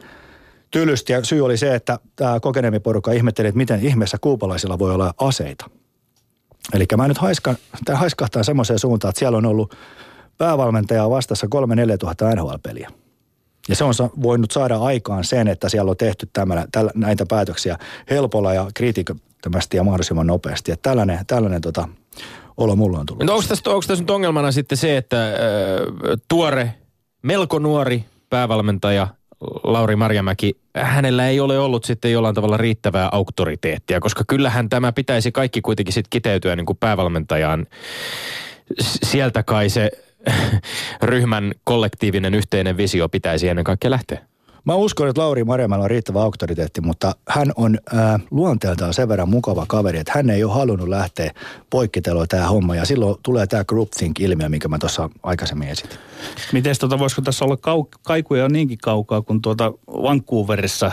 tylysti 0.71 1.13
ja 1.13 1.23
syy 1.23 1.45
oli 1.45 1.57
se, 1.57 1.75
että 1.75 1.99
tämä 2.15 2.39
kokeneempi 2.39 2.79
porukka 2.79 3.11
ihmetteli, 3.11 3.47
että 3.47 3.57
miten 3.57 3.85
ihmeessä 3.85 4.17
kuupalaisilla 4.21 4.79
voi 4.79 4.93
olla 4.93 5.13
aseita. 5.17 5.69
Eli 6.73 6.85
mä 6.97 7.07
nyt 7.07 7.17
haiskan, 7.17 7.57
tämä 7.85 7.97
haiskahtaa 7.97 8.43
semmoiseen 8.43 8.79
suuntaan, 8.79 9.09
että 9.09 9.19
siellä 9.19 9.37
on 9.37 9.45
ollut 9.45 9.75
päävalmentajaa 10.37 11.09
vastassa 11.09 11.47
3-4 11.93 11.97
tuhatta 11.97 12.35
NHL-peliä. 12.35 12.91
Ja 13.69 13.75
se 13.75 13.83
on 13.83 13.93
voinut 14.21 14.51
saada 14.51 14.77
aikaan 14.77 15.23
sen, 15.23 15.47
että 15.47 15.69
siellä 15.69 15.91
on 15.91 15.97
tehty 15.97 16.29
tämän, 16.33 16.67
tällä, 16.71 16.91
näitä 16.95 17.25
päätöksiä 17.25 17.77
helpolla 18.09 18.53
ja 18.53 18.67
kriitikkömästi 18.73 19.77
ja 19.77 19.83
mahdollisimman 19.83 20.27
nopeasti. 20.27 20.71
Että 20.71 20.89
tällainen, 20.89 21.19
tällainen 21.27 21.61
tota, 21.61 21.87
olo 22.57 22.75
mulla 22.75 22.99
on 22.99 23.05
tullut. 23.05 23.23
No 23.23 23.33
onko 23.33 23.45
tässä, 23.47 23.69
onko 23.69 23.83
tässä 23.87 24.03
nyt 24.03 24.09
ongelmana 24.09 24.51
sitten 24.51 24.77
se, 24.77 24.97
että 24.97 25.27
äh, 25.27 25.37
tuore, 26.27 26.73
melko 27.23 27.59
nuori 27.59 28.05
päävalmentaja 28.29 29.07
Lauri 29.63 29.95
Marjamäki, 29.95 30.57
hänellä 30.75 31.27
ei 31.27 31.39
ole 31.39 31.59
ollut 31.59 31.83
sitten 31.83 32.11
jollain 32.11 32.35
tavalla 32.35 32.57
riittävää 32.57 33.09
auktoriteettia, 33.11 33.99
koska 33.99 34.23
kyllähän 34.27 34.69
tämä 34.69 34.91
pitäisi 34.91 35.31
kaikki 35.31 35.61
kuitenkin 35.61 35.93
sitten 35.93 36.09
kiteytyä 36.09 36.55
niin 36.55 36.65
kuin 36.65 36.77
päävalmentajaan. 36.77 37.67
Sieltä 38.81 39.43
kai 39.43 39.69
se 39.69 39.91
ryhmän 41.01 41.51
kollektiivinen 41.63 42.33
yhteinen 42.33 42.77
visio 42.77 43.09
pitäisi 43.09 43.47
ennen 43.47 43.65
kaikkea 43.65 43.91
lähteä? 43.91 44.31
Mä 44.65 44.75
uskon, 44.75 45.09
että 45.09 45.21
Lauri 45.21 45.43
Marjamalla 45.43 45.83
on 45.83 45.89
riittävä 45.89 46.21
auktoriteetti, 46.21 46.81
mutta 46.81 47.15
hän 47.29 47.51
on 47.55 47.77
äh, 47.93 48.21
luonteeltaan 48.31 48.93
sen 48.93 49.09
verran 49.09 49.29
mukava 49.29 49.65
kaveri, 49.67 49.99
että 49.99 50.11
hän 50.15 50.29
ei 50.29 50.43
ole 50.43 50.53
halunnut 50.53 50.87
lähteä 50.87 51.31
poikkiteloa 51.69 52.27
tämä 52.27 52.47
homma. 52.47 52.75
Ja 52.75 52.85
silloin 52.85 53.15
tulee 53.23 53.47
tämä 53.47 53.63
groupthink-ilmiö, 53.63 54.49
minkä 54.49 54.67
mä 54.67 54.77
tuossa 54.77 55.09
aikaisemmin 55.23 55.67
esitin. 55.67 55.97
Miten 56.53 56.75
tota, 56.79 56.99
voisiko 56.99 57.21
tässä 57.21 57.45
olla 57.45 57.55
kau- 57.55 57.99
kaikuja 58.03 58.49
niinkin 58.49 58.77
kaukaa, 58.81 59.21
kun 59.21 59.41
tuota 59.41 59.73
Vancouverissa 59.87 60.91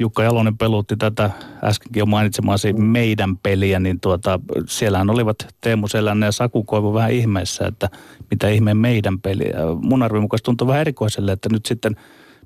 Jukka 0.00 0.22
Jalonen 0.22 0.58
pelutti 0.58 0.96
tätä 0.96 1.30
äskenkin 1.64 2.00
jo 2.00 2.06
mainitsemaasi 2.06 2.72
meidän 2.72 3.36
peliä, 3.36 3.80
niin 3.80 4.00
tuota, 4.00 4.40
siellähän 4.66 5.10
olivat 5.10 5.36
Teemu 5.60 5.88
Selänne 5.88 6.26
ja 6.26 6.32
Saku 6.32 6.64
Koivu 6.64 6.94
vähän 6.94 7.12
ihmeessä, 7.12 7.66
että 7.66 7.88
mitä 8.30 8.48
ihmeen 8.48 8.76
meidän 8.76 9.20
peliä. 9.20 9.54
Mun 9.82 10.02
arvin 10.02 10.22
mukaan 10.22 10.40
tuntuu 10.44 10.66
vähän 10.66 10.80
erikoiselle, 10.80 11.32
että 11.32 11.48
nyt 11.52 11.66
sitten 11.66 11.96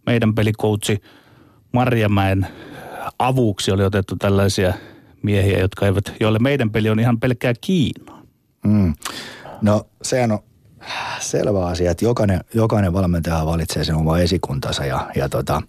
meidän 0.07 0.35
pelikoutsi 0.35 1.03
Marjamäen 1.73 2.47
avuksi 3.19 3.71
oli 3.73 3.85
otettu 3.85 4.17
tällaisia 4.17 4.75
miehiä, 5.23 5.59
jotka 5.59 5.87
eivät, 5.87 6.13
joille 6.21 6.39
meidän 6.39 6.71
peli 6.71 6.91
on 6.91 7.01
ihan 7.01 7.21
pelkkää 7.21 7.53
Kiinaa. 7.61 8.23
Mm. 8.65 8.95
No 9.63 9.87
sehän 10.03 10.33
on 10.33 10.39
selvä 11.21 11.67
asia, 11.67 11.91
että 11.91 12.05
jokainen, 12.05 12.41
jokainen 12.55 12.93
valmentaja 12.93 13.47
valitsee 13.47 13.85
sen 13.85 13.95
oma 13.95 14.19
esikuntansa. 14.19 14.85
Ja, 14.85 15.11
ja 15.17 15.29
tota, 15.29 15.63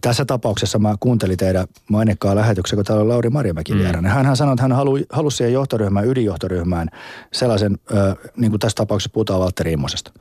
tässä 0.00 0.24
tapauksessa 0.24 0.78
mä 0.78 0.94
kuuntelin 1.00 1.36
teidän 1.36 1.66
mainekkaa 1.90 2.34
lähetyksen, 2.34 2.76
kun 2.76 2.84
täällä 2.84 3.02
on 3.02 3.08
Lauri 3.08 3.30
Marjamäki 3.30 3.72
mm. 3.72 3.78
vieraana. 3.78 4.08
Hän 4.08 4.36
sanoi, 4.36 4.52
että 4.52 4.62
hän 4.62 4.72
halu, 4.72 4.98
halusi 5.12 5.36
siihen 5.36 5.52
johtoryhmään, 5.52 6.06
ydinjohtoryhmään 6.06 6.88
sellaisen, 7.32 7.78
ö, 7.90 8.16
niin 8.36 8.50
kuin 8.50 8.60
tässä 8.60 8.76
tapauksessa 8.76 9.10
puhutaan 9.12 9.40
Valtteri 9.40 9.72
Immosesta. 9.72 10.12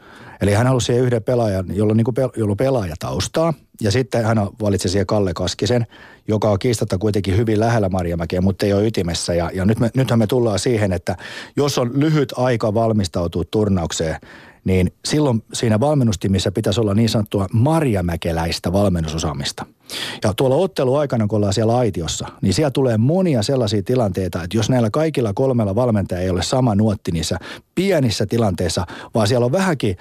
Eli 0.41 0.53
hän 0.53 0.67
halusi 0.67 0.85
siihen 0.85 1.03
yhden 1.03 1.23
pelaajan, 1.23 1.65
jolla 1.75 1.91
on, 1.91 1.97
niin 1.97 2.05
kuin 2.05 2.15
jolla 2.37 2.55
pelaajataustaa. 2.55 3.53
Ja 3.81 3.91
sitten 3.91 4.25
hän 4.25 4.37
valitsi 4.61 4.89
siihen 4.89 5.05
Kalle 5.05 5.33
Kaskisen, 5.33 5.87
joka 6.29 6.49
on 6.49 6.59
kiistatta 6.59 6.97
kuitenkin 6.97 7.37
hyvin 7.37 7.59
lähellä 7.59 7.89
Marjamäkeä, 7.89 8.41
mutta 8.41 8.65
ei 8.65 8.73
ole 8.73 8.87
ytimessä. 8.87 9.33
Ja, 9.33 9.51
ja 9.53 9.65
nyt 9.65 9.79
me, 9.79 9.89
nythän 9.95 10.19
me 10.19 10.27
tullaan 10.27 10.59
siihen, 10.59 10.93
että 10.93 11.17
jos 11.55 11.77
on 11.77 11.91
lyhyt 11.93 12.33
aika 12.37 12.73
valmistautua 12.73 13.43
turnaukseen, 13.51 14.15
niin 14.65 14.93
silloin 15.05 15.43
siinä 15.53 15.79
valmennustimissä 15.79 16.51
pitäisi 16.51 16.79
olla 16.79 16.93
niin 16.93 17.09
sanottua 17.09 17.47
marjamäkeläistä 17.53 18.73
valmennusosaamista. 18.73 19.65
Ja 20.23 20.33
tuolla 20.33 20.55
otteluaikana, 20.55 21.27
kun 21.27 21.37
ollaan 21.37 21.53
siellä 21.53 21.77
aitiossa, 21.77 22.27
niin 22.41 22.53
siellä 22.53 22.71
tulee 22.71 22.97
monia 22.97 23.43
sellaisia 23.43 23.83
tilanteita, 23.83 24.43
että 24.43 24.57
jos 24.57 24.69
näillä 24.69 24.89
kaikilla 24.89 25.33
kolmella 25.33 25.75
valmentajalla 25.75 26.23
ei 26.23 26.29
ole 26.29 26.43
sama 26.43 26.75
nuotti 26.75 27.11
niissä 27.11 27.37
pienissä 27.75 28.25
tilanteissa, 28.25 28.85
vaan 29.15 29.27
siellä 29.27 29.45
on 29.45 29.51
vähänkin 29.51 29.97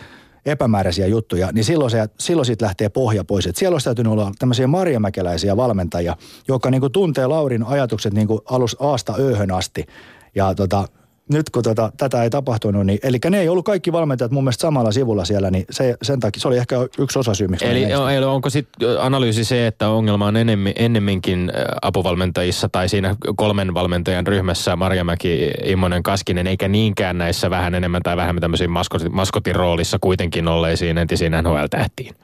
epämääräisiä 0.51 1.07
juttuja, 1.07 1.53
niin 1.53 1.65
silloin, 1.65 1.91
se, 1.91 2.09
silloin 2.21 2.47
siitä 2.47 2.65
lähtee 2.65 2.89
pohja 2.89 3.25
pois. 3.25 3.47
Et 3.47 3.57
siellä 3.57 3.75
olisi 3.75 3.85
täytynyt 3.85 4.13
olla 4.13 4.33
tämmöisiä 4.39 4.67
marjamäkeläisiä 4.67 5.57
valmentajia, 5.57 6.17
jotka 6.49 6.71
niin 6.71 6.81
kuin 6.81 6.93
tuntee 6.93 7.27
Laurin 7.27 7.63
ajatukset 7.63 8.13
niin 8.13 8.27
kuin 8.27 8.41
alus 8.45 8.77
aasta 8.81 9.15
ööhön 9.19 9.51
asti. 9.51 9.87
Ja 10.35 10.55
tota, 10.55 10.89
nyt 11.29 11.51
kun 11.51 11.63
tota, 11.63 11.93
tätä 11.97 12.23
ei 12.23 12.31
tapahtunut, 12.31 12.87
niin 12.87 12.99
eli 13.03 13.19
ne 13.31 13.41
ei 13.41 13.49
ollut 13.49 13.65
kaikki 13.65 13.93
valmentajat 13.93 14.31
mun 14.31 14.45
mielestä 14.45 14.61
samalla 14.61 14.93
sivulla 14.93 15.25
siellä, 15.25 15.51
niin 15.51 15.65
se, 15.71 15.97
sen 16.03 16.21
takia 16.21 16.41
se 16.41 16.49
oli 16.49 16.57
ehkä 16.57 16.77
yksi 16.99 17.19
osa 17.19 17.35
syy, 17.35 17.49
miksi 17.49 17.67
Eli, 17.67 17.83
eli 17.83 18.25
onko 18.25 18.51
sitten 18.51 19.01
analyysi 19.01 19.45
se, 19.45 19.67
että 19.67 19.89
ongelma 19.89 20.27
on 20.27 20.37
enemmän, 20.37 20.73
ennemminkin 20.77 21.53
apuvalmentajissa 21.83 22.69
tai 22.69 22.89
siinä 22.89 23.17
kolmen 23.37 23.75
valmentajan 23.75 24.27
ryhmässä 24.27 24.77
Marjamäki, 24.77 25.51
Immonen, 25.65 26.03
Kaskinen, 26.03 26.47
eikä 26.47 26.69
niinkään 26.69 27.19
näissä 27.19 27.51
vähän 27.51 27.75
enemmän 27.75 28.03
tai 28.03 28.17
vähemmän 28.17 28.41
tämmöisiin 28.41 28.71
maskotin, 28.71 29.15
maskotin 29.15 29.57
roolissa 29.57 29.99
kuitenkin 30.01 30.49
olleisiin 30.49 30.99
entisiin 30.99 31.33
NHL-tähtiin? 31.33 32.15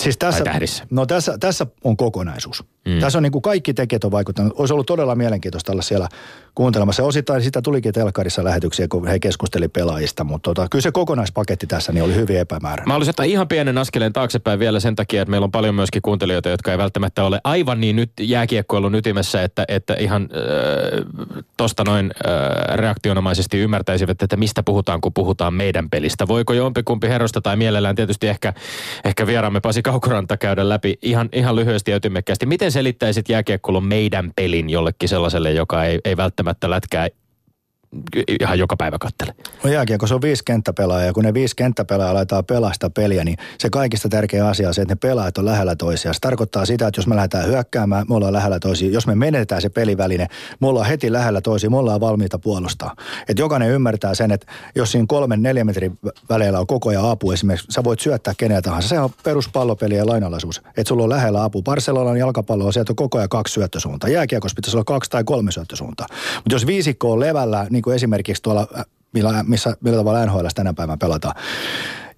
Siis 0.00 0.18
tässä, 0.18 0.44
no 0.90 1.06
tässä, 1.06 1.38
tässä 1.38 1.66
on 1.84 1.96
kokonaisuus. 1.96 2.64
Mm. 2.88 3.00
Tässä 3.00 3.18
on 3.18 3.22
niin 3.22 3.32
kuin 3.32 3.42
kaikki 3.42 3.74
tekijät 3.74 4.04
on 4.04 4.10
vaikuttanut. 4.10 4.52
Olisi 4.56 4.72
ollut 4.72 4.86
todella 4.86 5.14
mielenkiintoista 5.14 5.72
olla 5.72 5.82
siellä 5.82 6.08
kuuntelemassa. 6.54 7.02
Osittain 7.02 7.42
sitä 7.42 7.62
tulikin 7.62 7.92
telkarissa 7.92 8.44
lähetyksiä, 8.44 8.88
kun 8.88 9.06
he 9.06 9.18
keskusteli 9.18 9.68
pelaajista, 9.68 10.24
mutta 10.24 10.50
tota, 10.50 10.68
kyllä 10.70 10.82
se 10.82 10.92
kokonaispaketti 10.92 11.66
tässä 11.66 11.92
niin 11.92 12.02
oli 12.02 12.14
hyvin 12.14 12.38
epämääräinen. 12.38 12.88
Mä 12.88 12.92
haluaisin 12.92 13.10
ottaa 13.10 13.24
ihan 13.24 13.48
pienen 13.48 13.78
askeleen 13.78 14.12
taaksepäin 14.12 14.58
vielä 14.58 14.80
sen 14.80 14.96
takia, 14.96 15.22
että 15.22 15.30
meillä 15.30 15.44
on 15.44 15.50
paljon 15.50 15.74
myöskin 15.74 16.02
kuuntelijoita, 16.02 16.48
jotka 16.48 16.72
ei 16.72 16.78
välttämättä 16.78 17.24
ole 17.24 17.40
aivan 17.44 17.80
niin 17.80 17.96
nyt 17.96 18.12
jääkiekkoilun 18.20 18.94
ytimessä, 18.94 19.42
että, 19.42 19.64
että 19.68 19.94
ihan 19.94 20.22
äh, 20.22 21.04
tosta 21.56 21.84
noin 21.84 22.10
äh, 22.26 22.76
reaktionomaisesti 22.76 23.58
ymmärtäisivät, 23.58 24.22
että 24.22 24.36
mistä 24.36 24.62
puhutaan, 24.62 25.00
kun 25.00 25.12
puhutaan 25.12 25.54
meidän 25.54 25.90
pelistä. 25.90 26.28
Voiko 26.28 26.52
jompikumpi 26.52 27.08
herrosta 27.08 27.40
tai 27.40 27.56
mielellään 27.56 27.96
tietysti 27.96 28.28
ehkä, 28.28 28.52
ehkä 29.04 29.26
vieraamme 29.26 29.60
Pasi 29.60 29.82
Kaukoranta 29.82 30.36
käydä 30.36 30.68
läpi 30.68 30.98
ihan, 31.02 31.28
ihan 31.32 31.56
lyhyesti 31.56 31.90
ja 31.90 31.96
ytimekkäästi. 31.96 32.46
Miten 32.46 32.72
selittäisit 32.72 33.28
jääkiekkoilun 33.28 33.84
meidän 33.84 34.30
pelin 34.36 34.70
jollekin 34.70 35.08
sellaiselle, 35.08 35.52
joka 35.52 35.84
ei, 35.84 35.98
ei 36.04 36.16
välttämättä 36.16 36.39
lätkää 36.70 37.08
ihan 38.40 38.58
joka 38.58 38.76
päivä 38.76 38.98
kattele. 38.98 39.34
No 39.64 39.70
jääkiekko, 39.70 40.06
se 40.06 40.14
on 40.14 40.22
viisi 40.22 40.44
kenttäpelaajaa 40.44 41.06
ja 41.06 41.12
kun 41.12 41.24
ne 41.24 41.34
viisi 41.34 41.56
kenttäpelaajaa 41.56 42.14
laitetaan 42.14 42.44
sitä 42.72 42.90
peliä, 42.90 43.24
niin 43.24 43.36
se 43.58 43.70
kaikista 43.70 44.08
tärkeä 44.08 44.46
asia 44.46 44.68
on 44.68 44.74
se, 44.74 44.82
että 44.82 44.94
ne 44.94 44.98
pelaajat 44.98 45.38
on 45.38 45.44
lähellä 45.44 45.76
toisiaan. 45.76 46.14
Se 46.14 46.20
tarkoittaa 46.20 46.64
sitä, 46.64 46.86
että 46.86 46.98
jos 46.98 47.06
me 47.06 47.16
lähdetään 47.16 47.46
hyökkäämään, 47.46 48.06
me 48.08 48.14
ollaan 48.14 48.32
lähellä 48.32 48.60
toisiaan. 48.60 48.92
Jos 48.92 49.06
me 49.06 49.14
menetään 49.14 49.62
se 49.62 49.68
peliväline, 49.68 50.26
me 50.60 50.66
ollaan 50.66 50.86
heti 50.86 51.12
lähellä 51.12 51.40
toisiaan, 51.40 51.72
me 51.72 51.78
ollaan 51.78 52.00
valmiita 52.00 52.38
puolustaa. 52.38 52.94
Että 53.28 53.42
jokainen 53.42 53.70
ymmärtää 53.70 54.14
sen, 54.14 54.30
että 54.30 54.46
jos 54.74 54.92
siinä 54.92 55.06
kolmen, 55.08 55.42
neljän 55.42 55.66
metrin 55.66 55.98
väleillä 56.28 56.60
on 56.60 56.66
koko 56.66 56.88
ajan 56.88 57.10
apu 57.10 57.32
esimerkiksi, 57.32 57.66
sä 57.70 57.84
voit 57.84 58.00
syöttää 58.00 58.34
kenellä 58.36 58.62
tahansa. 58.62 58.88
Se 58.88 59.00
on 59.00 59.10
peruspallopeli 59.24 59.96
ja 59.96 60.06
lainalaisuus. 60.06 60.58
Että 60.58 60.88
sulla 60.88 61.02
on 61.02 61.08
lähellä 61.10 61.44
apu. 61.44 61.62
Barcelonan 61.62 62.16
jalkapallo 62.16 62.64
on 62.66 62.72
sieltä 62.72 62.92
koko 62.96 63.18
ajan 63.18 63.28
kaksi 63.28 63.54
syöttösuuntaa. 63.54 64.10
Jääkiekossa 64.10 64.56
pitäisi 64.56 64.76
olla 64.76 64.84
kaksi 64.84 65.10
tai 65.10 65.24
kolme 65.24 65.52
syöttösuuntaa. 65.52 66.06
Mutta 66.34 66.54
jos 66.54 66.66
viisikko 66.66 67.12
on 67.12 67.20
levällä, 67.20 67.66
niin 67.70 67.79
kuin 67.82 67.94
esimerkiksi 67.94 68.42
tuolla, 68.42 68.66
äh, 68.78 68.84
millä, 69.12 69.44
missä, 69.46 69.76
millä 69.80 69.98
tavalla 69.98 70.26
NHL 70.26 70.46
tänä 70.54 70.74
päivänä 70.74 70.96
pelataan, 70.96 71.34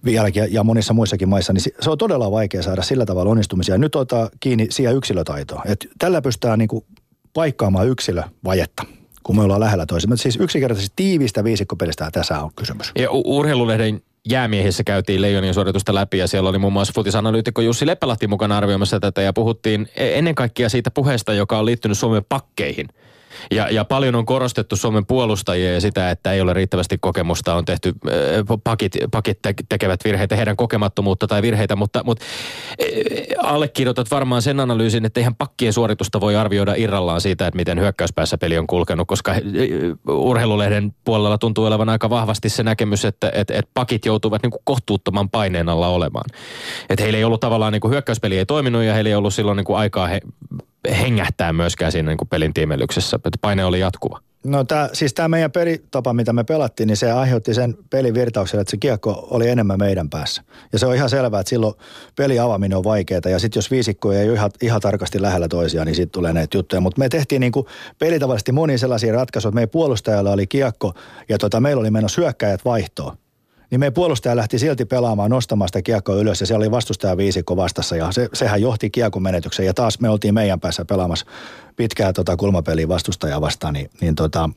vieläkin 0.04 0.44
ja 0.50 0.64
monissa 0.64 0.94
muissakin 0.94 1.28
maissa, 1.28 1.52
niin 1.52 1.62
se 1.80 1.90
on 1.90 1.98
todella 1.98 2.30
vaikea 2.30 2.62
saada 2.62 2.82
sillä 2.82 3.06
tavalla 3.06 3.30
onnistumisia. 3.30 3.78
Nyt 3.78 3.96
ottaa 3.96 4.30
kiinni 4.40 4.66
siihen 4.70 4.96
yksilötaitoa. 4.96 5.62
Et 5.66 5.86
tällä 5.98 6.22
pystytään 6.22 6.58
niinku 6.58 6.86
paikkaamaan 7.34 7.88
yksilövajetta 7.88 8.84
kun 9.22 9.36
me 9.36 9.42
ollaan 9.42 9.60
lähellä 9.60 9.86
toisemme. 9.86 10.16
Siis 10.16 10.36
yksinkertaisesti 10.36 10.92
tiivistä 10.96 11.44
viisikkopelistä 11.44 12.10
tässä 12.12 12.40
on 12.40 12.50
kysymys. 12.56 12.92
Ja 12.98 13.08
urheilulehden 13.10 14.02
jäämiehissä 14.28 14.84
käytiin 14.84 15.22
Leijonien 15.22 15.54
suoritusta 15.54 15.94
läpi 15.94 16.18
ja 16.18 16.26
siellä 16.26 16.50
oli 16.50 16.58
muun 16.58 16.72
muassa 16.72 16.92
futisanalyytikko 16.94 17.60
Jussi 17.60 17.86
Lepälahti 17.86 18.26
mukana 18.26 18.56
arvioimassa 18.56 19.00
tätä 19.00 19.22
ja 19.22 19.32
puhuttiin 19.32 19.88
e- 19.96 20.18
ennen 20.18 20.34
kaikkea 20.34 20.68
siitä 20.68 20.90
puheesta, 20.90 21.34
joka 21.34 21.58
on 21.58 21.66
liittynyt 21.66 21.98
Suomen 21.98 22.24
pakkeihin– 22.28 22.88
ja, 23.50 23.70
ja 23.70 23.84
paljon 23.84 24.14
on 24.14 24.26
korostettu 24.26 24.76
Suomen 24.76 25.06
puolustajia 25.06 25.74
ja 25.74 25.80
sitä, 25.80 26.10
että 26.10 26.32
ei 26.32 26.40
ole 26.40 26.52
riittävästi 26.52 26.98
kokemusta. 27.00 27.54
On 27.54 27.64
tehty, 27.64 27.92
äh, 28.08 28.14
pakit, 28.64 28.92
pakit 29.10 29.38
tekevät 29.68 30.00
virheitä, 30.04 30.36
heidän 30.36 30.56
kokemattomuutta 30.56 31.26
tai 31.26 31.42
virheitä, 31.42 31.76
mutta, 31.76 32.04
mutta 32.04 32.24
äh, 32.82 33.52
allekirjoitat 33.52 34.10
varmaan 34.10 34.42
sen 34.42 34.60
analyysin, 34.60 35.04
että 35.04 35.20
eihän 35.20 35.34
pakkien 35.34 35.72
suoritusta 35.72 36.20
voi 36.20 36.36
arvioida 36.36 36.74
irrallaan 36.76 37.20
siitä, 37.20 37.46
että 37.46 37.56
miten 37.56 37.80
hyökkäyspäässä 37.80 38.38
peli 38.38 38.58
on 38.58 38.66
kulkenut, 38.66 39.08
koska 39.08 39.32
äh, 39.32 39.40
urheilulehden 40.08 40.94
puolella 41.04 41.38
tuntuu 41.38 41.64
olevan 41.64 41.88
aika 41.88 42.10
vahvasti 42.10 42.48
se 42.48 42.62
näkemys, 42.62 43.04
että 43.04 43.32
että 43.34 43.54
että 43.54 43.70
pakit 43.74 44.06
joutuvat 44.06 44.42
niin 44.42 44.50
kuin 44.50 44.62
kohtuuttoman 44.64 45.30
paineen 45.30 45.68
alla 45.68 45.88
olemaan. 45.88 46.24
Että 46.90 47.02
heillä 47.02 47.18
ei 47.18 47.24
ollut 47.24 47.40
tavallaan, 47.40 47.72
niin 47.72 47.80
kuin 47.80 47.92
hyökkäyspeli 47.92 48.38
ei 48.38 48.46
toiminut 48.46 48.82
ja 48.82 48.94
heillä 48.94 49.08
ei 49.08 49.14
ollut 49.14 49.34
silloin 49.34 49.56
niin 49.56 49.64
kuin 49.64 49.78
aikaa 49.78 50.06
he, 50.06 50.20
hengähtää 50.90 51.52
myöskään 51.52 51.92
siinä 51.92 52.10
niin 52.10 52.18
kuin 52.18 52.28
pelin 52.28 52.54
tiimellyksessä, 52.54 53.16
että 53.16 53.38
paine 53.40 53.64
oli 53.64 53.80
jatkuva. 53.80 54.20
No 54.44 54.64
tää, 54.64 54.88
siis 54.92 55.14
tämä 55.14 55.28
meidän 55.28 55.52
pelitapa, 55.52 56.12
mitä 56.12 56.32
me 56.32 56.44
pelattiin, 56.44 56.86
niin 56.86 56.96
se 56.96 57.12
aiheutti 57.12 57.54
sen 57.54 57.74
pelin 57.90 58.14
virtauksen, 58.14 58.60
että 58.60 58.70
se 58.70 58.76
kiekko 58.76 59.28
oli 59.30 59.48
enemmän 59.48 59.78
meidän 59.78 60.10
päässä. 60.10 60.42
Ja 60.72 60.78
se 60.78 60.86
on 60.86 60.94
ihan 60.94 61.10
selvää, 61.10 61.40
että 61.40 61.50
silloin 61.50 61.74
peli 62.16 62.38
avaaminen 62.38 62.78
on 62.78 62.84
vaikeaa. 62.84 63.20
Ja 63.30 63.38
sitten 63.38 63.58
jos 63.58 63.70
viisikko 63.70 64.12
ei 64.12 64.28
ole 64.28 64.34
ihan, 64.34 64.50
ihan 64.62 64.80
tarkasti 64.80 65.22
lähellä 65.22 65.48
toisiaan, 65.48 65.86
niin 65.86 65.94
sitten 65.94 66.12
tulee 66.12 66.32
näitä 66.32 66.56
juttuja. 66.56 66.80
Mutta 66.80 66.98
me 66.98 67.08
tehtiin 67.08 67.40
niin 67.40 67.52
kuin 67.52 67.66
pelitavallisesti 67.98 68.52
moni 68.52 68.78
sellaisia 68.78 69.12
ratkaisuja, 69.12 69.48
että 69.48 69.54
meidän 69.54 69.70
puolustajalla 69.70 70.30
oli 70.30 70.46
kiekko 70.46 70.94
ja 71.28 71.38
tota, 71.38 71.60
meillä 71.60 71.80
oli 71.80 71.90
menossa 71.90 72.20
hyökkäjät 72.20 72.64
vaihtoon 72.64 73.16
niin 73.72 73.80
meidän 73.80 73.94
puolustaja 73.94 74.36
lähti 74.36 74.58
silti 74.58 74.84
pelaamaan 74.84 75.30
nostamaan 75.30 75.68
sitä 75.68 75.82
kiekkoa 75.82 76.16
ylös 76.16 76.40
ja 76.40 76.46
siellä 76.46 76.62
oli 76.62 76.70
vastustaja 76.70 77.16
viisikko 77.16 77.56
vastassa 77.56 77.96
ja 77.96 78.12
se, 78.12 78.28
sehän 78.32 78.62
johti 78.62 78.90
kiekon 78.90 79.22
menetykseen 79.22 79.66
ja 79.66 79.74
taas 79.74 80.00
me 80.00 80.08
oltiin 80.08 80.34
meidän 80.34 80.60
päässä 80.60 80.84
pelaamassa 80.84 81.26
pitkää 81.76 82.12
tota 82.12 82.36
kulmapeliä 82.36 82.88
vastustajaa 82.88 83.40
vastaan, 83.40 83.74
niin, 83.74 83.90
niin 84.00 84.14
tota, 84.14 84.50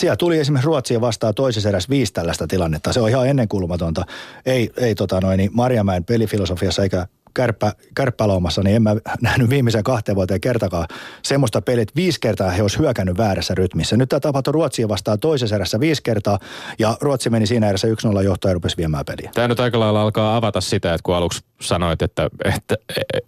siellä 0.00 0.16
tuli 0.16 0.38
esimerkiksi 0.38 0.66
Ruotsia 0.66 1.00
vastaan 1.00 1.34
toisessa 1.34 1.68
erässä 1.68 1.90
viisi 1.90 2.12
tällaista 2.12 2.46
tilannetta. 2.46 2.92
Se 2.92 3.00
on 3.00 3.08
ihan 3.08 3.28
ennenkulmatonta. 3.28 4.04
Ei, 4.46 4.70
ei 4.76 4.94
tota 4.94 5.20
noin, 5.20 5.38
niin 5.38 5.50
Marjamäen 5.52 6.04
pelifilosofiassa 6.04 6.82
eikä 6.82 7.06
kärppä, 7.34 7.72
kärppälaumassa, 7.94 8.62
niin 8.62 8.76
en 8.76 8.82
mä 8.82 8.96
nähnyt 9.22 9.50
viimeisen 9.50 9.84
kahteen 9.84 10.16
vuoteen 10.16 10.40
kertakaan 10.40 10.86
semmoista 11.22 11.62
peliä, 11.62 11.82
että 11.82 11.96
viisi 11.96 12.20
kertaa 12.20 12.50
he 12.50 12.62
olisi 12.62 12.78
hyökännyt 12.78 13.18
väärässä 13.18 13.54
rytmissä. 13.54 13.96
Nyt 13.96 14.08
tämä 14.08 14.20
tapahtui 14.20 14.52
Ruotsia 14.52 14.88
vastaan 14.88 15.20
toisessa 15.20 15.56
erässä 15.56 15.80
viisi 15.80 16.02
kertaa, 16.02 16.38
ja 16.78 16.96
Ruotsi 17.00 17.30
meni 17.30 17.46
siinä 17.46 17.68
erässä 17.68 17.88
1-0 17.88 18.22
johtoon 18.22 18.50
ja 18.50 18.54
rupesi 18.54 18.76
viemään 18.76 19.04
peliä. 19.04 19.30
Tämä 19.34 19.48
nyt 19.48 19.60
aika 19.60 19.80
lailla 19.80 20.02
alkaa 20.02 20.36
avata 20.36 20.60
sitä, 20.60 20.94
että 20.94 21.02
kun 21.02 21.14
aluksi 21.14 21.40
sanoit, 21.60 22.02
että, 22.02 22.30
että 22.44 22.76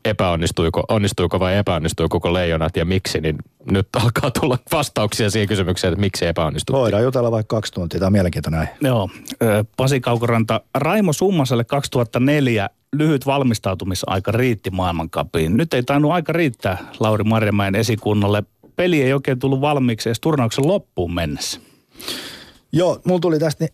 epäonnistuiko 0.05 0.85
onnistuiko 0.89 1.41
vai 1.41 1.57
epäonnistuiko 1.57 2.09
koko 2.09 2.35
leijonat 2.35 2.77
ja 2.77 2.85
miksi, 2.85 3.21
niin 3.21 3.37
nyt 3.71 3.89
alkaa 4.03 4.31
tulla 4.31 4.59
vastauksia 4.73 5.31
siihen 5.31 5.49
kysymykseen, 5.49 5.93
että 5.93 6.01
miksi 6.01 6.27
epäonnistui. 6.27 6.79
Voidaan 6.79 7.03
jutella 7.03 7.31
vaikka 7.31 7.57
kaksi 7.57 7.73
tuntia, 7.73 8.01
tämä 8.01 8.07
on 8.07 8.13
mielenkiintoinen 8.13 8.69
Joo, 8.81 9.11
Pasi 9.77 10.01
Kaukoranta, 10.01 10.61
Raimo 10.75 11.13
Summaselle 11.13 11.65
2004 11.65 12.71
lyhyt 12.97 13.27
valmistautumisaika 13.27 14.33
riitti 14.33 14.71
maailmankapiin. 14.71 15.57
Nyt 15.57 15.75
ei 15.75 15.83
tainnut 15.83 16.13
aika 16.13 16.33
riittää 16.33 16.79
Lauri 17.01 17.25
Marjamäen 17.25 17.75
esikunnalle. 17.75 18.43
Peli 18.77 19.03
ei 19.03 19.13
oikein 19.13 19.39
tullut 19.39 19.61
valmiiksi 19.61 20.09
edes 20.09 20.21
turnauksen 20.21 20.67
loppuun 20.67 21.15
mennessä. 21.15 21.61
Joo, 22.73 23.01
mulla 23.05 23.21
tuli 23.21 23.39
tästä 23.39 23.65
niin, 23.65 23.73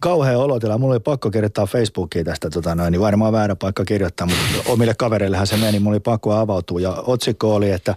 kauhea 0.00 0.38
olotila. 0.38 0.78
Mulla 0.78 0.94
oli 0.94 1.00
pakko 1.00 1.30
kirjoittaa 1.30 1.66
Facebookiin 1.66 2.24
tästä, 2.24 2.50
tota 2.50 2.74
noin, 2.74 2.92
niin 2.92 3.00
varmaan 3.00 3.32
väärä 3.32 3.56
paikka 3.56 3.84
kirjoittaa, 3.84 4.26
mutta 4.26 4.70
omille 4.72 4.94
kavereillehän 4.98 5.46
se 5.46 5.56
meni. 5.56 5.78
Mulla 5.78 5.94
oli 5.94 6.00
pakko 6.00 6.32
avautua 6.32 6.80
ja 6.80 6.90
otsikko 7.06 7.54
oli, 7.54 7.70
että 7.70 7.94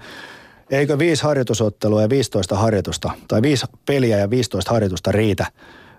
eikö 0.70 1.00
viisi 1.00 1.24
harjoitusottelua 1.24 2.02
ja 2.02 2.10
15 2.10 2.56
harjoitusta, 2.56 3.12
tai 3.28 3.42
viisi 3.42 3.66
peliä 3.86 4.18
ja 4.18 4.30
15 4.30 4.72
harjoitusta 4.72 5.12
riitä 5.12 5.46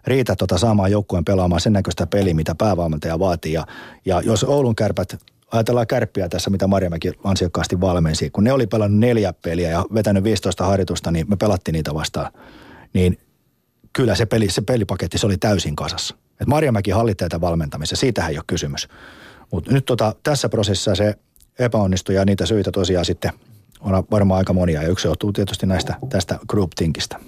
riitä 0.07 0.36
tota 0.36 0.59
saamaan 0.59 0.90
joukkueen 0.90 1.24
pelaamaan 1.24 1.61
sen 1.61 1.72
näköistä 1.72 2.07
peliä, 2.07 2.34
mitä 2.34 2.55
päävalmentaja 2.55 3.18
vaatii. 3.18 3.52
Ja, 3.52 3.66
ja 4.05 4.20
jos 4.20 4.44
Oulun 4.44 4.76
kärpät 4.76 5.16
ajatellaan 5.52 5.86
kärppiä 5.86 6.28
tässä, 6.28 6.50
mitä 6.50 6.66
Marjamäki 6.66 7.12
ansiokkaasti 7.24 7.80
valmensi. 7.80 8.30
Kun 8.30 8.44
ne 8.44 8.52
oli 8.52 8.66
pelannut 8.66 9.00
neljä 9.00 9.32
peliä 9.32 9.70
ja 9.70 9.84
vetänyt 9.94 10.24
15 10.24 10.66
harjoitusta, 10.66 11.11
niin 11.11 11.26
me 11.28 11.36
pelattiin 11.36 11.72
niitä 11.72 11.94
vastaan. 11.94 12.32
Niin 12.92 13.18
kyllä 13.92 14.14
se, 14.14 14.26
peli, 14.26 14.50
se 14.50 14.62
pelipaketti 14.62 15.18
se 15.18 15.26
oli 15.26 15.36
täysin 15.36 15.76
kasassa. 15.76 16.16
Et 16.40 16.46
Marjamäki 16.46 16.90
hallitsee 16.90 17.28
tätä 17.28 17.40
valmentamista, 17.40 17.96
siitähän 17.96 18.30
ei 18.30 18.38
ole 18.38 18.44
kysymys. 18.46 18.88
Mutta 19.52 19.72
nyt 19.72 19.84
tota, 19.84 20.14
tässä 20.22 20.48
prosessissa 20.48 20.94
se 20.94 21.14
epäonnistui 21.59 22.14
ja 22.14 22.24
niitä 22.24 22.46
syitä 22.46 22.72
tosiaan 22.72 23.05
sitten 23.05 23.32
on 23.80 24.05
varmaan 24.11 24.38
aika 24.38 24.52
monia 24.52 24.82
ja 24.82 24.88
yksi 24.88 25.09
johtuu 25.09 25.32
tietysti 25.32 25.66
näistä 25.66 25.94
tästä 26.09 26.38
group 26.48 26.70
thinkistä. 26.76 27.20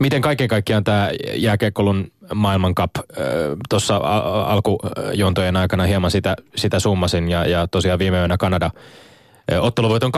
Miten 0.00 0.22
kaiken 0.22 0.48
kaikkiaan 0.48 0.84
tämä 0.84 1.10
jääkiekkolun 1.34 2.12
maailmankap, 2.34 2.90
tuossa 3.68 3.96
alkujontojen 4.46 5.56
aikana 5.56 5.84
hieman 5.84 6.10
sitä, 6.10 6.36
sitä 6.56 6.80
summasin 6.80 7.28
ja, 7.28 7.46
ja 7.46 7.66
tosiaan 7.66 7.98
viime 7.98 8.18
yönä 8.18 8.36
Kanada 8.36 8.70
Otteluvoiton 9.60 10.12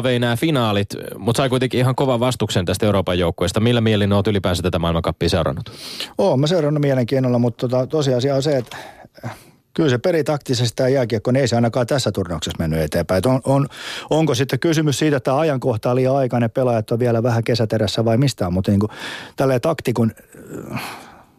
2-0 0.00 0.02
vei 0.02 0.18
nämä 0.18 0.36
finaalit, 0.36 0.88
mutta 1.18 1.36
sai 1.36 1.48
kuitenkin 1.48 1.80
ihan 1.80 1.94
kovan 1.94 2.20
vastuksen 2.20 2.64
tästä 2.64 2.86
Euroopan 2.86 3.18
joukkueesta. 3.18 3.60
Millä 3.60 3.80
mielin 3.80 4.12
olet 4.12 4.26
ylipäänsä 4.26 4.62
tätä 4.62 4.78
maailmankappia 4.78 5.28
seurannut? 5.28 5.72
Oon 6.18 6.40
mä 6.40 6.46
seurannut 6.46 6.80
mielenkiinnolla, 6.80 7.38
mutta 7.38 7.68
tota, 7.68 7.86
tosiasia 7.86 8.34
on 8.34 8.42
se, 8.42 8.56
että 8.56 8.76
Kyllä 9.74 9.90
se 9.90 9.98
pelitaktisesti 9.98 10.76
tämä 10.76 10.88
jääkiekko, 10.88 11.32
niin 11.32 11.40
ei 11.40 11.48
se 11.48 11.56
ainakaan 11.56 11.86
tässä 11.86 12.12
turnauksessa 12.12 12.58
mennyt 12.58 12.80
eteenpäin. 12.80 13.18
Et 13.18 13.26
on, 13.26 13.40
on, 13.44 13.68
onko 14.10 14.34
sitten 14.34 14.58
kysymys 14.58 14.98
siitä, 14.98 15.16
että 15.16 15.38
ajankohta 15.38 15.90
on 15.90 15.96
liian 15.96 16.16
aikainen, 16.16 16.50
pelaajat 16.50 16.90
on 16.90 16.98
vielä 16.98 17.22
vähän 17.22 17.44
kesäterässä 17.44 18.04
vai 18.04 18.16
mistään, 18.16 18.52
mutta 18.52 18.70
niin 18.70 18.80
kuin, 18.80 18.90
tälleen 19.36 19.60
taktikun 19.60 20.12
äh, 20.74 20.82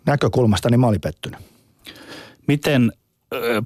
näkökulmasta 0.05 0.69
niin 0.69 0.79
mä 0.79 0.87
olin 0.87 1.01
pettynyt. 1.01 1.39
Miten 2.47 2.91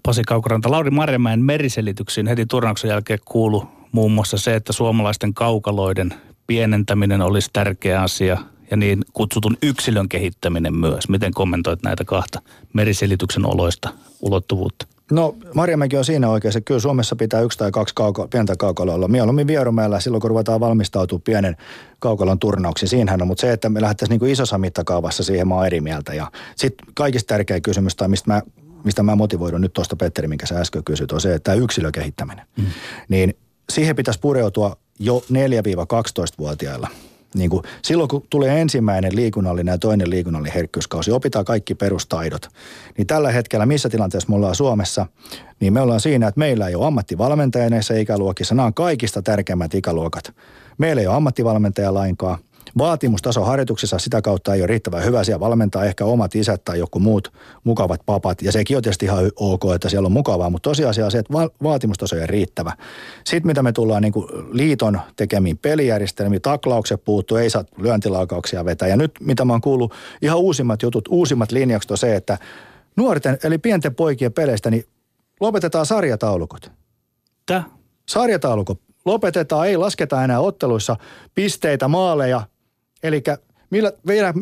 Pasi 0.03 0.23
Kaukoranta, 0.23 0.71
Lauri 0.71 0.89
Marjamäen 0.89 1.41
meriselityksiin 1.41 2.27
heti 2.27 2.45
turnauksen 2.45 2.89
jälkeen 2.89 3.19
kuulu 3.25 3.67
muun 3.91 4.11
muassa 4.11 4.37
se, 4.37 4.55
että 4.55 4.73
suomalaisten 4.73 5.33
kaukaloiden 5.33 6.13
pienentäminen 6.47 7.21
olisi 7.21 7.49
tärkeä 7.53 8.01
asia 8.01 8.37
ja 8.71 8.77
niin 8.77 9.05
kutsutun 9.13 9.57
yksilön 9.63 10.09
kehittäminen 10.09 10.75
myös. 10.75 11.09
Miten 11.09 11.33
kommentoit 11.33 11.83
näitä 11.83 12.05
kahta 12.05 12.41
meriselityksen 12.73 13.45
oloista 13.45 13.89
ulottuvuutta? 14.21 14.87
No 15.11 15.35
Marjamäki 15.55 15.97
on 15.97 16.05
siinä 16.05 16.29
oikeassa. 16.29 16.61
Kyllä 16.61 16.79
Suomessa 16.79 17.15
pitää 17.15 17.41
yksi 17.41 17.57
tai 17.57 17.71
kaksi 17.71 17.95
kauko, 17.95 18.27
pientä 18.27 18.55
kaukaloa 18.55 18.95
olla. 18.95 19.07
Mieluummin 19.07 19.47
Vierumäellä 19.47 19.99
silloin, 19.99 20.21
kun 20.21 20.29
ruvetaan 20.29 20.59
valmistautua 20.59 21.19
pienen 21.23 21.57
kaukalon 21.99 22.39
turnauksiin. 22.39 22.89
Siinähän 22.89 23.21
on, 23.21 23.27
mutta 23.27 23.41
se, 23.41 23.53
että 23.53 23.69
me 23.69 23.81
lähdettäisiin 23.81 24.19
niin 24.19 24.31
isossa 24.31 24.57
mittakaavassa 24.57 25.23
siihen, 25.23 25.47
mä 25.47 25.55
oon 25.55 25.65
eri 25.65 25.81
mieltä. 25.81 26.13
Ja 26.13 26.31
sitten 26.55 26.87
kaikista 26.93 27.27
tärkeä 27.27 27.59
kysymys, 27.59 27.95
tai 27.95 28.07
mistä 28.07 28.33
mä, 28.33 28.41
mistä 28.83 29.03
mä 29.03 29.15
motivoidun 29.15 29.61
nyt 29.61 29.73
tuosta 29.73 29.95
Petteri, 29.95 30.27
minkä 30.27 30.45
sä 30.45 30.59
äsken 30.59 30.83
kysyt, 30.83 31.11
on 31.11 31.21
se, 31.21 31.33
että 31.33 31.51
tämä 31.51 31.63
yksilökehittäminen. 31.63 32.45
Mm. 32.57 32.65
Niin 33.09 33.37
siihen 33.69 33.95
pitäisi 33.95 34.19
pureutua 34.19 34.77
jo 34.99 35.23
4-12-vuotiailla 35.31 36.87
niin 37.37 37.49
kuin 37.49 37.63
silloin 37.81 38.07
kun 38.07 38.25
tulee 38.29 38.61
ensimmäinen 38.61 39.15
liikunnallinen 39.15 39.71
ja 39.71 39.77
toinen 39.77 40.09
liikunnallinen 40.09 40.53
herkkyyskausi, 40.53 41.11
opitaan 41.11 41.45
kaikki 41.45 41.75
perustaidot. 41.75 42.47
Niin 42.97 43.07
tällä 43.07 43.31
hetkellä, 43.31 43.65
missä 43.65 43.89
tilanteessa 43.89 44.29
me 44.29 44.35
ollaan 44.35 44.55
Suomessa, 44.55 45.05
niin 45.59 45.73
me 45.73 45.81
ollaan 45.81 45.99
siinä, 45.99 46.27
että 46.27 46.39
meillä 46.39 46.67
ei 46.67 46.75
ole 46.75 46.87
ammattivalmentajia 46.87 47.69
näissä 47.69 47.93
ikäluokissa. 47.93 48.55
Nämä 48.55 48.65
on 48.65 48.73
kaikista 48.73 49.21
tärkeimmät 49.21 49.73
ikäluokat. 49.73 50.33
Meillä 50.77 51.01
ei 51.01 51.07
ole 51.07 51.15
ammattivalmentajia 51.15 51.93
lainkaan 51.93 52.37
vaatimustaso 52.77 53.43
harjoituksessa 53.43 53.99
sitä 53.99 54.21
kautta 54.21 54.53
ei 54.53 54.61
ole 54.61 54.67
riittävän 54.67 55.03
hyvä. 55.03 55.23
Siellä 55.23 55.39
valmentaa 55.39 55.85
ehkä 55.85 56.05
omat 56.05 56.35
isät 56.35 56.63
tai 56.65 56.79
joku 56.79 56.99
muut 56.99 57.33
mukavat 57.63 58.01
papat. 58.05 58.41
Ja 58.41 58.51
sekin 58.51 58.77
on 58.77 58.83
tietysti 58.83 59.05
ihan 59.05 59.31
ok, 59.35 59.63
että 59.75 59.89
siellä 59.89 60.05
on 60.05 60.11
mukavaa, 60.11 60.49
mutta 60.49 60.69
tosiasia 60.69 61.05
on 61.05 61.11
se, 61.11 61.17
että 61.17 61.33
va- 61.33 61.49
vaatimustaso 61.63 62.15
ei 62.15 62.21
ole 62.21 62.27
riittävä. 62.27 62.73
Sitten 63.23 63.47
mitä 63.47 63.63
me 63.63 63.71
tullaan 63.71 64.01
niin 64.01 64.13
liiton 64.51 64.99
tekemiin 65.15 65.57
pelijärjestelmiin, 65.57 66.41
taklaukset 66.41 67.03
puuttu, 67.05 67.35
ei 67.35 67.49
saa 67.49 67.63
lyöntilaukauksia 67.77 68.65
vetää. 68.65 68.87
Ja 68.87 68.97
nyt 68.97 69.11
mitä 69.19 69.45
mä 69.45 69.53
oon 69.53 69.61
kuullut, 69.61 69.93
ihan 70.21 70.37
uusimmat 70.37 70.81
jutut, 70.81 71.07
uusimmat 71.09 71.51
linjaukset 71.51 71.91
on 71.91 71.97
se, 71.97 72.15
että 72.15 72.37
nuorten 72.95 73.37
eli 73.43 73.57
pienten 73.57 73.95
poikien 73.95 74.33
peleistä, 74.33 74.69
niin 74.71 74.85
lopetetaan 75.39 75.85
sarjataulukot. 75.85 76.71
Tää? 77.45 77.63
Sarjataulukot 78.09 78.79
lopetetaan, 79.07 79.67
ei 79.67 79.77
lasketa 79.77 80.23
enää 80.23 80.39
otteluissa 80.39 80.95
pisteitä, 81.35 81.87
maaleja, 81.87 82.41
Eli 83.03 83.23
millä, 83.69 83.91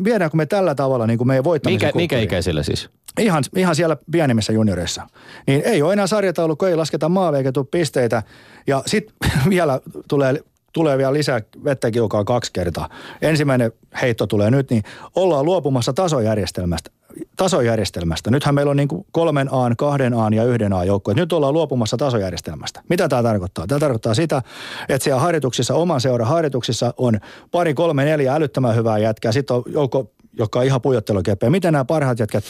viedäänkö 0.04 0.36
me 0.36 0.46
tällä 0.46 0.74
tavalla 0.74 1.06
niin 1.06 1.18
kuin 1.18 1.28
meidän 1.28 1.44
voittamisen 1.44 1.88
Mikä, 1.88 1.96
mikä 1.96 2.18
ikäisillä 2.18 2.62
siis? 2.62 2.90
Ihan, 3.20 3.44
ihan 3.56 3.76
siellä 3.76 3.96
pienimmissä 4.10 4.52
junioreissa. 4.52 5.06
Niin 5.46 5.62
ei 5.64 5.82
ole 5.82 5.92
enää 5.92 6.06
sarjataulukko, 6.06 6.66
ei 6.66 6.76
lasketa 6.76 7.08
maaleja 7.08 7.38
eikä 7.38 7.52
tule 7.52 7.66
pisteitä. 7.70 8.22
Ja 8.66 8.82
sitten 8.86 9.16
vielä 9.50 9.80
tulee 10.08 10.40
tulee 10.72 10.98
vielä 10.98 11.12
lisää 11.12 11.40
vettä 11.64 11.90
kiukaa 11.90 12.24
kaksi 12.24 12.52
kertaa. 12.52 12.88
Ensimmäinen 13.22 13.72
heitto 14.02 14.26
tulee 14.26 14.50
nyt, 14.50 14.70
niin 14.70 14.82
ollaan 15.14 15.44
luopumassa 15.44 15.92
tasojärjestelmästä 15.92 16.90
tasojärjestelmästä. 17.36 18.30
Nythän 18.30 18.54
meillä 18.54 18.70
on 18.70 18.76
niin 18.76 18.88
kuin 18.88 19.06
kolmen 19.12 19.48
A, 19.52 19.74
kahden 19.78 20.14
A 20.14 20.28
ja 20.34 20.44
yhden 20.44 20.72
A 20.72 20.84
joukko. 20.84 21.12
Nyt 21.12 21.32
ollaan 21.32 21.52
luopumassa 21.52 21.96
tasojärjestelmästä. 21.96 22.82
Mitä 22.88 23.08
tämä 23.08 23.22
tarkoittaa? 23.22 23.66
Tämä 23.66 23.78
tarkoittaa 23.78 24.14
sitä, 24.14 24.42
että 24.88 25.04
siellä 25.04 25.20
harjoituksissa, 25.20 25.74
oman 25.74 26.00
seuran 26.00 26.28
harjoituksissa 26.28 26.94
on 26.96 27.20
pari, 27.50 27.74
kolme, 27.74 28.04
neljä 28.04 28.34
älyttömän 28.34 28.76
hyvää 28.76 28.98
jätkää. 28.98 29.32
Sitten 29.32 29.56
on 29.56 29.62
joukko, 29.66 30.12
joka 30.38 30.58
on 30.58 30.64
ihan 30.64 30.80
pujottelukepeä. 30.80 31.50
Miten 31.50 31.72
nämä 31.72 31.84
parhaat 31.84 32.18
jätkät 32.18 32.44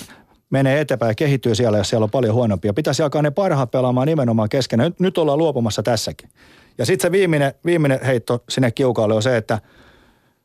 menee 0.51 0.81
eteenpäin 0.81 1.11
ja 1.11 1.15
kehittyy 1.15 1.55
siellä, 1.55 1.79
jos 1.79 1.89
siellä 1.89 2.05
on 2.05 2.11
paljon 2.11 2.35
huonompia. 2.35 2.75
Pitäisi 2.75 3.03
jakaa 3.03 3.23
ne 3.23 3.31
parhaat 3.31 3.71
pelaamaan 3.71 4.09
nimenomaan 4.09 4.49
kesken. 4.49 4.79
Nyt, 4.79 5.01
nyt 5.01 5.19
ollaan 5.19 5.39
luopumassa 5.39 5.83
tässäkin. 5.83 6.29
Ja 6.79 6.87
sitten 6.87 7.09
se 7.09 7.13
viimeinen, 7.13 7.55
viimeinen 7.65 8.01
heitto 8.07 8.45
sinne 8.49 8.71
kiukaalle 8.71 9.15
on 9.15 9.23
se, 9.23 9.37
että 9.37 9.59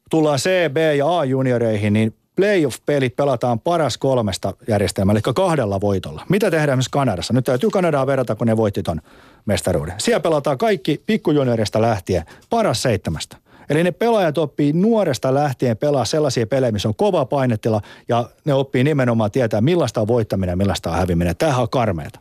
tullaan 0.10 0.40
C, 0.40 0.70
B 0.74 0.78
ja 0.98 1.20
A-junioreihin, 1.20 1.94
niin 1.94 2.16
playoff-pelit 2.36 3.16
pelataan 3.16 3.60
paras 3.60 3.98
kolmesta 3.98 4.54
järjestelmällä, 4.68 5.22
eli 5.26 5.34
kahdella 5.34 5.82
voitolla. 5.82 6.26
Mitä 6.30 6.52
tehdään 6.52 6.78
myös 6.78 6.90
Kanadassa? 6.90 7.34
Nyt 7.34 7.46
täytyy 7.46 7.70
Kanadaa 7.70 8.08
verrata, 8.08 8.36
kun 8.36 8.48
ne 8.48 8.58
voitti 8.58 8.84
ton 8.84 9.02
mestaruuden. 9.46 9.94
Siellä 9.98 10.20
pelataan 10.20 10.58
kaikki 10.58 11.04
pikkujuniorista 11.06 11.82
lähtien 11.82 12.26
paras 12.50 12.82
seitsemästä. 12.82 13.38
Eli 13.70 13.84
ne 13.84 13.92
pelaajat 13.92 14.38
oppii 14.38 14.74
nuoresta 14.74 15.34
lähtien 15.34 15.78
pelaa 15.78 16.06
sellaisia 16.06 16.48
pelejä, 16.48 16.72
missä 16.72 16.88
on 16.88 16.96
kova 16.96 17.26
painetila 17.26 17.82
ja 18.08 18.30
ne 18.46 18.54
oppii 18.54 18.84
nimenomaan 18.84 19.32
tietää, 19.32 19.62
millaista 19.62 20.02
on 20.02 20.08
voittaminen 20.08 20.54
ja 20.54 20.58
millaista 20.58 20.90
on 20.90 20.98
häviminen. 20.98 21.38
Tämähän 21.38 21.62
on 21.62 21.70
karmeeta. 21.70 22.20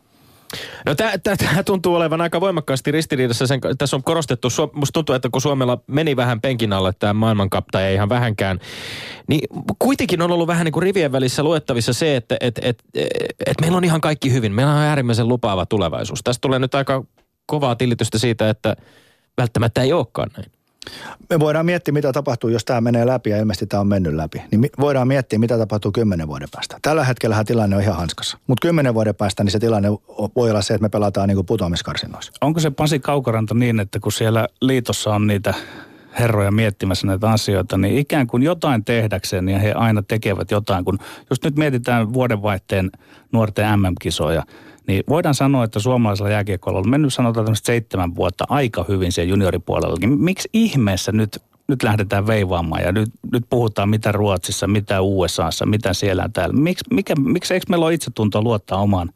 No 0.85 0.95
tämä 0.95 1.63
tuntuu 1.65 1.95
olevan 1.95 2.21
aika 2.21 2.41
voimakkaasti 2.41 2.91
ristiriidassa. 2.91 3.47
Sen, 3.47 3.59
tässä 3.77 3.95
on 3.95 4.03
korostettu, 4.03 4.47
musta 4.73 4.93
tuntuu, 4.93 5.15
että 5.15 5.29
kun 5.31 5.41
Suomella 5.41 5.77
meni 5.87 6.15
vähän 6.15 6.41
penkin 6.41 6.73
alle 6.73 6.93
tämä 6.99 7.13
maailmankap 7.13 7.65
tai 7.71 7.83
ei 7.83 7.93
ihan 7.93 8.09
vähänkään, 8.09 8.59
niin 9.27 9.41
kuitenkin 9.79 10.21
on 10.21 10.31
ollut 10.31 10.47
vähän 10.47 10.65
niin 10.65 10.73
kuin 10.73 10.83
rivien 10.83 11.11
välissä 11.11 11.43
luettavissa 11.43 11.93
se, 11.93 12.15
että 12.15 12.37
et, 12.39 12.59
et, 12.61 12.83
et, 12.95 13.07
et 13.45 13.61
meillä 13.61 13.77
on 13.77 13.83
ihan 13.83 14.01
kaikki 14.01 14.33
hyvin. 14.33 14.53
Meillä 14.53 14.73
on 14.73 14.79
äärimmäisen 14.79 15.27
lupaava 15.27 15.65
tulevaisuus. 15.65 16.23
Tästä 16.23 16.41
tulee 16.41 16.59
nyt 16.59 16.75
aika 16.75 17.03
kovaa 17.45 17.75
tilitystä 17.75 18.17
siitä, 18.17 18.49
että 18.49 18.75
välttämättä 19.37 19.81
ei 19.81 19.93
olekaan 19.93 20.29
näin. 20.37 20.51
Me 21.29 21.39
voidaan 21.39 21.65
miettiä, 21.65 21.91
mitä 21.91 22.11
tapahtuu, 22.11 22.49
jos 22.49 22.65
tämä 22.65 22.81
menee 22.81 23.05
läpi 23.05 23.29
ja 23.29 23.37
ilmeisesti 23.37 23.65
tämä 23.67 23.81
on 23.81 23.87
mennyt 23.87 24.13
läpi. 24.13 24.41
Niin 24.51 24.69
voidaan 24.79 25.07
miettiä, 25.07 25.39
mitä 25.39 25.57
tapahtuu 25.57 25.91
kymmenen 25.91 26.27
vuoden 26.27 26.47
päästä. 26.51 26.77
Tällä 26.81 27.03
hetkellä 27.03 27.43
tilanne 27.43 27.75
on 27.75 27.81
ihan 27.81 27.95
hanskassa. 27.95 28.37
Mutta 28.47 28.67
kymmenen 28.67 28.93
vuoden 28.93 29.15
päästä 29.15 29.43
niin 29.43 29.51
se 29.51 29.59
tilanne 29.59 29.89
voi 30.35 30.49
olla 30.49 30.61
se, 30.61 30.73
että 30.73 30.85
me 30.85 30.89
pelataan 30.89 31.29
niin 31.29 31.45
putoamiskarsinnoissa. 31.45 32.31
Onko 32.41 32.59
se 32.59 32.71
Pasi 32.71 32.99
Kaukaranta 32.99 33.53
niin, 33.53 33.79
että 33.79 33.99
kun 33.99 34.11
siellä 34.11 34.47
liitossa 34.61 35.15
on 35.15 35.27
niitä 35.27 35.53
herroja 36.19 36.51
miettimässä 36.51 37.07
näitä 37.07 37.29
asioita, 37.29 37.77
niin 37.77 37.97
ikään 37.97 38.27
kuin 38.27 38.43
jotain 38.43 38.85
tehdäkseen 38.85 39.49
ja 39.49 39.59
he 39.59 39.71
aina 39.71 40.03
tekevät 40.07 40.51
jotain. 40.51 40.85
Kun 40.85 40.99
just 41.29 41.43
nyt 41.43 41.55
mietitään 41.55 42.13
vuodenvaihteen 42.13 42.91
nuorten 43.31 43.79
MM-kisoja– 43.79 44.43
niin 44.87 45.03
voidaan 45.09 45.35
sanoa, 45.35 45.63
että 45.63 45.79
suomalaisella 45.79 46.31
jääkiekolla 46.31 46.79
on 46.79 46.89
mennyt 46.89 47.13
sanotaan 47.13 47.45
tämmöistä 47.45 47.65
seitsemän 47.65 48.15
vuotta 48.15 48.45
aika 48.49 48.85
hyvin 48.87 49.11
siellä 49.11 49.29
junioripuolellakin. 49.29 50.21
Miksi 50.21 50.49
ihmeessä 50.53 51.11
nyt, 51.11 51.43
nyt 51.67 51.83
lähdetään 51.83 52.27
veivaamaan 52.27 52.83
ja 52.83 52.91
nyt, 52.91 53.09
nyt 53.31 53.43
puhutaan 53.49 53.89
mitä 53.89 54.11
Ruotsissa, 54.11 54.67
mitä 54.67 55.01
USAssa, 55.01 55.65
mitä 55.65 55.93
siellä 55.93 56.29
täällä. 56.33 56.55
Miks, 56.55 56.81
mikä, 56.91 57.15
miksi 57.15 57.53
eikö 57.53 57.65
meillä 57.69 57.85
ole 57.85 57.93
itsetuntoa 57.93 58.41
luottaa 58.41 58.79
omaan 58.79 59.09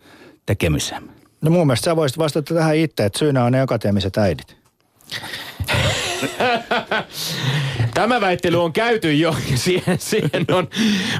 tekemiseen? 0.46 1.04
No 1.42 1.52
mun 1.52 1.68
mielestä 1.68 1.86
sä 1.86 1.96
voisit 1.96 2.18
vastata 2.18 2.54
tähän 2.54 2.76
itse, 2.76 3.06
että 3.06 3.20
syynä 3.20 3.44
on 3.44 3.52
ne 3.52 3.62
akateemiset 3.62 4.18
äidit. 4.18 4.58
Tämä 7.96 8.22
väittely 8.22 8.64
on 8.64 8.74
käyty 8.74 9.14
jo, 9.14 9.36
siihen, 9.56 10.00
siihen 10.00 10.46
on 10.52 10.68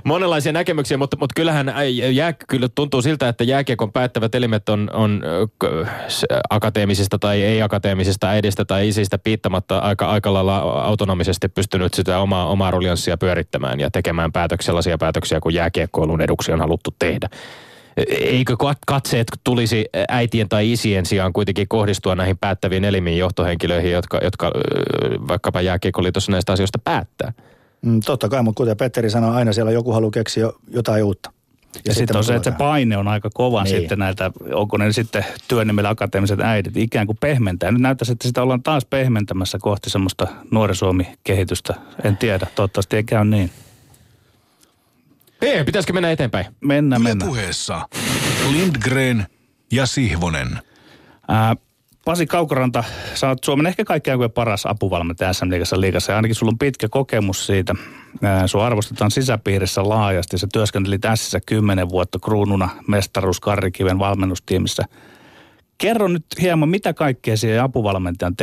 monenlaisia 0.04 0.52
näkemyksiä, 0.52 0.98
mutta, 0.98 1.18
mutta 1.20 1.34
kyllähän 1.36 1.74
jää, 2.12 2.34
kyllä 2.34 2.70
tuntuu 2.76 3.02
siltä, 3.02 3.30
että 3.30 3.44
jääkiekon 3.44 3.92
päättävät 3.92 4.36
elimet 4.36 4.70
on, 4.70 4.90
on 4.94 5.24
akateemisista 6.50 7.20
tai 7.20 7.42
ei-akateemisista 7.42 8.30
äidistä 8.30 8.66
tai 8.66 8.88
isistä 8.88 9.18
piittamatta 9.18 9.78
aika, 9.78 10.06
aika 10.06 10.34
lailla 10.34 10.58
autonomisesti 10.58 11.48
pystynyt 11.48 11.94
sitä 11.94 12.20
omaa, 12.20 12.48
omaa 12.48 12.72
rulianssia 12.72 13.18
pyörittämään 13.18 13.80
ja 13.80 13.92
tekemään 13.92 14.32
päätöksiä, 14.32 14.66
sellaisia 14.66 14.98
päätöksiä, 14.98 15.40
kun 15.40 15.54
jääkiekkoilun 15.54 16.22
eduksi 16.22 16.52
on 16.52 16.60
haluttu 16.60 16.96
tehdä 17.00 17.30
eikö 18.08 18.56
katseet 18.88 19.28
tulisi 19.44 19.86
äitien 20.10 20.50
tai 20.50 20.72
isien 20.72 21.06
sijaan 21.06 21.34
kuitenkin 21.34 21.68
kohdistua 21.68 22.16
näihin 22.16 22.38
päättäviin 22.38 22.86
elimiin 22.86 23.18
johtohenkilöihin, 23.18 23.92
jotka, 23.92 24.20
jotka 24.24 24.52
vaikkapa 25.28 25.62
jääkiekoliitossa 25.62 26.32
näistä 26.32 26.54
asioista 26.54 26.80
päättää? 26.84 27.34
Mm, 27.82 28.00
totta 28.06 28.30
kai, 28.30 28.44
mutta 28.44 28.58
kuten 28.58 28.78
Petteri 28.78 29.10
sanoi, 29.10 29.36
aina 29.36 29.54
siellä 29.54 29.72
joku 29.72 29.92
haluaa 29.92 30.12
keksiä 30.12 30.50
jotain 30.68 31.04
uutta. 31.04 31.32
Ja, 31.76 31.82
ja 31.86 31.94
sitten 31.94 32.18
on 32.18 32.24
se, 32.24 32.36
että 32.36 32.52
se 32.52 32.58
paine 32.58 32.98
on 32.98 33.08
aika 33.08 33.30
kova 33.34 33.64
niin. 33.64 33.80
sitten 33.80 34.00
näiltä, 34.00 34.32
onko 34.54 34.78
ne 34.78 34.92
sitten 34.92 35.26
työnimellä 35.48 35.90
akateemiset 35.90 36.40
äidit, 36.40 36.78
ikään 36.78 37.08
kuin 37.08 37.18
pehmentää. 37.22 37.72
Nyt 37.72 37.82
näyttäisi, 37.82 38.12
että 38.12 38.28
sitä 38.28 38.42
ollaan 38.42 38.64
taas 38.64 38.86
pehmentämässä 38.86 39.58
kohti 39.62 39.90
semmoista 39.90 40.28
nuori 40.52 40.76
Suomi-kehitystä. 40.76 41.74
En 42.04 42.18
tiedä, 42.18 42.48
toivottavasti 42.56 42.96
ei 42.96 43.04
käy 43.04 43.26
niin. 43.26 43.52
Ei, 45.46 45.64
pitäisikö 45.64 45.94
mennä 45.94 46.12
eteenpäin? 46.12 46.46
Mennä, 46.62 47.00
mennä. 47.00 47.26
puheessa 47.26 47.88
Lindgren 48.52 49.26
ja 49.72 49.86
Sihvonen. 49.86 50.60
Ää, 51.28 51.56
Pasi 52.06 52.26
Kaukoranta, 52.26 52.84
sä 53.14 53.30
oot 53.30 53.44
Suomen 53.44 53.66
ehkä 53.66 53.86
kaikkein 53.86 54.20
paras 54.34 54.66
apuvalmentaja 54.66 55.34
SM 55.34 55.50
Liigassa 55.50 55.82
liigassa 55.82 56.12
ja 56.12 56.16
ainakin 56.16 56.36
sulla 56.36 56.50
on 56.50 56.58
pitkä 56.58 56.88
kokemus 56.90 57.48
siitä. 57.48 57.76
Sua 58.46 58.66
arvostetaan 58.66 59.12
sisäpiirissä 59.12 59.90
laajasti. 59.90 60.38
Sä 60.38 60.48
työskentelit 60.54 61.02
Sissä 61.16 61.40
kymmenen 61.46 61.90
vuotta 61.90 62.20
kruununa 62.20 62.70
mestaruus 62.88 63.40
Karrikiven 63.40 64.00
valmennustiimissä. 64.00 64.84
Kerro 65.78 66.08
nyt 66.08 66.26
hieman, 66.42 66.70
mitä 66.70 66.94
kaikkea 66.94 67.38
siihen 67.38 67.64
apuvalmentajan 67.64 68.36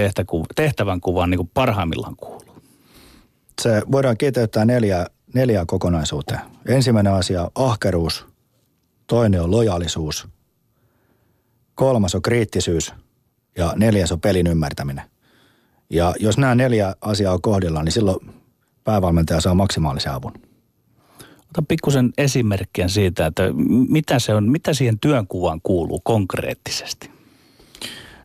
tehtävän 0.57 1.01
kuvaan 1.01 1.31
niin 1.31 1.51
parhaimmillaan 1.55 2.17
kuuluu? 2.17 2.63
Se 3.61 3.83
voidaan 3.93 4.17
kiteyttää 4.17 4.65
neljä, 4.65 5.07
neljä 5.35 5.65
kokonaisuuteen. 5.67 6.41
Ensimmäinen 6.67 7.13
asia 7.13 7.51
ahkeruus, 7.55 8.27
toinen 9.07 9.43
on 9.43 9.51
lojaalisuus, 9.51 10.29
kolmas 11.75 12.15
on 12.15 12.23
kriittisyys 12.23 12.95
ja 13.59 13.73
neljäs 13.77 14.13
on 14.13 14.21
pelin 14.21 14.47
ymmärtäminen. 14.47 15.05
Ja 15.91 16.15
jos 16.21 16.39
nämä 16.39 16.55
neljä 16.55 16.95
asiaa 17.01 17.35
on 17.35 17.43
kohdillaan, 17.43 17.85
niin 17.85 17.93
silloin 17.93 18.31
päävalmentaja 18.85 19.41
saa 19.41 19.55
maksimaalisen 19.55 20.13
avun. 20.13 20.33
Ota 21.51 21.63
pikkusen 21.69 22.13
esimerkkiä 22.19 22.89
siitä, 22.89 23.27
että 23.27 23.43
mitä, 23.89 24.19
se 24.19 24.35
on, 24.35 24.49
mitä 24.49 24.75
siihen 24.75 24.99
työnkuvaan 24.99 25.61
kuuluu 25.63 26.01
konkreettisesti. 26.05 27.12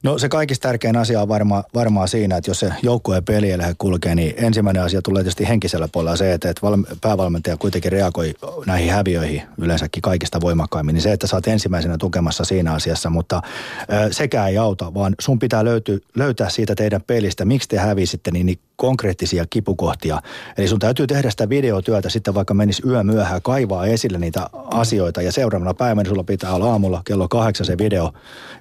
No 0.04 0.18
se 0.18 0.30
kaikista 0.30 0.68
tärkein 0.68 0.98
asia 0.98 1.22
on 1.22 1.28
varma, 1.28 1.64
varmaan 1.74 2.08
siinä, 2.08 2.38
että 2.38 2.50
jos 2.50 2.60
se 2.60 2.74
joukkueen 2.82 3.24
peli 3.24 3.52
ei 3.52 3.58
kulkee, 3.78 4.16
niin 4.16 4.34
ensimmäinen 4.38 4.84
asia 4.84 5.02
tulee 5.02 5.24
tietysti 5.24 5.48
henkisellä 5.48 5.88
puolella 5.92 6.16
se, 6.16 6.34
että, 6.34 6.50
että 6.50 6.62
päävalmentaja 7.02 7.58
kuitenkin 7.58 7.92
reagoi 7.92 8.34
näihin 8.66 8.92
häviöihin 8.92 9.42
yleensäkin 9.58 10.02
kaikista 10.02 10.42
voimakkaimmin. 10.42 10.94
Niin 10.94 11.02
se, 11.02 11.12
että 11.12 11.28
oot 11.34 11.48
ensimmäisenä 11.48 11.98
tukemassa 11.98 12.46
siinä 12.46 12.74
asiassa, 12.74 13.10
mutta 13.10 13.42
ö, 13.82 14.14
sekä 14.14 14.48
ei 14.48 14.58
auta, 14.58 14.94
vaan 14.94 15.16
sun 15.20 15.40
pitää 15.40 15.66
löyty, 15.66 16.04
löytää 16.16 16.50
siitä 16.50 16.76
teidän 16.76 17.02
pelistä, 17.08 17.46
miksi 17.46 17.70
te 17.70 17.78
hävisitte, 17.78 18.32
niin, 18.32 18.46
niin 18.46 18.60
konkreettisia 18.76 19.46
kipukohtia. 19.50 20.22
Eli 20.58 20.68
sun 20.68 20.80
täytyy 20.80 21.08
tehdä 21.08 21.30
sitä 21.30 21.50
videotyötä 21.50 22.10
sitten 22.10 22.34
vaikka 22.34 22.54
menisi 22.54 22.84
yö 22.88 23.04
myöhään, 23.04 23.42
kaivaa 23.42 23.86
esille 23.86 24.18
niitä 24.18 24.50
asioita 24.54 25.22
ja 25.22 25.32
seuraavana 25.32 25.74
päivänä 25.74 26.10
sulla 26.10 26.24
pitää 26.24 26.54
olla 26.54 26.72
aamulla 26.72 27.02
kello 27.06 27.28
kahdeksan 27.28 27.66
se 27.66 27.78
video, 27.78 28.14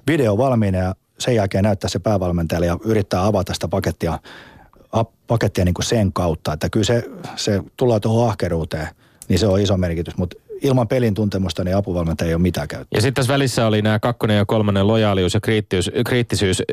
video 0.07 0.37
valmiina 0.37 0.77
ja 0.77 0.95
sen 1.19 1.35
jälkeen 1.35 1.63
näyttää 1.63 1.89
se 1.89 1.99
päävalmentajalle 1.99 2.67
ja 2.67 2.77
yrittää 2.85 3.25
avata 3.25 3.53
sitä 3.53 3.67
pakettia, 3.67 4.19
pakettia 5.27 5.65
niin 5.65 5.73
kuin 5.73 5.85
sen 5.85 6.13
kautta. 6.13 6.53
Että 6.53 6.69
kyllä 6.69 6.85
se, 6.85 7.03
se 7.35 7.61
tulee 7.77 7.99
tuohon 7.99 8.29
ahkeruuteen, 8.29 8.87
niin 9.29 9.39
se 9.39 9.47
on 9.47 9.59
iso 9.59 9.77
merkitys. 9.77 10.17
Mutta 10.17 10.37
ilman 10.61 10.87
pelin 10.87 11.13
tuntemusta 11.13 11.63
niin 11.63 11.75
apuvalmentaja 11.75 12.27
ei 12.27 12.35
ole 12.35 12.41
mitään 12.41 12.67
käyttöä. 12.67 12.97
Ja 12.97 13.01
sitten 13.01 13.13
tässä 13.13 13.33
välissä 13.33 13.67
oli 13.67 13.81
nämä 13.81 13.99
kakkonen 13.99 14.37
ja 14.37 14.45
kolmannen 14.45 14.87
lojaalius 14.87 15.33
ja 15.33 15.39
kriittisyys. 15.39 16.03
kriittisyys. 16.05 16.63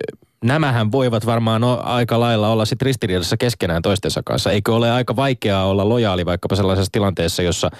Nämähän 0.44 0.92
voivat 0.92 1.26
varmaan 1.26 1.64
aika 1.82 2.20
lailla 2.20 2.48
olla 2.48 2.64
sitten 2.64 2.86
ristiriidassa 2.86 3.36
keskenään 3.36 3.82
toistensa 3.82 4.22
kanssa. 4.24 4.52
Eikö 4.52 4.74
ole 4.74 4.90
aika 4.90 5.16
vaikeaa 5.16 5.66
olla 5.66 5.88
lojaali 5.88 6.26
vaikkapa 6.26 6.56
sellaisessa 6.56 6.92
tilanteessa, 6.92 7.42
jossa, 7.42 7.70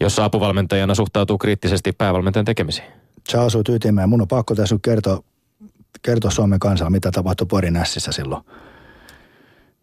jossa 0.00 0.24
apuvalmentajana 0.24 0.94
suhtautuu 0.94 1.38
kriittisesti 1.38 1.92
päävalmentajan 1.92 2.44
tekemisiin? 2.44 2.86
Sä 3.32 3.42
asuit 3.42 3.68
ytimeen. 3.68 4.08
Mun 4.08 4.20
on 4.20 4.28
pakko 4.28 4.54
tässä 4.54 4.76
kertoa 4.82 5.22
kertoa 6.02 6.30
Suomen 6.30 6.58
kansalle, 6.58 6.90
mitä 6.90 7.10
tapahtui 7.10 7.46
Porin 7.46 7.76
Ässissä 7.76 8.12
silloin. 8.12 8.44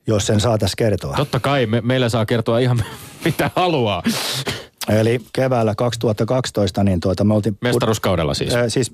Jos 0.07 0.27
sen 0.27 0.39
saataisiin 0.39 0.77
kertoa. 0.77 1.15
Totta 1.15 1.39
kai, 1.39 1.65
me, 1.65 1.81
meillä 1.81 2.09
saa 2.09 2.25
kertoa 2.25 2.59
ihan 2.59 2.83
mitä 3.25 3.51
haluaa. 3.55 4.03
Eli 4.89 5.19
keväällä 5.33 5.75
2012 5.75 6.83
niin 6.83 6.99
tuota 6.99 7.23
me 7.23 7.33
oltiin... 7.33 7.57
Mestaruuskaudella 7.61 8.33
siis? 8.33 8.55
Äh, 8.55 8.63
siis 8.67 8.91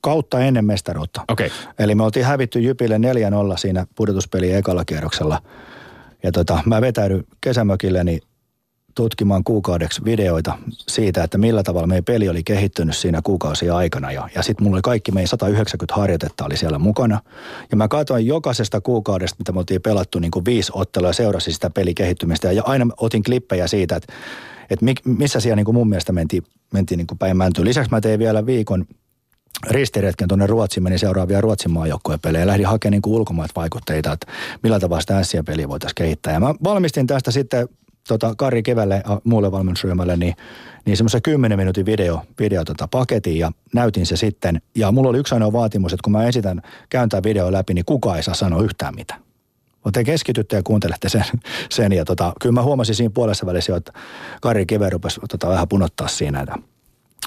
kautta 0.00 0.40
ennen 0.40 0.64
mestaruutta. 0.64 1.24
Okei. 1.28 1.46
Okay. 1.46 1.58
Eli 1.78 1.94
me 1.94 2.02
oltiin 2.02 2.26
hävitty 2.26 2.60
Jypille 2.60 2.98
4-0 2.98 3.00
siinä 3.56 3.86
pudotuspeli 3.94 4.52
ekalla 4.52 4.84
kierroksella. 4.84 5.42
Ja 6.22 6.32
tota, 6.32 6.58
mä 6.64 6.80
vetäydyn 6.80 7.24
kesämökilleni 7.40 8.10
niin 8.10 8.22
tutkimaan 8.96 9.44
kuukaudeksi 9.44 10.04
videoita 10.04 10.58
siitä, 10.88 11.24
että 11.24 11.38
millä 11.38 11.62
tavalla 11.62 11.86
meidän 11.86 12.04
peli 12.04 12.28
oli 12.28 12.42
kehittynyt 12.42 12.96
siinä 12.96 13.20
kuukausia 13.22 13.76
aikana. 13.76 14.12
Ja, 14.12 14.28
ja 14.34 14.42
sitten 14.42 14.64
mulla 14.64 14.76
oli 14.76 14.82
kaikki 14.82 15.12
meidän 15.12 15.28
190 15.28 15.94
harjoitetta 15.94 16.44
oli 16.44 16.56
siellä 16.56 16.78
mukana. 16.78 17.20
Ja 17.70 17.76
mä 17.76 17.88
katsoin 17.88 18.26
jokaisesta 18.26 18.80
kuukaudesta, 18.80 19.36
mitä 19.38 19.52
me 19.52 19.58
oltiin 19.58 19.82
pelattu 19.82 20.18
niin 20.18 20.30
kuin 20.30 20.44
viisi 20.44 20.72
ottelua 20.74 21.08
ja 21.08 21.12
seurasin 21.12 21.54
sitä 21.54 21.70
pelikehittymistä. 21.70 22.52
Ja 22.52 22.62
aina 22.66 22.86
otin 22.96 23.22
klippejä 23.22 23.66
siitä, 23.66 23.96
että, 23.96 24.12
että 24.70 24.84
missä 25.04 25.40
siellä 25.40 25.56
niin 25.56 25.64
kuin 25.64 25.74
mun 25.74 25.88
mielestä 25.88 26.12
mentiin, 26.12 26.42
mentiin 26.72 26.98
niin 26.98 27.06
kuin 27.06 27.18
päin 27.18 27.36
mäntyyn. 27.36 27.64
Lisäksi 27.64 27.90
mä 27.90 28.00
tein 28.00 28.18
vielä 28.18 28.46
viikon 28.46 28.86
ristiretken 29.70 30.28
tuonne 30.28 30.46
Ruotsiin, 30.46 30.84
meni 30.84 30.98
seuraavia 30.98 31.40
Ruotsin 31.40 31.70
maajoukkueen 31.70 32.20
pelejä 32.20 32.42
ja 32.42 32.46
lähdin 32.46 32.66
hakemaan 32.66 32.92
niin 32.92 33.14
ulkomaat 33.14 33.50
vaikutteita, 33.56 34.12
että 34.12 34.26
millä 34.62 34.80
tavalla 34.80 35.22
sitä 35.22 35.44
peliä 35.44 35.68
voitaisiin 35.68 35.94
kehittää. 35.94 36.32
Ja 36.32 36.40
mä 36.40 36.54
valmistin 36.64 37.06
tästä 37.06 37.30
sitten 37.30 37.68
tota, 38.08 38.34
Kari 38.36 38.62
Kevälle 38.62 39.02
muulle 39.24 39.52
valmennusryhmälle, 39.52 40.16
niin, 40.16 40.34
niin 40.84 40.96
semmoisen 40.96 41.22
10 41.22 41.58
minuutin 41.58 41.86
video, 41.86 42.22
video 42.38 42.64
tota, 42.64 42.88
paketin 42.88 43.38
ja 43.38 43.52
näytin 43.74 44.06
se 44.06 44.16
sitten. 44.16 44.62
Ja 44.74 44.92
mulla 44.92 45.08
oli 45.08 45.18
yksi 45.18 45.34
ainoa 45.34 45.52
vaatimus, 45.52 45.92
että 45.92 46.04
kun 46.04 46.12
mä 46.12 46.26
esitän 46.26 46.62
kääntää 46.88 47.22
video 47.22 47.52
läpi, 47.52 47.74
niin 47.74 47.84
kukaan 47.84 48.16
ei 48.16 48.22
saa 48.22 48.34
sanoa 48.34 48.62
yhtään 48.62 48.94
mitään. 48.94 49.20
Te 49.92 50.04
keskitytte 50.04 50.56
ja 50.56 50.62
kuuntelette 50.62 51.08
sen. 51.08 51.24
sen 51.70 51.92
ja 51.92 52.04
tota, 52.04 52.32
kyllä 52.40 52.52
mä 52.52 52.62
huomasin 52.62 52.94
siinä 52.94 53.10
puolessa 53.14 53.46
välissä 53.46 53.76
että 53.76 53.92
Kari 54.42 54.66
Keve 54.66 54.90
rupesi 54.90 55.20
tota, 55.28 55.48
vähän 55.48 55.68
punottaa 55.68 56.08
siinä. 56.08 56.46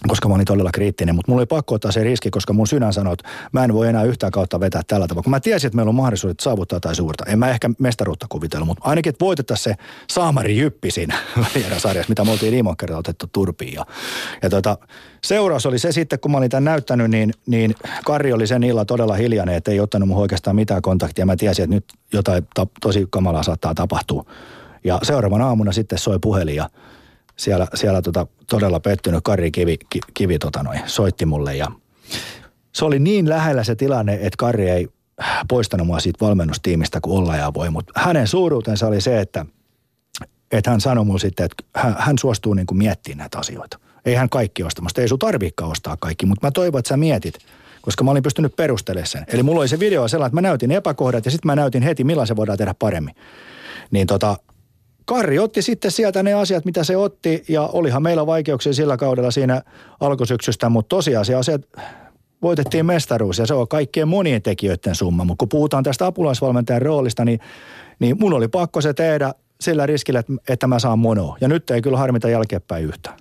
Koska 0.08 0.30
mä 0.30 0.36
olin 0.36 0.46
todella 0.46 0.70
kriittinen, 0.74 1.16
mutta 1.16 1.32
mulla 1.32 1.40
oli 1.40 1.46
pakko 1.46 1.76
ottaa 1.76 1.92
se 1.92 2.04
riski, 2.04 2.30
koska 2.30 2.54
mun 2.54 2.68
sydän 2.68 2.94
sanoi, 2.94 3.14
että 3.14 3.30
mä 3.52 3.64
en 3.64 3.74
voi 3.74 3.88
enää 3.88 4.04
yhtään 4.04 4.32
kautta 4.32 4.60
vetää 4.60 4.82
tällä 4.88 5.08
tavalla. 5.08 5.24
Kun 5.24 5.32
mä 5.32 5.40
tiesin, 5.40 5.68
että 5.68 5.76
meillä 5.76 5.90
on 5.90 5.96
mahdollisuudet 5.96 6.40
saavuttaa 6.40 6.80
tai 6.80 6.96
suurta. 6.96 7.26
En 7.28 7.40
mä 7.40 7.50
ehkä 7.50 7.70
mestaruutta 7.80 8.26
kuvitellut, 8.30 8.68
mutta 8.68 8.90
ainakin, 8.90 9.10
että 9.10 9.26
voitettaisiin 9.26 9.76
se 9.76 9.84
saamari 10.14 10.58
jyppi 10.58 10.92
siinä 10.92 11.18
sarjassa, 11.78 12.10
mitä 12.10 12.26
me 12.26 12.32
oltiin 12.32 12.52
viime 12.52 12.70
kertaa 12.78 12.98
otettu 12.98 13.26
turpiin. 13.32 13.74
Ja, 13.74 13.86
ja 14.42 14.50
tota, 14.50 14.78
seuraus 15.24 15.66
oli 15.66 15.80
se 15.80 15.92
sitten, 15.92 16.20
kun 16.20 16.32
mä 16.32 16.38
olin 16.38 16.50
tämän 16.50 16.64
näyttänyt, 16.64 17.12
niin, 17.12 17.34
niin 17.48 17.76
Karri 18.06 18.34
oli 18.34 18.48
sen 18.48 18.64
illalla 18.64 18.86
todella 18.86 19.14
hiljainen, 19.14 19.56
että 19.56 19.72
ei 19.72 19.80
ottanut 19.80 20.10
mun 20.10 20.18
oikeastaan 20.18 20.56
mitään 20.56 20.82
kontaktia. 20.82 21.26
Mä 21.26 21.36
tiesin, 21.36 21.64
että 21.64 21.76
nyt 21.76 21.86
jotain 22.14 22.48
ta- 22.54 22.68
tosi 22.82 23.08
kamalaa 23.10 23.44
saattaa 23.44 23.76
tapahtua. 23.76 24.26
Ja 24.84 25.00
seuraavana 25.04 25.48
aamuna 25.48 25.72
sitten 25.72 26.00
soi 26.00 26.20
puhelin 26.20 26.56
ja 26.56 26.70
siellä, 27.40 27.68
siellä 27.74 28.02
tota, 28.02 28.28
todella 28.50 28.80
pettynyt 28.80 29.20
Kari 29.24 29.52
Kivi, 29.52 29.78
ki, 29.90 30.00
Kivi 30.14 30.40
tota 30.40 30.64
noin, 30.64 30.80
soitti 30.86 31.26
mulle 31.26 31.56
ja 31.56 31.68
se 32.72 32.86
oli 32.86 33.00
niin 33.00 33.30
lähellä 33.30 33.64
se 33.64 33.76
tilanne, 33.76 34.14
että 34.14 34.38
Kari 34.38 34.70
ei 34.70 34.88
poistanut 35.48 35.88
mua 35.88 36.00
siitä 36.00 36.26
valmennustiimistä 36.26 37.02
kuin 37.02 37.18
olla 37.18 37.36
ja 37.36 37.54
voi, 37.54 37.70
mutta 37.70 37.94
hänen 37.96 38.28
suuruutensa 38.28 38.88
oli 38.88 39.02
se, 39.02 39.20
että, 39.20 39.46
että 40.52 40.72
hän 40.72 40.82
sanoi 40.82 41.06
mulle 41.06 41.20
sitten, 41.20 41.46
että 41.46 41.64
hän, 41.76 41.96
hän 42.00 42.18
suostuu 42.18 42.54
niin 42.54 42.66
kuin 42.66 42.78
miettimään 42.78 43.18
näitä 43.18 43.40
asioita. 43.40 43.80
Ei 44.06 44.16
hän 44.16 44.30
kaikki 44.30 44.64
ostamasta, 44.64 45.02
ei 45.02 45.08
sun 45.08 45.20
tarviikaan 45.20 45.72
ostaa 45.72 45.98
kaikki, 45.98 46.26
mutta 46.26 46.48
mä 46.48 46.52
toivon, 46.52 46.80
että 46.80 46.90
sä 46.90 46.98
mietit, 46.98 47.40
koska 47.82 48.04
mä 48.04 48.12
olin 48.12 48.24
pystynyt 48.24 48.56
perustelemaan 48.56 49.08
sen. 49.08 49.26
Eli 49.28 49.44
mulla 49.44 49.60
oli 49.60 49.68
se 49.68 49.80
video 49.80 50.08
sellainen, 50.08 50.30
että 50.30 50.42
mä 50.42 50.48
näytin 50.48 50.72
epäkohdat 50.72 51.26
ja 51.26 51.32
sitten 51.32 51.50
mä 51.50 51.56
näytin 51.56 51.84
heti, 51.84 52.04
millä 52.04 52.26
se 52.26 52.36
voidaan 52.36 52.58
tehdä 52.58 52.74
paremmin. 52.74 53.16
Niin 53.92 54.08
tota, 54.08 54.38
Karri 55.10 55.40
otti 55.40 55.62
sitten 55.62 55.92
sieltä 55.92 56.24
ne 56.24 56.34
asiat, 56.34 56.66
mitä 56.66 56.84
se 56.84 56.98
otti, 56.98 57.44
ja 57.48 57.64
olihan 57.64 58.04
meillä 58.04 58.26
vaikeuksia 58.26 58.74
sillä 58.74 58.98
kaudella 58.98 59.32
siinä 59.32 59.62
alkusyksystä, 60.00 60.70
mutta 60.70 60.96
tosiasia 60.96 61.44
se, 61.44 61.54
että 61.54 61.82
voitettiin 62.42 62.86
mestaruus, 62.86 63.38
ja 63.38 63.46
se 63.46 63.54
on 63.54 63.68
kaikkien 63.68 64.08
monien 64.08 64.42
tekijöiden 64.42 64.96
summa. 64.96 65.24
Mutta 65.24 65.42
kun 65.42 65.50
puhutaan 65.50 65.84
tästä 65.84 66.06
apulaisvalmentajan 66.06 66.82
roolista, 66.82 67.26
niin, 67.26 67.40
niin 68.00 68.18
mun 68.20 68.34
oli 68.34 68.48
pakko 68.48 68.82
se 68.82 68.94
tehdä 68.94 69.34
sillä 69.62 69.86
riskillä, 69.86 70.20
että, 70.20 70.34
että 70.50 70.68
mä 70.68 70.80
saan 70.80 71.00
monoa. 71.00 71.38
Ja 71.42 71.48
nyt 71.48 71.70
ei 71.70 71.82
kyllä 71.82 71.98
harmita 71.98 72.30
jälkeenpäin 72.30 72.86
yhtään. 72.86 73.18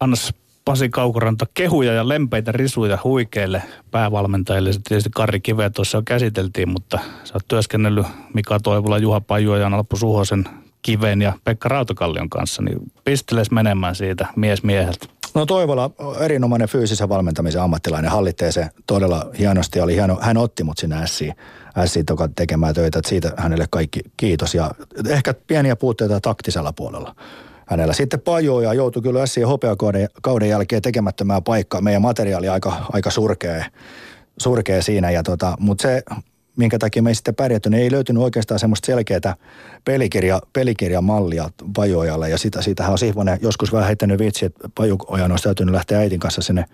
Annas 0.00 0.34
Pasi 0.68 0.88
Kaukoranta 0.88 1.46
kehuja 1.54 1.92
ja 1.92 2.08
lempeitä 2.08 2.52
risuja 2.52 2.98
huikeille 3.04 3.62
päävalmentajille. 3.90 4.72
Se 4.72 4.80
tietysti 4.88 5.10
Karri 5.14 5.40
Kiveä 5.40 5.70
tuossa 5.70 5.98
jo 5.98 6.02
käsiteltiin, 6.06 6.68
mutta 6.68 6.98
sä 7.24 7.34
oot 7.34 7.48
työskennellyt 7.48 8.06
Mika 8.34 8.60
Toivola, 8.60 8.98
Juha 8.98 9.20
Pajuojan, 9.20 9.74
Alppu 9.74 9.96
Suhosen, 9.96 10.44
Kiven 10.82 11.22
ja 11.22 11.32
Pekka 11.44 11.68
Rautakallion 11.68 12.30
kanssa, 12.30 12.62
niin 12.62 12.78
pisteles 13.04 13.50
menemään 13.50 13.94
siitä 13.94 14.26
mies 14.36 14.62
mieheltä. 14.62 15.06
No 15.34 15.46
Toivola, 15.46 15.90
erinomainen 16.20 16.68
fyysisen 16.68 17.08
valmentamisen 17.08 17.62
ammattilainen, 17.62 18.10
hallitsee 18.10 18.52
se 18.52 18.68
todella 18.86 19.26
hienosti. 19.38 19.80
Oli 19.80 19.94
hieno, 19.94 20.18
hän 20.20 20.36
otti 20.36 20.64
mut 20.64 20.78
sinä 20.78 21.06
Siin, 21.06 21.34
Siin 21.84 22.06
tekemään 22.36 22.74
töitä, 22.74 22.98
että 22.98 23.08
siitä 23.08 23.32
hänelle 23.36 23.66
kaikki 23.70 24.00
kiitos. 24.16 24.54
Ja 24.54 24.70
ehkä 25.08 25.34
pieniä 25.46 25.76
puutteita 25.76 26.20
taktisella 26.20 26.72
puolella 26.72 27.14
hänellä. 27.66 27.94
Sitten 27.94 28.20
ja 28.62 28.74
joutui 28.74 29.02
kyllä 29.02 29.20
ja 29.40 29.46
hopeakauden 29.46 30.08
kauden 30.22 30.48
jälkeen 30.48 30.82
tekemättömään 30.82 31.42
paikkaa. 31.42 31.80
Meidän 31.80 32.02
materiaali 32.02 32.48
aika, 32.48 32.86
aika 32.92 33.10
surkea, 33.10 33.64
surkea 34.38 34.82
siinä, 34.82 35.10
ja 35.10 35.22
tota, 35.22 35.56
mutta 35.60 35.82
se 35.82 36.02
minkä 36.56 36.78
takia 36.78 37.02
me 37.02 37.10
ei 37.10 37.14
sitten 37.14 37.34
pärjätty, 37.34 37.70
niin 37.70 37.82
ei 37.82 37.90
löytynyt 37.90 38.22
oikeastaan 38.22 38.60
semmoista 38.60 38.86
selkeää 38.86 39.36
pelikirja, 39.84 40.40
pelikirjamallia 40.52 41.50
Pajojalle. 41.76 42.30
Ja 42.30 42.38
sitä, 42.38 42.62
siitähän 42.62 42.92
on 42.92 42.98
Sihvonen 42.98 43.38
joskus 43.42 43.72
vähän 43.72 43.86
heittänyt 43.86 44.18
vitsi, 44.18 44.46
että 44.46 44.68
Pajuojan 44.74 45.30
olisi 45.30 45.44
täytynyt 45.44 45.74
lähteä 45.74 45.98
äitin 45.98 46.20
kanssa 46.20 46.42
sinne 46.42 46.64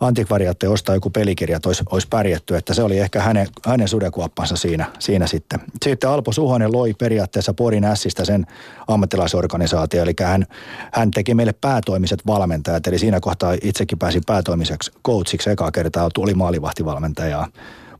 antikvariatte 0.00 0.68
ostaa 0.68 0.94
joku 0.94 1.10
pelikirja, 1.10 1.56
että 1.56 1.68
olisi, 1.68 1.84
olisi 1.90 2.06
pärjätty, 2.10 2.56
että 2.56 2.74
se 2.74 2.82
oli 2.82 2.98
ehkä 2.98 3.20
hänen, 3.20 3.46
hänen 3.66 3.88
sudekuoppansa 3.88 4.56
siinä, 4.56 4.86
siinä 4.98 5.26
sitten. 5.26 5.60
Sitten 5.84 6.10
Alpo 6.10 6.32
Suhonen 6.32 6.72
loi 6.72 6.94
periaatteessa 6.94 7.54
Porin 7.54 7.84
Ässistä 7.84 8.24
sen 8.24 8.46
ammattilaisorganisaatio, 8.88 10.02
eli 10.02 10.14
hän, 10.22 10.46
hän 10.92 11.10
teki 11.10 11.34
meille 11.34 11.54
päätoimiset 11.60 12.26
valmentajat, 12.26 12.86
eli 12.86 12.98
siinä 12.98 13.20
kohtaa 13.20 13.56
itsekin 13.62 13.98
pääsin 13.98 14.22
päätoimiseksi 14.26 14.92
coachiksi 15.06 15.50
eka 15.50 15.70
kertaa, 15.70 16.08
tuli 16.14 16.34
maalivahtivalmentaja. 16.34 17.46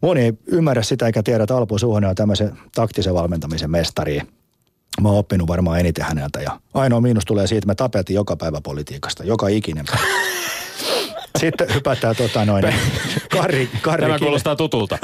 Moni 0.01 0.20
ei 0.20 0.32
ymmärrä 0.46 0.82
sitä 0.82 1.07
eikä 1.07 1.22
tiedä, 1.22 1.44
että 1.44 1.57
Alpo 1.57 1.78
Suhonen 1.78 2.11
on 2.11 2.16
tämmöisen 2.16 2.59
taktisen 2.74 3.14
valmentamisen 3.14 3.70
mestari. 3.70 4.20
Mä 5.01 5.09
oon 5.09 5.18
oppinut 5.18 5.48
varmaan 5.48 5.80
eniten 5.80 6.05
häneltä 6.05 6.40
ja 6.40 6.61
ainoa 6.74 7.01
miinus 7.01 7.24
tulee 7.24 7.46
siitä, 7.46 7.59
että 7.59 7.66
me 7.66 7.74
tapetin 7.74 8.14
joka 8.14 8.36
päivä 8.36 8.61
politiikasta, 8.61 9.24
joka 9.24 9.48
ikinen 9.48 9.84
päivä. 9.86 10.07
Sitten 11.39 11.74
hypätään 11.74 12.16
tota 12.16 12.45
noin. 12.45 12.64
Karri, 13.33 13.68
Karri 13.83 14.07
Tämä 14.07 14.18
kuulostaa 14.18 14.57
tutulta. 14.57 14.99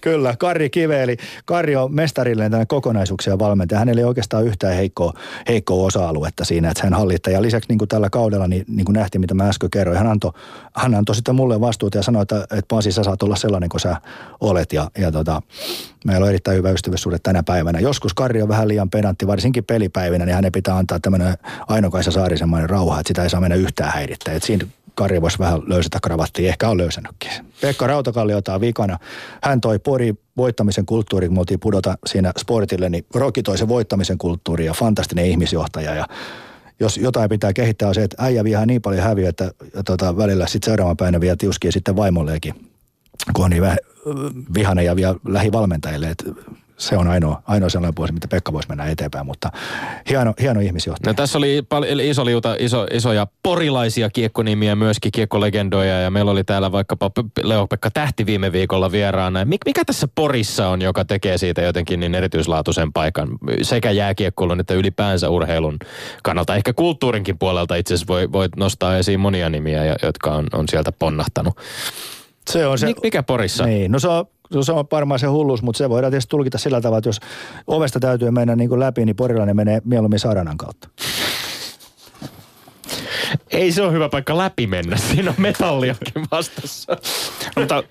Kyllä, 0.00 0.34
Karri 0.38 0.70
Kive, 0.70 1.02
eli 1.02 1.16
Karri 1.44 1.76
on 1.76 1.94
mestarilleen 1.94 2.50
tänne 2.50 2.66
kokonaisuuksia 2.66 3.38
valmentaja. 3.38 3.78
Hänellä 3.78 4.00
ei 4.00 4.04
oikeastaan 4.04 4.44
yhtään 4.44 4.74
heikkoa, 4.74 5.12
heikkoa 5.48 5.86
osa-aluetta 5.86 6.44
siinä, 6.44 6.70
että 6.70 6.82
hän 6.84 6.94
hallittaa. 6.94 7.32
Ja 7.32 7.42
lisäksi 7.42 7.68
niin 7.68 7.78
kuin 7.78 7.88
tällä 7.88 8.10
kaudella, 8.10 8.48
niin, 8.48 8.64
niin 8.68 8.84
kuin 8.84 8.94
nähtiin, 8.94 9.20
mitä 9.20 9.34
mä 9.34 9.48
äsken 9.48 9.70
kerroin, 9.70 9.98
hän 9.98 10.06
antoi, 10.06 10.32
hän 10.76 10.94
antoi 10.94 11.14
sitten 11.14 11.34
mulle 11.34 11.60
vastuuta 11.60 11.98
ja 11.98 12.02
sanoi, 12.02 12.22
että, 12.22 12.42
että 12.42 12.68
Pasi, 12.68 12.92
sä 12.92 13.04
saat 13.04 13.22
olla 13.22 13.36
sellainen 13.36 13.68
kuin 13.68 13.80
sä 13.80 13.96
olet. 14.40 14.72
Ja, 14.72 14.90
ja 14.98 15.12
tota, 15.12 15.42
meillä 16.06 16.24
on 16.24 16.30
erittäin 16.30 16.56
hyvä 16.56 16.70
ystävyyssuhde 16.70 17.18
tänä 17.22 17.42
päivänä. 17.42 17.80
Joskus 17.80 18.14
Karri 18.14 18.42
on 18.42 18.48
vähän 18.48 18.68
liian 18.68 18.90
pedantti, 18.90 19.26
varsinkin 19.26 19.64
pelipäivinä, 19.64 20.24
niin 20.24 20.34
hänen 20.34 20.52
pitää 20.52 20.76
antaa 20.76 21.00
tämmöinen 21.00 21.34
Ainokaisa 21.68 22.10
Saarisemmainen 22.10 22.70
rauha, 22.70 23.00
että 23.00 23.08
sitä 23.08 23.22
ei 23.22 23.30
saa 23.30 23.40
mennä 23.40 23.56
yhtään 23.56 23.92
häirittää. 23.92 24.34
Että 24.34 24.46
siinä 24.46 24.66
Kari 24.96 25.22
voisi 25.22 25.38
vähän 25.38 25.62
löysätä 25.66 25.98
kravattia, 26.02 26.48
ehkä 26.48 26.68
on 26.68 26.78
löysännytkin. 26.78 27.30
Pekka 27.60 27.86
Rautakalli 27.86 28.34
ottaa 28.34 28.60
vikana. 28.60 28.98
Hän 29.42 29.60
toi 29.60 29.78
Pori 29.78 30.14
voittamisen 30.36 30.86
kulttuuri, 30.86 31.26
kun 31.26 31.36
me 31.36 31.40
oltiin 31.40 31.60
pudota 31.60 31.98
siinä 32.06 32.32
sportille, 32.38 32.90
niin 32.90 33.06
Roki 33.14 33.42
toi 33.42 33.58
sen 33.58 33.68
voittamisen 33.68 34.18
kulttuuri 34.18 34.66
ja 34.66 34.72
fantastinen 34.72 35.26
ihmisjohtaja. 35.26 35.94
Ja 35.94 36.06
jos 36.80 36.96
jotain 36.98 37.28
pitää 37.28 37.52
kehittää 37.52 37.88
on 37.88 37.94
se, 37.94 38.02
että 38.02 38.24
äijä 38.24 38.44
vie 38.44 38.66
niin 38.66 38.82
paljon 38.82 39.02
häviö, 39.02 39.28
että 39.28 39.50
tota, 39.84 40.16
välillä 40.16 40.46
sitten 40.46 40.70
seuraavan 40.70 40.96
päivänä 40.96 41.20
vie 41.20 41.36
tiuskia 41.36 41.72
sitten 41.72 41.96
vaimolleekin, 41.96 42.54
kun 43.32 43.44
on 43.44 43.50
niin 43.50 43.62
vähän 43.62 43.78
vihainen 44.54 44.84
ja 44.84 44.96
vielä 44.96 45.14
lähivalmentajille, 45.28 46.10
että 46.10 46.24
se 46.78 46.96
on 46.96 47.08
ainoa, 47.08 47.42
ainoa 47.46 47.68
sellainen 47.68 47.96
vuosi, 47.96 48.12
mitä 48.12 48.28
Pekka 48.28 48.52
voisi 48.52 48.68
mennä 48.68 48.84
eteenpäin, 48.84 49.26
mutta 49.26 49.50
hieno, 50.08 50.34
hieno 50.40 50.60
ihmisjohtaja. 50.60 51.12
No, 51.12 51.14
tässä 51.14 51.38
oli 51.38 51.62
paljon 51.68 52.00
iso 52.00 52.24
liuta, 52.24 52.56
iso, 52.58 52.86
isoja 52.92 53.26
porilaisia 53.42 54.10
kiekkonimiä, 54.10 54.74
myöskin 54.74 55.12
kiekkolegendoja 55.12 56.00
ja 56.00 56.10
meillä 56.10 56.30
oli 56.30 56.44
täällä 56.44 56.72
vaikkapa 56.72 57.10
Leo-Pekka 57.42 57.90
Tähti 57.94 58.26
viime 58.26 58.52
viikolla 58.52 58.92
vieraana. 58.92 59.44
Mik, 59.44 59.60
mikä 59.64 59.84
tässä 59.84 60.08
Porissa 60.14 60.68
on, 60.68 60.82
joka 60.82 61.04
tekee 61.04 61.38
siitä 61.38 61.62
jotenkin 61.62 62.00
niin 62.00 62.14
erityislaatuisen 62.14 62.92
paikan 62.92 63.28
sekä 63.62 63.90
jääkiekkoilun 63.90 64.60
että 64.60 64.74
ylipäänsä 64.74 65.30
urheilun 65.30 65.78
kannalta? 66.22 66.54
Ehkä 66.56 66.72
kulttuurinkin 66.72 67.38
puolelta 67.38 67.76
itse 67.76 67.94
asiassa 67.94 68.12
voi, 68.12 68.32
voi 68.32 68.48
nostaa 68.56 68.96
esiin 68.96 69.20
monia 69.20 69.50
nimiä, 69.50 69.96
jotka 70.02 70.30
on, 70.30 70.46
on 70.52 70.68
sieltä 70.68 70.92
ponnahtanut. 70.92 71.56
Se 72.50 72.66
on 72.66 72.78
se, 72.78 72.86
Mik, 72.86 73.02
mikä 73.02 73.22
Porissa? 73.22 73.64
Niin, 73.66 73.92
no 73.92 73.98
se 73.98 74.08
on, 74.08 74.26
se 74.62 74.72
on 74.72 74.84
varmaan 74.92 75.20
se 75.20 75.26
hulluus, 75.26 75.62
mutta 75.62 75.78
se 75.78 75.88
voidaan 75.88 76.10
tietysti 76.12 76.30
tulkita 76.30 76.58
sillä 76.58 76.80
tavalla, 76.80 76.98
että 76.98 77.08
jos 77.08 77.20
ovesta 77.66 78.00
täytyy 78.00 78.30
mennä 78.30 78.56
niin 78.56 78.68
kuin 78.68 78.80
läpi, 78.80 79.04
niin 79.04 79.16
porilainen 79.16 79.56
menee 79.56 79.82
mieluummin 79.84 80.18
Saranan 80.18 80.56
kautta. 80.56 80.88
Ei 83.50 83.72
se 83.72 83.82
ole 83.82 83.92
hyvä 83.92 84.08
paikka 84.08 84.38
läpi 84.38 84.66
mennä, 84.66 84.96
siinä 84.96 85.30
on 85.30 85.36
metalliakin 85.38 86.26
vastassa. 86.30 86.96
Mutta 87.56 87.82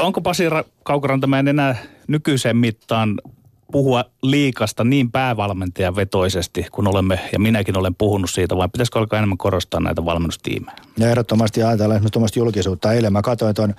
onko 0.00 0.20
Pasi 0.20 0.48
Ra- 0.48 0.68
Kaukoranta, 0.82 1.26
mä 1.26 1.38
en 1.38 1.48
enää 1.48 1.76
nykyiseen 2.08 2.56
mittaan 2.56 3.14
puhua 3.72 4.04
liikasta 4.22 4.84
niin 4.84 5.12
päävalmentajan 5.12 5.96
vetoisesti, 5.96 6.66
kun 6.72 6.88
olemme, 6.88 7.20
ja 7.32 7.38
minäkin 7.38 7.78
olen 7.78 7.94
puhunut 7.94 8.30
siitä, 8.30 8.56
vai 8.56 8.68
pitäisikö 8.68 8.98
alkaa 8.98 9.18
enemmän 9.18 9.38
korostaa 9.38 9.80
näitä 9.80 10.04
valmennustiimejä? 10.04 10.76
Ja 10.98 11.08
ehdottomasti 11.10 11.62
ajatellaan 11.62 12.00
esimerkiksi 12.04 12.40
julkisuutta. 12.40 12.92
Eilen 12.92 13.12
mä 13.12 13.22
katsoin 13.22 13.54
tuon, 13.54 13.74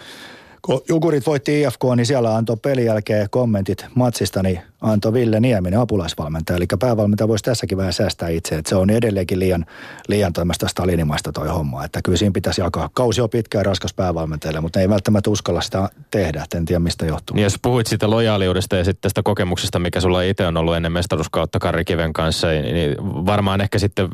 kun 0.62 0.82
Jukurit 0.90 1.26
voitti 1.26 1.62
IFK, 1.62 1.84
niin 1.96 2.06
siellä 2.06 2.36
antoi 2.36 2.58
pelin 2.58 2.86
jälkeen 2.86 3.30
kommentit 3.30 3.86
matsista, 3.96 4.44
niin 4.44 4.60
antoi 4.82 5.14
Ville 5.14 5.40
Nieminen 5.40 5.80
apulaisvalmentaja. 5.80 6.58
Eli 6.58 6.66
päävalmentaja 6.80 7.28
voisi 7.28 7.44
tässäkin 7.44 7.78
vähän 7.78 7.94
säästää 7.94 8.30
itse, 8.30 8.56
että 8.56 8.70
se 8.70 8.76
on 8.76 8.90
edelleenkin 8.90 9.40
liian, 9.40 9.66
liian 10.08 10.34
tämmöistä 10.34 10.68
stalinimaista 10.68 11.32
toi 11.32 11.48
homma. 11.48 11.86
Että 11.86 12.02
kyllä 12.02 12.18
siinä 12.18 12.32
pitäisi 12.32 12.62
jakaa. 12.62 12.90
Kausi 12.94 13.22
on 13.22 13.30
pitkä 13.30 13.58
ja 13.58 13.64
raskas 13.64 13.94
päävalmentajalle, 13.94 14.62
mutta 14.62 14.80
ei 14.80 14.90
välttämättä 14.90 15.30
uskalla 15.30 15.62
sitä 15.62 15.90
tehdä, 16.12 16.46
en 16.56 16.66
tiedä 16.66 16.80
mistä 16.80 17.06
johtuu. 17.06 17.36
Niin 17.36 17.44
jos 17.44 17.60
puhuit 17.62 17.88
siitä 17.88 18.10
lojaaliudesta 18.10 18.76
ja 18.76 18.84
sitten 18.84 19.02
tästä 19.02 19.24
kokemuksesta, 19.24 19.80
mikä 19.80 20.02
sulla 20.02 20.22
itse 20.22 20.48
on 20.48 20.58
ollut 20.58 20.76
ennen 20.76 20.92
mestaruuskautta 20.92 21.60
Karri 21.60 21.86
Kiven 21.86 22.14
kanssa, 22.14 22.48
niin 22.48 22.96
varmaan 23.02 23.62
ehkä 23.62 23.80
sitten 23.80 24.10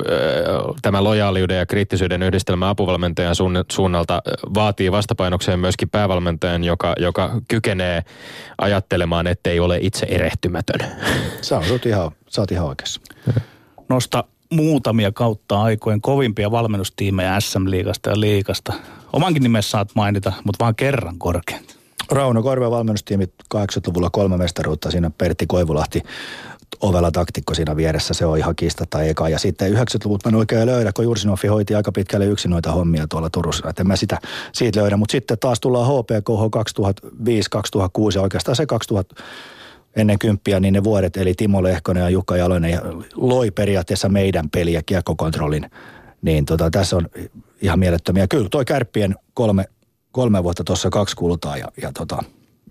tämä 0.81 1.03
lojaaliuden 1.03 1.57
ja 1.57 1.65
kriittisyyden 1.65 2.23
yhdistelmä 2.23 2.69
apuvalmentajan 2.69 3.35
suunnalta 3.71 4.21
vaatii 4.53 4.91
vastapainokseen 4.91 5.59
myöskin 5.59 5.89
päävalmentajan, 5.89 6.63
joka, 6.63 6.93
joka 6.99 7.41
kykenee 7.47 8.03
ajattelemaan, 8.57 9.27
ettei 9.27 9.59
ole 9.59 9.77
itse 9.81 10.05
erehtymätön. 10.55 11.11
Sä 11.41 11.57
oot 11.57 11.85
ihan, 11.85 12.11
sä 12.29 12.41
oot 12.41 12.51
ihan 12.51 12.67
oikeassa. 12.67 13.01
Nosta 13.89 14.23
muutamia 14.49 15.11
kautta 15.11 15.61
aikojen 15.61 16.01
kovimpia 16.01 16.51
valmennustiimejä 16.51 17.39
SM-liigasta 17.39 18.09
ja 18.09 18.19
liigasta. 18.19 18.73
Omankin 19.13 19.43
nimessä 19.43 19.71
saat 19.71 19.89
mainita, 19.95 20.33
mutta 20.43 20.63
vaan 20.63 20.75
kerran 20.75 21.17
korkeinta. 21.17 21.73
Rauno 22.11 22.43
Korven 22.43 22.71
valmennustiimi 22.71 23.25
80-luvulla 23.55 24.09
kolme 24.09 24.37
mestaruutta, 24.37 24.91
siinä 24.91 25.11
Pertti 25.17 25.47
Koivulahti 25.47 26.01
ovella 26.81 27.11
taktikko 27.11 27.53
siinä 27.53 27.75
vieressä, 27.75 28.13
se 28.13 28.25
on 28.25 28.37
ihan 28.37 28.55
kiistatta 28.55 29.01
eka. 29.01 29.29
Ja 29.29 29.39
sitten 29.39 29.73
90-luvut 29.73 30.25
mä 30.25 30.29
en 30.29 30.35
oikein 30.35 30.65
löydä, 30.65 30.91
kun 30.95 31.05
Jursinoffi 31.05 31.47
hoiti 31.47 31.75
aika 31.75 31.91
pitkälle 31.91 32.25
yksin 32.25 32.51
noita 32.51 32.71
hommia 32.71 33.07
tuolla 33.07 33.29
Turussa, 33.29 33.69
että 33.69 33.83
en 33.83 33.87
mä 33.87 33.95
sitä 33.95 34.19
siitä 34.53 34.79
löydä. 34.79 34.97
Mutta 34.97 35.11
sitten 35.11 35.39
taas 35.39 35.59
tullaan 35.59 35.87
HPKH 35.87 36.41
2005-2006 38.11 38.15
ja 38.15 38.21
oikeastaan 38.21 38.55
se 38.55 38.65
2000 38.65 39.15
ennen 39.95 40.19
kymppiä, 40.19 40.59
niin 40.59 40.73
ne 40.73 40.83
vuodet, 40.83 41.17
eli 41.17 41.33
Timo 41.33 41.63
Lehkonen 41.63 42.03
ja 42.03 42.09
Jukka 42.09 42.37
Jalonen 42.37 42.71
ja 42.71 42.81
loi 43.15 43.51
periaatteessa 43.51 44.09
meidän 44.09 44.49
peliä 44.49 44.81
kiekkokontrollin. 44.85 45.71
Niin 46.21 46.45
tota, 46.45 46.71
tässä 46.71 46.95
on 46.95 47.07
ihan 47.61 47.79
mielettömiä. 47.79 48.27
Kyllä 48.27 48.47
toi 48.51 48.65
kärppien 48.65 49.15
kolme, 49.33 49.65
kolme 50.11 50.43
vuotta 50.43 50.63
tuossa 50.63 50.89
kaksi 50.89 51.15
kultaa 51.15 51.57
ja, 51.57 51.67
ja 51.81 51.91
tota, 51.91 52.23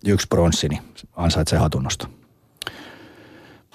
yksi 0.07 0.27
bronssi, 0.29 0.69
niin 0.69 0.83
ansaitsee 1.17 1.59
hatunnosta. 1.59 2.09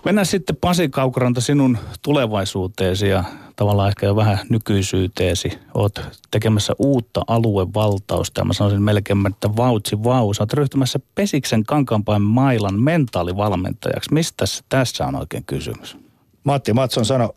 Mennään 0.06 0.26
sitten 0.26 0.56
Pasi 0.56 0.90
Kaukoranta 0.90 1.42
sinun 1.42 1.78
tulevaisuuteesi 2.02 3.08
ja 3.08 3.24
tavallaan 3.60 3.90
ehkä 3.90 4.06
jo 4.06 4.16
vähän 4.16 4.40
nykyisyyteesi. 4.50 5.60
Oot 5.74 6.02
tekemässä 6.32 6.74
uutta 6.80 7.22
aluevaltausta 7.28 8.42
ja 8.42 8.46
mä 8.46 8.54
sanoisin 8.54 8.82
melkein, 8.82 9.28
että 9.28 9.56
vautsi 9.56 10.04
vau. 10.04 10.34
Sä 10.34 10.44
oot 10.44 10.54
ryhtymässä 10.54 11.00
Pesiksen 11.16 11.64
Kankaanpäin 11.64 12.22
mailan 12.22 12.82
mentaalivalmentajaksi. 12.82 14.14
Mistä 14.14 14.46
tässä 14.70 15.06
on 15.06 15.16
oikein 15.16 15.44
kysymys? 15.46 15.98
Matti 16.44 16.74
Matson 16.74 17.06
sanoi 17.06 17.30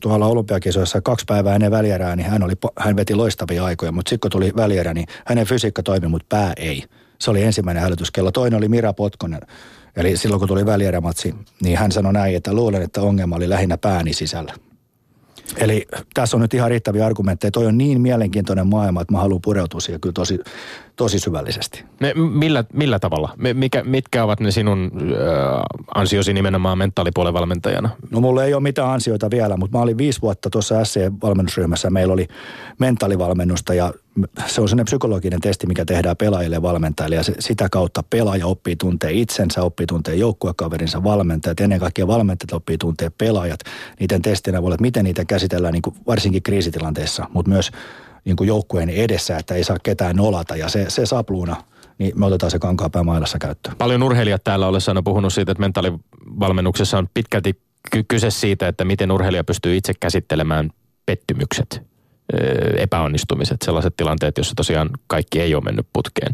tuolla 0.00 0.26
olympiakisoissa 0.26 1.00
kaksi 1.00 1.24
päivää 1.28 1.54
ennen 1.54 1.70
välierää, 1.70 2.16
niin 2.16 2.30
hän, 2.30 2.42
oli, 2.42 2.54
hän 2.78 2.96
veti 2.96 3.14
loistavia 3.14 3.64
aikoja, 3.64 3.92
mutta 3.92 4.10
sitten 4.10 4.20
kun 4.20 4.40
tuli 4.40 4.52
välierä, 4.56 4.94
niin 4.94 5.06
hänen 5.26 5.46
fysiikka 5.46 5.82
toimi, 5.82 6.08
mutta 6.08 6.36
pää 6.36 6.52
ei. 6.56 6.84
Se 7.18 7.30
oli 7.30 7.42
ensimmäinen 7.42 7.82
hälytyskello. 7.82 8.32
Toinen 8.32 8.58
oli 8.58 8.68
Mira 8.68 8.92
Potkonen. 8.92 9.40
Eli 9.96 10.16
silloin 10.16 10.40
kun 10.40 10.48
tuli 10.48 10.66
välierämatsi, 10.66 11.34
niin 11.62 11.78
hän 11.78 11.92
sanoi 11.92 12.12
näin, 12.12 12.36
että 12.36 12.52
luulen, 12.52 12.82
että 12.82 13.02
ongelma 13.02 13.36
oli 13.36 13.48
lähinnä 13.48 13.78
pääni 13.78 14.12
sisällä. 14.12 14.54
Eli 15.56 15.86
tässä 16.14 16.36
on 16.36 16.40
nyt 16.40 16.54
ihan 16.54 16.70
riittäviä 16.70 17.06
argumentteja. 17.06 17.50
Toi 17.50 17.66
on 17.66 17.78
niin 17.78 18.00
mielenkiintoinen 18.00 18.66
maailma, 18.66 19.00
että 19.00 19.14
mä 19.14 19.20
haluan 19.20 19.40
pureutua 19.44 19.80
siihen 19.80 20.00
kyllä 20.00 20.12
tosi, 20.12 20.38
tosi 20.96 21.18
syvällisesti. 21.18 21.84
Ne, 22.00 22.14
millä, 22.14 22.64
millä 22.72 22.98
tavalla? 22.98 23.34
Mikä, 23.54 23.84
mitkä 23.84 24.24
ovat 24.24 24.40
ne 24.40 24.50
sinun 24.50 24.90
äh, 24.94 25.62
ansiosi 25.94 26.32
nimenomaan 26.32 26.78
mentaalipuolen 26.78 27.34
valmentajana? 27.34 27.90
No 28.10 28.20
mulla 28.20 28.44
ei 28.44 28.54
ole 28.54 28.62
mitään 28.62 28.90
ansioita 28.90 29.30
vielä, 29.30 29.56
mutta 29.56 29.78
mä 29.78 29.82
olin 29.82 29.98
viisi 29.98 30.22
vuotta 30.22 30.50
tuossa 30.50 30.84
SC-valmennusryhmässä. 30.84 31.90
Meillä 31.90 32.14
oli 32.14 32.28
mentaalivalmennusta 32.78 33.74
ja 33.74 33.92
se 34.46 34.60
on 34.60 34.68
sellainen 34.68 34.84
psykologinen 34.84 35.40
testi, 35.40 35.66
mikä 35.66 35.84
tehdään 35.84 36.16
pelaajille 36.16 36.56
ja 36.56 36.62
valmentajille. 36.62 37.16
Ja 37.16 37.22
se, 37.22 37.34
sitä 37.38 37.68
kautta 37.68 38.02
pelaaja 38.02 38.46
oppii 38.46 38.76
tuntee 38.76 39.12
itsensä, 39.12 39.62
oppii 39.62 39.86
tuntee 39.86 40.14
joukkuekaverinsa 40.14 41.04
valmentajat. 41.04 41.60
Ennen 41.60 41.80
kaikkea 41.80 42.06
valmentajat 42.06 42.52
oppii 42.52 42.78
tuntee 42.78 43.10
pelaajat. 43.18 43.60
Niiden 44.00 44.22
testinä 44.22 44.62
voi 44.62 44.66
olla, 44.66 44.74
että 44.74 44.82
miten 44.82 45.04
niitä 45.04 45.24
käsitellään 45.24 45.72
niin 45.72 45.82
kuin 45.82 45.96
varsinkin 46.06 46.42
kriisitilanteessa, 46.42 47.26
mutta 47.34 47.50
myös 47.50 47.70
niin 48.24 48.36
kuin 48.36 48.48
joukkueen 48.48 48.90
edessä, 48.90 49.38
että 49.38 49.54
ei 49.54 49.64
saa 49.64 49.76
ketään 49.82 50.16
nolata. 50.16 50.56
Ja 50.56 50.68
se, 50.68 50.84
se 50.88 51.06
sapluuna, 51.06 51.56
niin 51.98 52.12
me 52.20 52.26
otetaan 52.26 52.50
se 52.50 52.58
kankaapää 52.58 53.02
mailassa 53.02 53.38
käyttöön. 53.38 53.76
Paljon 53.76 54.02
urheilijat 54.02 54.44
täällä 54.44 54.66
olessa 54.66 54.92
on 54.92 55.04
puhunut 55.04 55.32
siitä, 55.32 55.52
että 55.52 55.60
mentaalivalmennuksessa 55.60 56.98
on 56.98 57.08
pitkälti 57.14 57.60
kyse 58.08 58.30
siitä, 58.30 58.68
että 58.68 58.84
miten 58.84 59.10
urheilija 59.12 59.44
pystyy 59.44 59.76
itse 59.76 59.92
käsittelemään 60.00 60.70
pettymykset. 61.06 61.89
Epäonnistumiset, 62.76 63.62
sellaiset 63.64 63.96
tilanteet, 63.96 64.36
joissa 64.36 64.54
tosiaan 64.54 64.90
kaikki 65.06 65.40
ei 65.40 65.54
ole 65.54 65.64
mennyt 65.64 65.86
putkeen. 65.92 66.32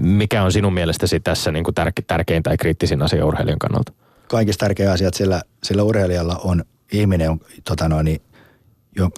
Mikä 0.00 0.42
on 0.42 0.52
sinun 0.52 0.74
mielestäsi 0.74 1.20
tässä 1.20 1.52
niin 1.52 1.64
kuin 1.64 1.74
tärke, 1.74 2.02
tärkein 2.06 2.42
tai 2.42 2.56
kriittisin 2.56 3.02
asia 3.02 3.26
urheilijan 3.26 3.58
kannalta? 3.58 3.92
Kaikista 4.28 4.64
tärkein 4.64 4.90
asia, 4.90 5.08
että 5.08 5.18
sillä, 5.18 5.42
sillä 5.64 5.82
urheilijalla 5.82 6.40
on 6.44 6.64
ihminen, 6.92 7.40
tota 7.64 7.88
noin, 7.88 8.04
niin, 8.04 8.22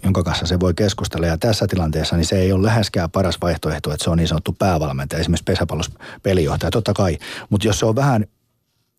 jonka 0.04 0.22
kanssa 0.22 0.46
se 0.46 0.60
voi 0.60 0.74
keskustella. 0.74 1.26
Ja 1.26 1.38
tässä 1.38 1.66
tilanteessa 1.66 2.16
niin 2.16 2.26
se 2.26 2.38
ei 2.38 2.52
ole 2.52 2.66
läheskään 2.66 3.10
paras 3.10 3.38
vaihtoehto, 3.42 3.92
että 3.92 4.04
se 4.04 4.10
on 4.10 4.18
niin 4.18 4.28
sanottu 4.28 4.52
päävalmentaja, 4.58 5.20
esimerkiksi 5.20 5.44
pesäpallossa 5.44 5.92
pelijohtaja, 6.22 6.70
totta 6.70 6.92
kai. 6.92 7.18
Mutta 7.50 7.66
jos 7.66 7.78
se 7.78 7.86
on 7.86 7.96
vähän 7.96 8.24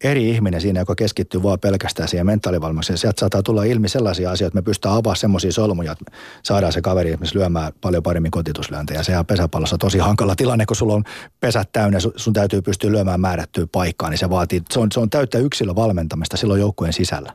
eri 0.04 0.30
ihminen 0.30 0.62
siinä, 0.62 0.80
joka 0.80 0.96
keskittyy 0.96 1.44
vaan 1.44 1.60
pelkästään 1.60 2.10
siihen 2.10 2.26
mentaalivalmennukseen. 2.26 2.98
Sieltä 2.98 3.20
saattaa 3.20 3.44
tulla 3.44 3.64
ilmi 3.64 3.90
sellaisia 3.90 4.32
asioita, 4.32 4.48
että 4.48 4.58
me 4.58 4.66
pystytään 4.66 4.96
avaamaan 4.96 5.16
semmoisia 5.16 5.52
solmuja, 5.52 5.92
että 5.92 6.06
saadaan 6.44 6.74
se 6.74 6.82
kaveri 6.82 7.10
esimerkiksi 7.10 7.38
lyömään 7.38 7.74
paljon 7.82 8.04
paremmin 8.04 8.32
kotituslyöntejä. 8.32 9.04
Se 9.04 9.18
on 9.18 9.26
pesäpallossa 9.26 9.78
tosi 9.78 9.98
hankala 9.98 10.36
tilanne, 10.36 10.66
kun 10.66 10.76
sulla 10.76 10.94
on 10.94 11.04
pesät 11.40 11.70
täynnä, 11.72 12.00
sun 12.16 12.34
täytyy 12.34 12.62
pystyä 12.62 12.92
lyömään 12.92 13.22
määrättyä 13.22 13.68
paikkaa, 13.72 14.10
niin 14.10 14.18
se 14.18 14.30
vaatii, 14.30 14.62
se 14.72 14.80
on, 14.80 14.92
se 14.92 15.00
on 15.00 15.10
täyttä 15.10 15.38
yksilövalmentamista 15.38 16.38
silloin 16.38 16.60
joukkueen 16.60 16.94
sisällä. 16.94 17.34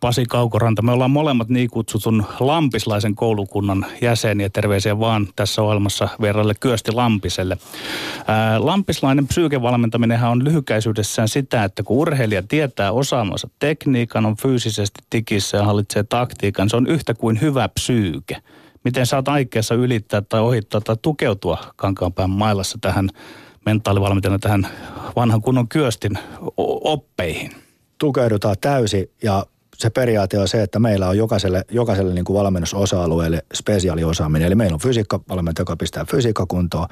Pasi 0.00 0.24
Kaukoranta. 0.24 0.82
Me 0.82 0.92
ollaan 0.92 1.10
molemmat 1.10 1.48
niin 1.48 1.70
kutsutun 1.70 2.24
Lampislaisen 2.40 3.14
koulukunnan 3.14 3.86
jäseniä. 4.00 4.48
Terveisiä 4.48 4.98
vaan 4.98 5.28
tässä 5.36 5.62
ohjelmassa 5.62 6.08
vieraille 6.22 6.54
Kyösti 6.60 6.92
Lampiselle. 6.92 7.58
Ää, 8.26 8.66
Lampislainen 8.66 9.26
psyykevalmentaminenhan 9.26 10.30
on 10.30 10.44
lyhykäisyydessään 10.44 11.28
sitä, 11.28 11.64
että 11.64 11.82
kun 11.82 11.96
urheilija 11.96 12.42
tietää 12.42 12.92
osaamansa 12.92 13.48
tekniikan, 13.58 14.26
on 14.26 14.36
fyysisesti 14.36 15.02
tikissä 15.10 15.56
ja 15.56 15.64
hallitsee 15.64 16.02
taktiikan, 16.02 16.70
se 16.70 16.76
on 16.76 16.86
yhtä 16.86 17.14
kuin 17.14 17.40
hyvä 17.40 17.68
psyyke. 17.68 18.36
Miten 18.84 19.06
oot 19.16 19.28
aikeessa 19.28 19.74
ylittää 19.74 20.20
tai 20.20 20.40
ohittaa 20.40 20.80
tai 20.80 20.96
tukeutua 21.02 21.58
Kankaanpään 21.76 22.30
mailassa 22.30 22.78
tähän 22.80 23.08
mentaalivalmentajana 23.66 24.38
tähän 24.38 24.66
vanhan 25.16 25.42
kunnon 25.42 25.68
Kyöstin 25.68 26.18
oppeihin? 26.84 27.66
tukeudutaan 27.98 28.56
täysin 28.60 29.10
ja 29.22 29.46
se 29.78 29.90
periaate 29.90 30.38
on 30.38 30.48
se, 30.48 30.62
että 30.62 30.78
meillä 30.78 31.08
on 31.08 31.18
jokaiselle, 31.18 31.64
jokaiselle 31.70 32.14
niin 32.14 32.24
kuin 32.24 32.38
valmennusosa-alueelle 32.38 33.42
spesiaaliosaaminen. 33.54 34.46
Eli 34.46 34.54
meillä 34.54 34.74
on 34.74 34.80
fysiikkavalmentaja, 34.80 35.62
joka 35.62 35.76
pistää 35.76 36.04
fysiikkakuntoon. 36.04 36.86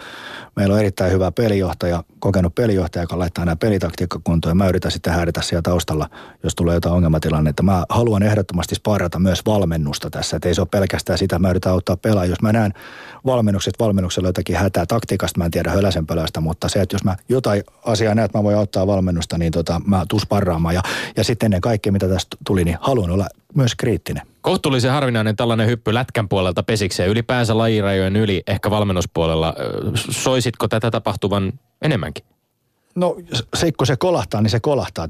Meillä 0.57 0.75
on 0.75 0.81
erittäin 0.81 1.13
hyvä 1.13 1.33
pelijohtaja, 1.33 2.05
kokenut 2.19 2.55
pelijohtaja, 2.55 3.03
joka 3.03 3.19
laittaa 3.19 3.45
nämä 3.45 3.57
pelitaktiikkakuntoon. 3.57 4.51
Ja 4.51 4.55
mä 4.55 4.69
yritän 4.69 4.91
sitten 4.91 5.13
häiritä 5.13 5.43
siellä 5.43 5.63
taustalla, 5.63 6.11
jos 6.43 6.55
tulee 6.55 6.75
jotain 6.75 6.95
ongelmatilannetta. 6.95 7.63
Mä 7.63 7.85
haluan 7.89 8.23
ehdottomasti 8.23 8.75
sparrata 8.75 9.19
myös 9.19 9.47
valmennusta 9.47 10.11
tässä. 10.11 10.37
Että 10.37 10.49
ei 10.49 10.55
se 10.55 10.61
ole 10.61 10.69
pelkästään 10.71 11.19
sitä, 11.19 11.39
mä 11.39 11.51
yritän 11.51 11.73
auttaa 11.73 11.97
pelaa. 11.97 12.25
Jos 12.25 12.43
mä 12.43 12.53
näen 12.53 12.75
valmennukset, 13.27 13.75
valmennuksella 13.79 14.29
jotakin 14.29 14.57
hätää 14.57 14.87
taktiikasta, 14.87 15.39
mä 15.39 15.45
en 15.45 15.51
tiedä 15.51 15.71
höläsen 15.71 16.07
pelästä, 16.07 16.41
mutta 16.41 16.69
se, 16.69 16.81
että 16.81 16.95
jos 16.95 17.05
mä 17.05 17.17
jotain 17.29 17.63
asiaa 17.85 18.15
näen, 18.15 18.25
että 18.25 18.39
mä 18.39 18.45
voin 18.45 18.57
auttaa 18.57 18.87
valmennusta, 18.87 19.39
niin 19.39 19.53
tota, 19.53 19.81
mä 19.87 20.05
tuun 20.09 20.21
sparraamaan. 20.21 20.75
Ja, 20.75 20.83
ja 21.17 21.25
sitten 21.25 21.47
ennen 21.47 21.61
kaikkea, 21.61 21.93
mitä 21.93 22.09
tästä 22.09 22.37
tuli, 22.47 22.65
niin 22.65 22.74
haluan 22.81 23.11
olla 23.11 23.27
myös 23.55 23.75
kriittinen. 23.75 24.27
Kohtuullisen 24.41 24.91
harvinainen 24.91 25.37
tällainen 25.37 25.67
hyppy 25.67 25.95
lätkän 25.95 26.29
puolelta 26.29 26.63
pesikseen, 26.63 27.11
ylipäänsä 27.11 27.59
lajirajojen 27.59 28.17
yli, 28.17 28.43
ehkä 28.47 28.71
valmennuspuolella. 28.71 29.55
Soisitko 30.11 30.69
tätä 30.69 30.91
tapahtuvan 30.91 31.53
enemmänkin? 31.83 32.25
No 32.95 33.17
se, 33.55 33.73
kun 33.73 33.87
se 33.87 33.97
kolahtaa, 33.97 34.41
niin 34.41 34.51
se 34.51 34.61
kolahtaa. 34.61 35.09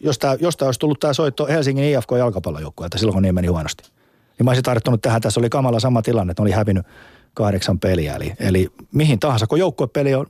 Jos 0.00 0.18
tämä, 0.18 0.36
jos 0.40 0.56
tämä 0.56 0.66
olisi 0.66 0.80
tullut 0.80 1.00
tämä 1.00 1.12
soitto 1.12 1.46
Helsingin 1.46 1.84
IFK 1.84 2.10
jalkapallojoukkueelta 2.18 2.98
silloin, 2.98 3.14
kun 3.14 3.22
niin 3.22 3.34
meni 3.34 3.48
huonosti. 3.48 3.82
Niin 4.38 4.44
mä 4.44 4.50
olisin 4.50 4.64
tarttunut 4.64 5.02
tähän. 5.02 5.20
Tässä 5.20 5.40
oli 5.40 5.50
kamala 5.50 5.80
sama 5.80 6.02
tilanne, 6.02 6.30
että 6.30 6.42
oli 6.42 6.50
hävinnyt 6.50 6.86
kahdeksan 7.34 7.80
peliä. 7.80 8.14
Eli, 8.14 8.32
eli 8.40 8.68
mihin 8.92 9.20
tahansa, 9.20 9.46
kun 9.46 9.58
joukkuepeli 9.58 10.14
on 10.14 10.26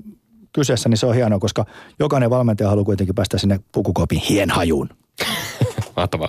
kyseessä, 0.53 0.89
niin 0.89 0.99
se 0.99 1.07
on 1.07 1.15
hienoa, 1.15 1.39
koska 1.39 1.65
jokainen 1.99 2.31
valmentaja 2.31 2.69
haluaa 2.69 2.85
kuitenkin 2.85 3.15
päästä 3.15 3.39
sinne 3.39 3.61
pukukopin 3.73 4.19
hienhajuun. 4.19 4.89
Mahtavaa. 5.97 6.29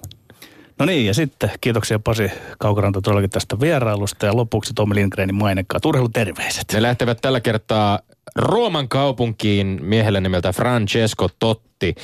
No 0.80 0.86
niin, 0.86 1.06
ja 1.06 1.14
sitten 1.14 1.52
kiitoksia 1.62 2.00
Pasi 2.00 2.32
Kaukoranta 2.60 3.02
todellakin 3.02 3.30
tästä 3.30 3.60
vierailusta 3.60 4.26
ja 4.26 4.36
lopuksi 4.36 4.74
Tomi 4.74 4.96
Lindgrenin 4.96 5.36
mainekkaat 5.36 5.86
urheiluterveiset. 5.86 6.66
Ne 6.74 6.82
lähtevät 6.82 7.18
tällä 7.22 7.40
kertaa 7.40 8.00
Rooman 8.36 8.90
kaupunkiin 8.90 9.80
miehelle 9.82 10.22
nimeltä 10.22 10.54
Francesco 10.54 11.30
Totti. 11.40 11.96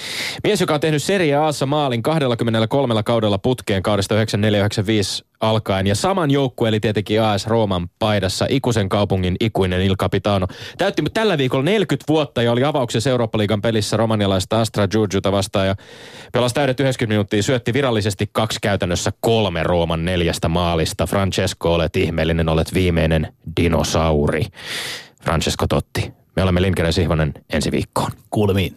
Mies, 0.44 0.62
joka 0.62 0.74
on 0.74 0.80
tehnyt 0.80 1.04
Serie 1.04 1.36
Aassa 1.36 1.66
maalin 1.66 2.04
23 2.04 3.04
kaudella 3.04 3.38
putkeen 3.38 3.84
kaudesta 3.84 4.16
9495 4.16 5.26
alkaen. 5.40 5.88
Ja 5.88 5.96
saman 5.96 6.32
joukkue 6.32 6.70
eli 6.70 6.80
tietenkin 6.80 7.22
AS 7.22 7.48
Rooman 7.48 7.90
paidassa 8.00 8.46
ikuisen 8.50 8.90
kaupungin 8.90 9.36
ikuinen 9.40 9.82
Il 9.82 9.96
Capitano. 9.96 10.48
Täytti 10.78 11.04
tällä 11.14 11.38
viikolla 11.38 11.64
40 11.64 12.06
vuotta 12.08 12.42
ja 12.42 12.52
oli 12.52 12.64
avauksessa 12.64 13.10
Eurooppa-liigan 13.10 13.62
pelissä 13.62 13.98
romanialaista 13.98 14.62
Astra 14.62 14.88
Giurgiuta 14.88 15.32
vastaan. 15.32 15.68
Ja 15.68 15.76
pelasi 16.34 16.56
täydet 16.56 16.80
90 16.80 17.14
minuuttia, 17.14 17.44
syötti 17.44 17.74
virallisesti 17.74 18.30
kaksi 18.32 18.60
käytännössä 18.62 19.12
kolme 19.20 19.64
Rooman 19.64 20.06
neljästä 20.06 20.48
maalista. 20.48 21.08
Francesco, 21.08 21.74
olet 21.74 21.96
ihmeellinen, 21.96 22.50
olet 22.50 22.74
viimeinen 22.74 23.34
dinosauri. 23.58 24.46
Francesco 25.22 25.68
Totti. 25.68 26.14
Me 26.36 26.44
olemme 26.44 26.62
Linkeren 26.62 26.94
Sihvonen 26.94 27.34
ensi 27.50 27.72
viikkoon. 27.72 28.12
Kuulemiin. 28.30 28.76